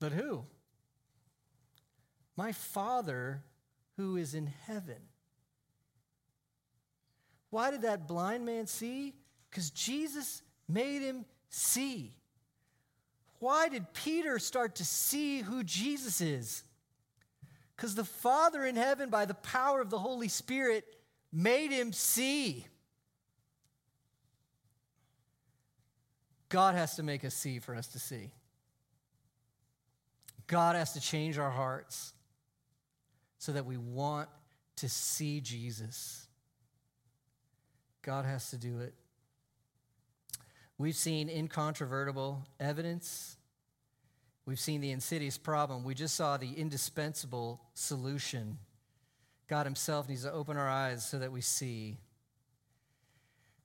but 0.00 0.12
who? 0.12 0.44
My 2.36 2.52
Father 2.52 3.42
who 3.96 4.16
is 4.16 4.34
in 4.34 4.46
heaven. 4.66 4.96
Why 7.50 7.70
did 7.70 7.82
that 7.82 8.08
blind 8.08 8.46
man 8.46 8.66
see? 8.66 9.14
Because 9.50 9.70
Jesus 9.70 10.42
made 10.68 11.02
him 11.02 11.26
see. 11.50 12.14
Why 13.42 13.68
did 13.68 13.92
Peter 13.92 14.38
start 14.38 14.76
to 14.76 14.84
see 14.84 15.40
who 15.40 15.64
Jesus 15.64 16.20
is? 16.20 16.62
Because 17.74 17.96
the 17.96 18.04
Father 18.04 18.64
in 18.64 18.76
heaven, 18.76 19.10
by 19.10 19.24
the 19.24 19.34
power 19.34 19.80
of 19.80 19.90
the 19.90 19.98
Holy 19.98 20.28
Spirit, 20.28 20.84
made 21.32 21.72
him 21.72 21.92
see. 21.92 22.68
God 26.50 26.76
has 26.76 26.94
to 26.94 27.02
make 27.02 27.24
us 27.24 27.34
see 27.34 27.58
for 27.58 27.74
us 27.74 27.88
to 27.88 27.98
see. 27.98 28.30
God 30.46 30.76
has 30.76 30.92
to 30.92 31.00
change 31.00 31.36
our 31.36 31.50
hearts 31.50 32.12
so 33.38 33.50
that 33.50 33.66
we 33.66 33.76
want 33.76 34.28
to 34.76 34.88
see 34.88 35.40
Jesus. 35.40 36.28
God 38.02 38.24
has 38.24 38.50
to 38.50 38.56
do 38.56 38.78
it. 38.78 38.94
We've 40.82 40.96
seen 40.96 41.28
incontrovertible 41.28 42.42
evidence. 42.58 43.36
We've 44.46 44.58
seen 44.58 44.80
the 44.80 44.90
insidious 44.90 45.38
problem. 45.38 45.84
We 45.84 45.94
just 45.94 46.16
saw 46.16 46.38
the 46.38 46.52
indispensable 46.54 47.60
solution. 47.72 48.58
God 49.46 49.64
Himself 49.64 50.08
needs 50.08 50.24
to 50.24 50.32
open 50.32 50.56
our 50.56 50.68
eyes 50.68 51.06
so 51.08 51.20
that 51.20 51.30
we 51.30 51.40
see. 51.40 51.98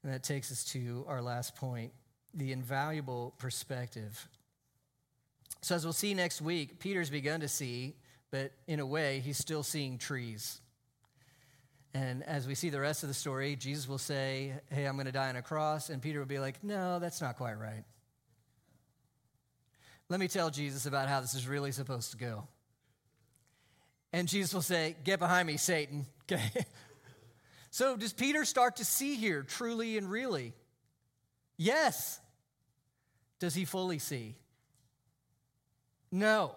And 0.04 0.14
that 0.14 0.22
takes 0.22 0.52
us 0.52 0.64
to 0.66 1.06
our 1.08 1.24
last 1.24 1.56
point 1.56 1.92
the 2.36 2.52
invaluable 2.52 3.34
perspective. 3.40 4.28
So, 5.62 5.74
as 5.74 5.86
we'll 5.86 5.94
see 5.94 6.14
next 6.14 6.40
week, 6.40 6.80
Peter's 6.80 7.10
begun 7.10 7.40
to 7.40 7.48
see, 7.48 7.96
but 8.30 8.52
in 8.68 8.80
a 8.80 8.86
way, 8.86 9.22
he's 9.22 9.40
still 9.40 9.64
seeing 9.64 9.98
trees. 9.98 10.62
And 11.98 12.22
as 12.26 12.46
we 12.46 12.54
see 12.54 12.70
the 12.70 12.80
rest 12.80 13.02
of 13.02 13.10
the 13.10 13.16
story, 13.16 13.56
Jesus 13.56 13.88
will 13.88 13.98
say, 13.98 14.54
Hey, 14.70 14.86
I'm 14.86 14.98
going 14.98 15.08
to 15.08 15.12
die 15.12 15.30
on 15.30 15.36
a 15.36 15.42
cross. 15.42 15.90
And 15.90 16.00
Peter 16.00 16.20
will 16.20 16.28
be 16.28 16.38
like, 16.38 16.64
No, 16.64 17.00
that's 17.00 17.22
not 17.22 17.38
quite 17.38 17.56
right. 17.56 17.84
Let 20.08 20.20
me 20.20 20.28
tell 20.28 20.52
Jesus 20.52 20.86
about 20.86 21.10
how 21.10 21.22
this 21.22 21.34
is 21.34 21.48
really 21.48 21.72
supposed 21.72 22.12
to 22.12 22.18
go. 22.18 22.48
And 24.14 24.28
Jesus 24.28 24.54
will 24.54 24.62
say, 24.62 24.96
Get 25.04 25.18
behind 25.18 25.48
me, 25.48 25.58
Satan. 25.58 26.06
Okay? 26.30 26.66
so 27.72 27.96
does 27.96 28.12
Peter 28.12 28.44
start 28.44 28.76
to 28.76 28.86
see 28.86 29.16
here 29.16 29.44
truly 29.44 29.98
and 29.98 30.12
really? 30.12 30.54
Yes. 31.56 32.20
Does 33.40 33.56
he 33.56 33.64
fully 33.64 33.98
see? 33.98 34.36
No. 36.12 36.54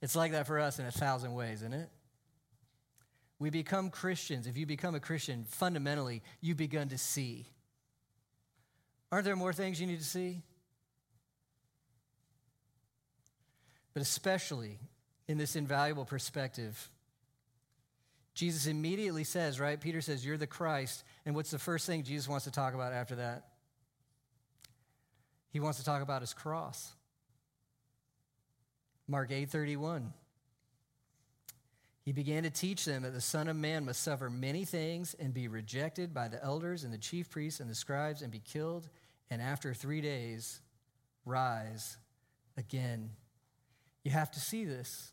It's 0.00 0.16
like 0.16 0.32
that 0.32 0.46
for 0.46 0.58
us 0.58 0.78
in 0.78 0.86
a 0.86 0.90
thousand 0.90 1.34
ways, 1.34 1.58
isn't 1.58 1.74
it? 1.74 1.90
We 3.42 3.50
become 3.50 3.90
Christians. 3.90 4.46
If 4.46 4.56
you 4.56 4.66
become 4.66 4.94
a 4.94 5.00
Christian, 5.00 5.42
fundamentally, 5.48 6.22
you've 6.40 6.58
begun 6.58 6.90
to 6.90 6.96
see. 6.96 7.48
Aren't 9.10 9.24
there 9.24 9.34
more 9.34 9.52
things 9.52 9.80
you 9.80 9.88
need 9.88 9.98
to 9.98 10.04
see? 10.04 10.42
But 13.94 14.00
especially 14.00 14.78
in 15.26 15.38
this 15.38 15.56
invaluable 15.56 16.04
perspective, 16.04 16.88
Jesus 18.32 18.66
immediately 18.66 19.24
says, 19.24 19.58
right? 19.58 19.80
Peter 19.80 20.00
says, 20.00 20.24
You're 20.24 20.36
the 20.36 20.46
Christ. 20.46 21.02
And 21.26 21.34
what's 21.34 21.50
the 21.50 21.58
first 21.58 21.84
thing 21.84 22.04
Jesus 22.04 22.28
wants 22.28 22.44
to 22.44 22.52
talk 22.52 22.74
about 22.74 22.92
after 22.92 23.16
that? 23.16 23.48
He 25.50 25.58
wants 25.58 25.80
to 25.80 25.84
talk 25.84 26.00
about 26.00 26.20
his 26.20 26.32
cross. 26.32 26.92
Mark 29.08 29.32
8 29.32 29.50
31. 29.50 30.12
He 32.04 32.12
began 32.12 32.42
to 32.42 32.50
teach 32.50 32.84
them 32.84 33.02
that 33.02 33.14
the 33.14 33.20
Son 33.20 33.48
of 33.48 33.56
Man 33.56 33.84
must 33.84 34.02
suffer 34.02 34.28
many 34.28 34.64
things 34.64 35.14
and 35.18 35.32
be 35.32 35.46
rejected 35.46 36.12
by 36.12 36.28
the 36.28 36.42
elders 36.42 36.82
and 36.82 36.92
the 36.92 36.98
chief 36.98 37.30
priests 37.30 37.60
and 37.60 37.70
the 37.70 37.74
scribes 37.74 38.22
and 38.22 38.32
be 38.32 38.40
killed, 38.40 38.88
and 39.30 39.40
after 39.40 39.72
three 39.72 40.00
days, 40.00 40.60
rise 41.24 41.96
again. 42.56 43.10
You 44.02 44.10
have 44.10 44.32
to 44.32 44.40
see 44.40 44.64
this. 44.64 45.12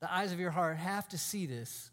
The 0.00 0.12
eyes 0.12 0.32
of 0.32 0.40
your 0.40 0.50
heart 0.50 0.76
have 0.78 1.08
to 1.10 1.18
see 1.18 1.46
this. 1.46 1.90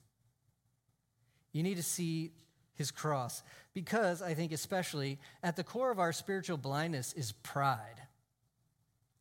You 1.54 1.62
need 1.62 1.78
to 1.78 1.84
see 1.84 2.32
his 2.74 2.90
cross. 2.90 3.44
Because 3.74 4.22
I 4.22 4.34
think, 4.34 4.52
especially, 4.52 5.20
at 5.44 5.56
the 5.56 5.64
core 5.64 5.92
of 5.92 6.00
our 6.00 6.12
spiritual 6.12 6.58
blindness 6.58 7.14
is 7.14 7.34
pride. 7.44 8.02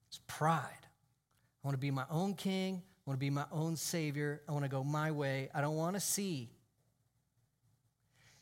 It's 0.08 0.20
pride. 0.26 0.64
I 0.82 1.66
want 1.66 1.74
to 1.74 1.78
be 1.78 1.90
my 1.90 2.06
own 2.10 2.34
king. 2.34 2.82
I 3.10 3.12
want 3.12 3.18
to 3.18 3.26
be 3.26 3.30
my 3.30 3.46
own 3.50 3.74
savior. 3.74 4.40
I 4.48 4.52
want 4.52 4.64
to 4.64 4.68
go 4.68 4.84
my 4.84 5.10
way. 5.10 5.48
I 5.52 5.62
don't 5.62 5.74
want 5.74 5.96
to 5.96 6.00
see. 6.00 6.48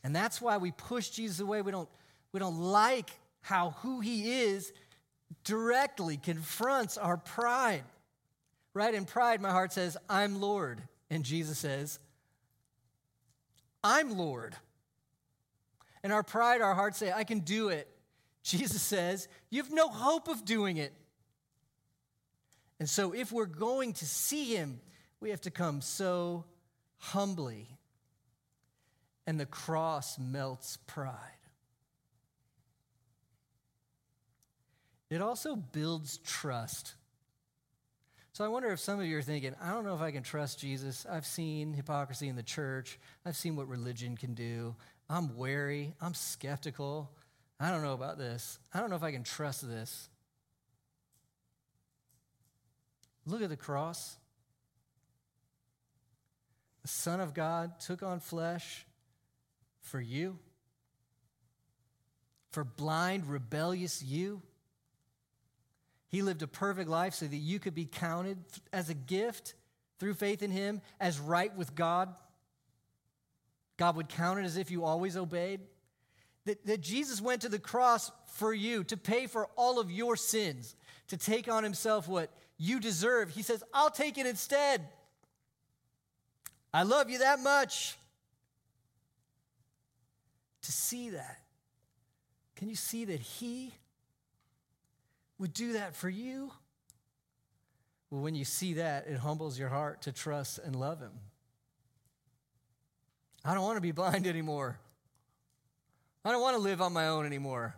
And 0.03 0.15
that's 0.15 0.39
why 0.39 0.57
we 0.57 0.69
push 0.69 1.09
Jesus 1.09 1.39
away. 1.39 1.63
We 1.63 1.71
don't, 1.71 1.89
we 2.33 2.39
don't 2.39 2.59
like 2.59 3.09
how 3.41 3.71
who 3.81 3.99
he 3.99 4.43
is 4.43 4.71
directly 5.43 6.17
confronts 6.17 6.99
our 6.99 7.17
pride. 7.17 7.81
Right? 8.75 8.93
In 8.93 9.05
pride, 9.05 9.41
my 9.41 9.49
heart 9.49 9.73
says, 9.73 9.97
I'm 10.07 10.39
Lord. 10.39 10.83
And 11.09 11.23
Jesus 11.23 11.57
says, 11.57 11.97
I'm 13.83 14.19
Lord. 14.19 14.55
In 16.03 16.11
our 16.11 16.21
pride, 16.21 16.61
our 16.61 16.75
hearts 16.75 16.99
say, 16.99 17.11
I 17.11 17.23
can 17.23 17.39
do 17.39 17.69
it. 17.69 17.87
Jesus 18.43 18.83
says, 18.83 19.29
You 19.49 19.63
have 19.63 19.73
no 19.73 19.87
hope 19.87 20.27
of 20.27 20.45
doing 20.45 20.77
it. 20.77 20.93
And 22.79 22.89
so, 22.89 23.11
if 23.13 23.31
we're 23.31 23.45
going 23.45 23.93
to 23.93 24.05
see 24.05 24.55
him, 24.55 24.79
we 25.19 25.31
have 25.31 25.41
to 25.41 25.51
come 25.51 25.81
so 25.81 26.45
humbly. 26.97 27.67
And 29.27 29.39
the 29.39 29.45
cross 29.45 30.17
melts 30.17 30.77
pride. 30.87 31.13
It 35.09 35.21
also 35.21 35.55
builds 35.55 36.17
trust. 36.17 36.93
So 38.33 38.45
I 38.45 38.47
wonder 38.47 38.69
if 38.71 38.79
some 38.79 38.99
of 38.99 39.05
you 39.05 39.17
are 39.17 39.23
thinking, 39.23 39.55
I 39.61 39.71
don't 39.71 39.83
know 39.83 39.95
if 39.95 40.01
I 40.01 40.11
can 40.11 40.23
trust 40.23 40.59
Jesus. 40.59 41.05
I've 41.09 41.25
seen 41.25 41.73
hypocrisy 41.73 42.27
in 42.27 42.35
the 42.35 42.43
church, 42.43 42.99
I've 43.25 43.35
seen 43.35 43.55
what 43.55 43.67
religion 43.67 44.15
can 44.15 44.33
do. 44.33 44.75
I'm 45.09 45.35
wary, 45.35 45.93
I'm 45.99 46.13
skeptical. 46.13 47.11
I 47.59 47.71
don't 47.71 47.81
know 47.81 47.93
about 47.93 48.17
this. 48.17 48.59
I 48.73 48.79
don't 48.79 48.89
know 48.89 48.95
if 48.95 49.03
I 49.03 49.11
can 49.11 49.23
trust 49.23 49.67
this. 49.67 50.07
Look 53.29 53.43
at 53.43 53.49
the 53.49 53.57
cross. 53.57 54.17
The 56.81 56.87
Son 56.87 57.19
of 57.19 57.35
God 57.35 57.79
took 57.79 58.01
on 58.01 58.19
flesh 58.19 58.87
for 59.81 60.01
you, 60.01 60.39
for 62.51 62.63
blind, 62.63 63.27
rebellious 63.27 64.01
you. 64.01 64.41
He 66.07 66.23
lived 66.23 66.41
a 66.41 66.47
perfect 66.47 66.89
life 66.89 67.13
so 67.13 67.27
that 67.27 67.35
you 67.35 67.59
could 67.59 67.75
be 67.75 67.85
counted 67.85 68.39
as 68.73 68.89
a 68.89 68.95
gift 68.95 69.53
through 69.99 70.15
faith 70.15 70.41
in 70.41 70.49
Him 70.49 70.81
as 70.99 71.19
right 71.19 71.55
with 71.55 71.75
God. 71.75 72.09
God 73.77 73.95
would 73.95 74.09
count 74.09 74.39
it 74.39 74.45
as 74.45 74.57
if 74.57 74.71
you 74.71 74.85
always 74.85 75.15
obeyed. 75.15 75.59
That, 76.45 76.65
that 76.65 76.81
Jesus 76.81 77.21
went 77.21 77.41
to 77.43 77.49
the 77.49 77.59
cross 77.59 78.11
for 78.25 78.51
you 78.51 78.83
to 78.85 78.97
pay 78.97 79.27
for 79.27 79.47
all 79.55 79.79
of 79.79 79.91
your 79.91 80.15
sins, 80.15 80.75
to 81.09 81.17
take 81.17 81.47
on 81.47 81.63
Himself 81.63 82.07
what 82.07 82.31
you 82.59 82.79
deserve. 82.79 83.31
He 83.31 83.41
says, 83.41 83.63
I'll 83.73 83.89
take 83.89 84.17
it 84.17 84.27
instead. 84.27 84.87
I 86.71 86.83
love 86.83 87.09
you 87.09 87.19
that 87.19 87.39
much. 87.39 87.95
to 90.61 90.71
see 90.71 91.09
that? 91.11 91.39
Can 92.55 92.69
you 92.69 92.75
see 92.75 93.05
that 93.05 93.19
He 93.19 93.73
would 95.39 95.53
do 95.53 95.73
that 95.73 95.95
for 95.95 96.09
you? 96.09 96.51
Well, 98.11 98.21
when 98.21 98.35
you 98.35 98.45
see 98.45 98.73
that, 98.73 99.07
it 99.07 99.17
humbles 99.17 99.57
your 99.57 99.69
heart 99.69 100.03
to 100.03 100.11
trust 100.11 100.59
and 100.59 100.75
love 100.75 100.99
Him. 100.99 101.13
I 103.45 103.53
don't 103.53 103.63
want 103.63 103.77
to 103.77 103.81
be 103.81 103.91
blind 103.93 104.27
anymore. 104.27 104.77
I 106.25 106.31
don't 106.31 106.41
want 106.41 106.57
to 106.57 106.61
live 106.61 106.81
on 106.81 106.91
my 106.91 107.07
own 107.07 107.25
anymore. 107.25 107.73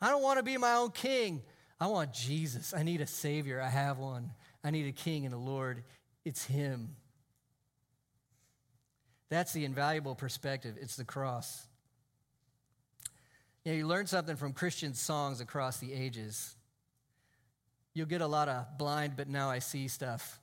I 0.00 0.10
don't 0.10 0.22
want 0.22 0.38
to 0.38 0.42
be 0.42 0.56
my 0.56 0.74
own 0.74 0.90
king. 0.90 1.42
I 1.80 1.86
want 1.86 2.12
Jesus. 2.12 2.74
I 2.76 2.82
need 2.82 3.00
a 3.00 3.06
Savior. 3.06 3.60
I 3.60 3.68
have 3.68 3.98
one. 3.98 4.32
I 4.64 4.70
need 4.70 4.86
a 4.86 4.92
King 4.92 5.24
and 5.24 5.34
a 5.34 5.38
Lord. 5.38 5.84
It's 6.24 6.44
Him. 6.44 6.96
That's 9.30 9.52
the 9.52 9.64
invaluable 9.64 10.14
perspective. 10.14 10.76
It's 10.80 10.96
the 10.96 11.04
cross. 11.04 11.66
You, 13.64 13.72
know, 13.72 13.78
you 13.78 13.86
learn 13.86 14.06
something 14.06 14.36
from 14.36 14.52
Christian 14.52 14.94
songs 14.94 15.40
across 15.40 15.78
the 15.78 15.92
ages. 15.92 16.56
You'll 17.94 18.06
get 18.06 18.22
a 18.22 18.26
lot 18.26 18.48
of 18.48 18.78
blind, 18.78 19.14
but 19.16 19.28
now 19.28 19.50
I 19.50 19.58
see 19.58 19.88
stuff. 19.88 20.40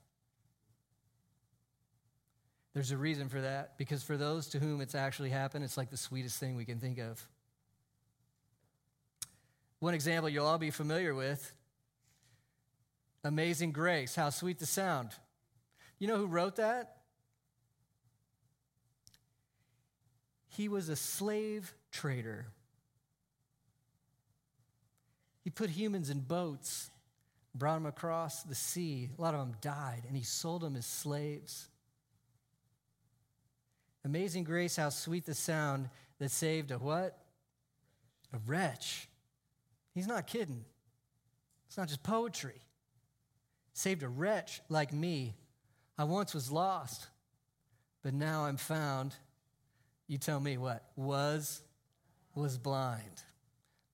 There's 2.74 2.90
a 2.90 2.96
reason 2.96 3.28
for 3.28 3.40
that, 3.40 3.78
because 3.78 4.02
for 4.02 4.16
those 4.16 4.48
to 4.48 4.58
whom 4.58 4.80
it's 4.80 4.94
actually 4.94 5.30
happened, 5.30 5.64
it's 5.64 5.78
like 5.78 5.90
the 5.90 5.96
sweetest 5.96 6.38
thing 6.38 6.56
we 6.56 6.66
can 6.66 6.78
think 6.78 6.98
of. 6.98 7.26
One 9.78 9.94
example 9.94 10.28
you'll 10.28 10.46
all 10.46 10.58
be 10.58 10.70
familiar 10.70 11.14
with 11.14 11.52
Amazing 13.24 13.72
Grace, 13.72 14.14
how 14.14 14.30
sweet 14.30 14.58
the 14.58 14.66
sound. 14.66 15.10
You 15.98 16.08
know 16.08 16.16
who 16.16 16.26
wrote 16.26 16.56
that? 16.56 16.96
He 20.48 20.68
was 20.68 20.88
a 20.88 20.96
slave 20.96 21.74
trader. 21.90 22.46
He 25.44 25.50
put 25.50 25.70
humans 25.70 26.08
in 26.08 26.20
boats, 26.20 26.90
brought 27.54 27.74
them 27.74 27.86
across 27.86 28.42
the 28.42 28.54
sea. 28.54 29.10
A 29.18 29.20
lot 29.20 29.34
of 29.34 29.40
them 29.40 29.56
died, 29.60 30.04
and 30.08 30.16
he 30.16 30.22
sold 30.22 30.62
them 30.62 30.76
as 30.76 30.86
slaves. 30.86 31.68
Amazing 34.04 34.44
grace, 34.44 34.76
how 34.76 34.88
sweet 34.88 35.26
the 35.26 35.34
sound 35.34 35.90
that 36.18 36.30
saved 36.30 36.70
a 36.70 36.78
what? 36.78 37.18
A 38.32 38.38
wretch. 38.46 39.08
He's 39.96 40.06
not 40.06 40.28
kidding. 40.28 40.64
It's 41.66 41.76
not 41.76 41.88
just 41.88 42.04
poetry. 42.04 42.60
Saved 43.72 44.04
a 44.04 44.08
wretch 44.08 44.60
like 44.68 44.92
me. 44.92 45.34
I 45.98 46.04
once 46.04 46.34
was 46.34 46.52
lost, 46.52 47.08
but 48.02 48.14
now 48.14 48.44
I'm 48.44 48.58
found. 48.58 49.16
You 50.06 50.18
tell 50.18 50.38
me 50.38 50.58
what? 50.58 50.84
Was 50.94 51.62
was 52.34 52.58
blind, 52.58 53.22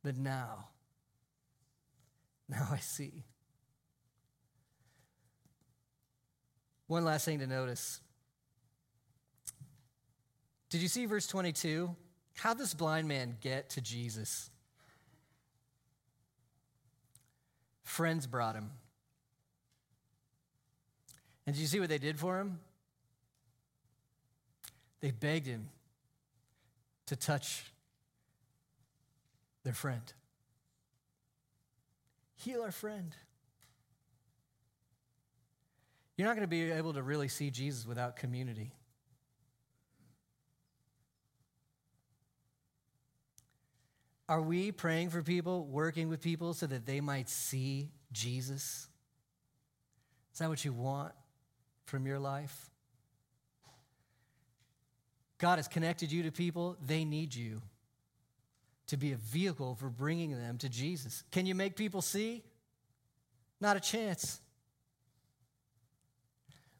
but 0.02 0.18
now 0.18 0.66
now 2.52 2.68
I 2.70 2.78
see. 2.78 3.24
One 6.86 7.04
last 7.04 7.24
thing 7.24 7.38
to 7.38 7.46
notice. 7.46 8.00
Did 10.68 10.82
you 10.82 10.88
see 10.88 11.06
verse 11.06 11.26
22? 11.26 11.94
How 12.34 12.54
this 12.54 12.74
blind 12.74 13.08
man 13.08 13.36
get 13.40 13.70
to 13.70 13.80
Jesus? 13.80 14.50
Friends 17.92 18.26
brought 18.26 18.54
him. 18.54 18.70
And 21.46 21.54
did 21.54 21.60
you 21.60 21.66
see 21.66 21.78
what 21.78 21.90
they 21.90 21.98
did 21.98 22.18
for 22.18 22.38
him? 22.38 22.58
They 25.00 25.10
begged 25.10 25.46
him 25.46 25.68
to 27.04 27.16
touch 27.16 27.70
their 29.62 29.74
friend. 29.74 30.00
Heal 32.36 32.62
our 32.62 32.72
friend. 32.72 33.14
You're 36.16 36.28
not 36.28 36.34
going 36.34 36.48
to 36.48 36.50
be 36.50 36.70
able 36.70 36.94
to 36.94 37.02
really 37.02 37.28
see 37.28 37.50
Jesus 37.50 37.86
without 37.86 38.16
community. 38.16 38.72
Are 44.28 44.40
we 44.40 44.72
praying 44.72 45.10
for 45.10 45.22
people, 45.22 45.66
working 45.66 46.08
with 46.08 46.20
people 46.20 46.54
so 46.54 46.66
that 46.66 46.86
they 46.86 47.00
might 47.00 47.28
see 47.28 47.90
Jesus? 48.12 48.88
Is 50.32 50.38
that 50.38 50.48
what 50.48 50.64
you 50.64 50.72
want 50.72 51.12
from 51.84 52.06
your 52.06 52.18
life? 52.18 52.70
God 55.38 55.58
has 55.58 55.66
connected 55.66 56.12
you 56.12 56.22
to 56.22 56.30
people, 56.30 56.76
they 56.86 57.04
need 57.04 57.34
you 57.34 57.60
to 58.86 58.96
be 58.96 59.12
a 59.12 59.16
vehicle 59.16 59.74
for 59.74 59.88
bringing 59.88 60.30
them 60.32 60.58
to 60.58 60.68
Jesus. 60.68 61.24
Can 61.30 61.46
you 61.46 61.54
make 61.54 61.76
people 61.76 62.00
see? 62.00 62.42
Not 63.60 63.76
a 63.76 63.80
chance. 63.80 64.40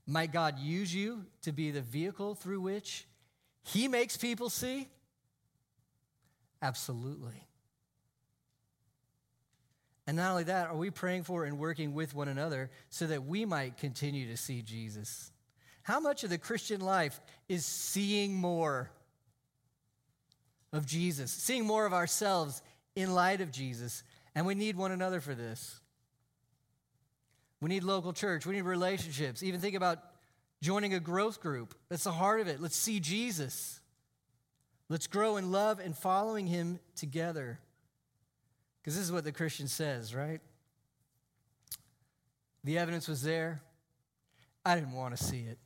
Might 0.06 0.32
God 0.32 0.58
use 0.58 0.94
you 0.94 1.24
to 1.42 1.52
be 1.52 1.70
the 1.70 1.80
vehicle 1.80 2.34
through 2.34 2.60
which 2.60 3.06
He 3.64 3.88
makes 3.88 4.16
people 4.16 4.50
see? 4.50 4.88
Absolutely. 6.62 7.48
And 10.06 10.16
not 10.16 10.30
only 10.30 10.44
that, 10.44 10.68
are 10.68 10.76
we 10.76 10.90
praying 10.90 11.24
for 11.24 11.44
and 11.44 11.58
working 11.58 11.92
with 11.92 12.14
one 12.14 12.28
another 12.28 12.70
so 12.88 13.06
that 13.08 13.24
we 13.24 13.44
might 13.44 13.76
continue 13.76 14.28
to 14.28 14.36
see 14.36 14.62
Jesus? 14.62 15.30
How 15.82 16.00
much 16.00 16.24
of 16.24 16.30
the 16.30 16.38
Christian 16.38 16.80
life 16.80 17.20
is 17.48 17.64
seeing 17.66 18.34
more 18.34 18.90
of 20.72 20.86
Jesus, 20.86 21.30
seeing 21.30 21.66
more 21.66 21.84
of 21.86 21.92
ourselves 21.92 22.62
in 22.94 23.14
light 23.14 23.40
of 23.40 23.50
Jesus? 23.50 24.02
And 24.34 24.46
we 24.46 24.54
need 24.54 24.76
one 24.76 24.92
another 24.92 25.20
for 25.20 25.34
this. 25.34 25.80
We 27.60 27.68
need 27.68 27.84
local 27.84 28.12
church, 28.12 28.46
we 28.46 28.54
need 28.54 28.62
relationships. 28.62 29.42
Even 29.42 29.60
think 29.60 29.76
about 29.76 29.98
joining 30.62 30.94
a 30.94 31.00
growth 31.00 31.40
group. 31.40 31.74
That's 31.88 32.04
the 32.04 32.12
heart 32.12 32.40
of 32.40 32.48
it. 32.48 32.60
Let's 32.60 32.76
see 32.76 32.98
Jesus. 32.98 33.80
Let's 34.92 35.06
grow 35.06 35.38
in 35.38 35.50
love 35.50 35.80
and 35.80 35.96
following 35.96 36.46
him 36.46 36.78
together. 36.96 37.58
Because 38.78 38.94
this 38.94 39.06
is 39.06 39.10
what 39.10 39.24
the 39.24 39.32
Christian 39.32 39.66
says, 39.66 40.14
right? 40.14 40.42
The 42.62 42.76
evidence 42.76 43.08
was 43.08 43.22
there. 43.22 43.62
I 44.66 44.74
didn't 44.74 44.92
want 44.92 45.16
to 45.16 45.24
see 45.24 45.46
it. 45.48 45.56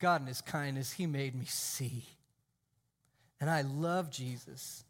God, 0.00 0.20
in 0.20 0.26
his 0.26 0.40
kindness, 0.40 0.90
he 0.90 1.06
made 1.06 1.36
me 1.36 1.44
see. 1.44 2.06
And 3.40 3.48
I 3.48 3.62
love 3.62 4.10
Jesus, 4.10 4.82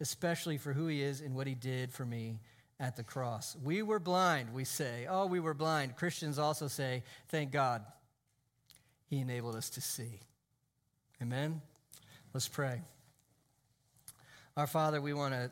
especially 0.00 0.56
for 0.56 0.72
who 0.72 0.86
he 0.86 1.02
is 1.02 1.20
and 1.20 1.34
what 1.34 1.48
he 1.48 1.56
did 1.56 1.90
for 1.90 2.04
me 2.04 2.38
at 2.78 2.94
the 2.94 3.02
cross. 3.02 3.56
We 3.60 3.82
were 3.82 3.98
blind, 3.98 4.54
we 4.54 4.62
say. 4.62 5.08
Oh, 5.10 5.26
we 5.26 5.40
were 5.40 5.52
blind. 5.52 5.96
Christians 5.96 6.38
also 6.38 6.68
say, 6.68 7.02
thank 7.26 7.50
God 7.50 7.82
he 9.10 9.18
enabled 9.18 9.56
us 9.56 9.68
to 9.70 9.80
see. 9.80 10.20
Amen? 11.20 11.60
Let's 12.32 12.46
pray. 12.46 12.82
Our 14.56 14.66
Father, 14.66 15.02
we 15.02 15.12
want 15.12 15.34
to 15.34 15.50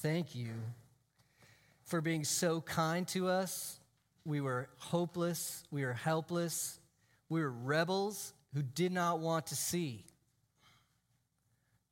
thank 0.00 0.34
you 0.34 0.48
for 1.84 2.00
being 2.00 2.24
so 2.24 2.62
kind 2.62 3.06
to 3.08 3.28
us. 3.28 3.78
We 4.24 4.40
were 4.40 4.70
hopeless, 4.78 5.64
we 5.70 5.84
were 5.84 5.92
helpless, 5.92 6.80
we 7.28 7.42
were 7.42 7.50
rebels 7.50 8.32
who 8.54 8.62
did 8.62 8.90
not 8.90 9.18
want 9.20 9.48
to 9.48 9.54
see. 9.54 10.06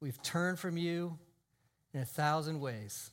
We've 0.01 0.21
turned 0.23 0.59
from 0.59 0.79
you 0.79 1.19
in 1.93 2.01
a 2.01 2.07
thousand 2.07 2.59
ways. 2.59 3.11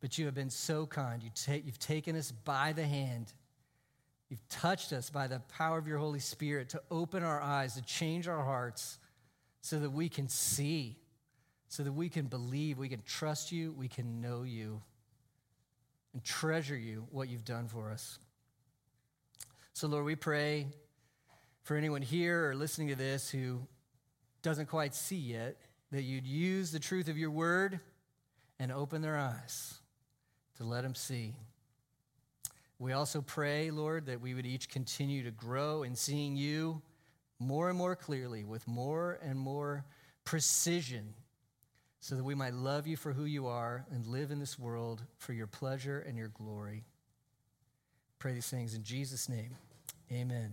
But 0.00 0.18
you 0.18 0.26
have 0.26 0.34
been 0.34 0.50
so 0.50 0.84
kind. 0.84 1.22
You 1.22 1.30
you've 1.64 1.78
taken 1.78 2.16
us 2.16 2.32
by 2.32 2.74
the 2.74 2.84
hand. 2.84 3.32
You've 4.28 4.46
touched 4.50 4.92
us 4.92 5.08
by 5.08 5.26
the 5.26 5.40
power 5.56 5.78
of 5.78 5.88
your 5.88 5.98
Holy 5.98 6.20
Spirit 6.20 6.68
to 6.70 6.82
open 6.90 7.22
our 7.22 7.40
eyes, 7.40 7.76
to 7.76 7.82
change 7.82 8.28
our 8.28 8.44
hearts 8.44 8.98
so 9.62 9.78
that 9.78 9.90
we 9.90 10.10
can 10.10 10.28
see 10.28 10.98
so 11.68 11.82
that 11.82 11.92
we 11.92 12.08
can 12.08 12.26
believe, 12.26 12.78
we 12.78 12.88
can 12.88 13.02
trust 13.04 13.52
you, 13.52 13.72
we 13.72 13.88
can 13.88 14.20
know 14.20 14.42
you, 14.42 14.82
and 16.12 16.22
treasure 16.24 16.76
you, 16.76 17.06
what 17.10 17.28
you've 17.28 17.44
done 17.44 17.68
for 17.68 17.90
us. 17.90 18.18
So, 19.72 19.88
Lord, 19.88 20.04
we 20.04 20.16
pray 20.16 20.68
for 21.62 21.76
anyone 21.76 22.02
here 22.02 22.48
or 22.48 22.54
listening 22.54 22.88
to 22.88 22.94
this 22.94 23.28
who 23.28 23.60
doesn't 24.42 24.66
quite 24.66 24.94
see 24.94 25.16
yet, 25.16 25.56
that 25.90 26.02
you'd 26.02 26.26
use 26.26 26.70
the 26.70 26.78
truth 26.78 27.08
of 27.08 27.18
your 27.18 27.30
word 27.30 27.80
and 28.58 28.72
open 28.72 29.02
their 29.02 29.18
eyes 29.18 29.74
to 30.56 30.64
let 30.64 30.82
them 30.82 30.94
see. 30.94 31.34
We 32.78 32.92
also 32.92 33.20
pray, 33.20 33.70
Lord, 33.70 34.06
that 34.06 34.20
we 34.20 34.34
would 34.34 34.46
each 34.46 34.68
continue 34.68 35.24
to 35.24 35.30
grow 35.30 35.82
in 35.82 35.94
seeing 35.94 36.36
you 36.36 36.82
more 37.38 37.68
and 37.68 37.76
more 37.76 37.96
clearly 37.96 38.44
with 38.44 38.66
more 38.66 39.18
and 39.22 39.38
more 39.38 39.84
precision 40.24 41.14
so 42.06 42.14
that 42.14 42.22
we 42.22 42.36
might 42.36 42.54
love 42.54 42.86
you 42.86 42.96
for 42.96 43.12
who 43.12 43.24
you 43.24 43.48
are 43.48 43.84
and 43.90 44.06
live 44.06 44.30
in 44.30 44.38
this 44.38 44.56
world 44.56 45.02
for 45.18 45.32
your 45.32 45.48
pleasure 45.48 45.98
and 46.06 46.16
your 46.16 46.28
glory. 46.28 46.84
Pray 48.20 48.32
these 48.32 48.48
things 48.48 48.76
in 48.76 48.84
Jesus' 48.84 49.28
name. 49.28 49.56
Amen. 50.12 50.52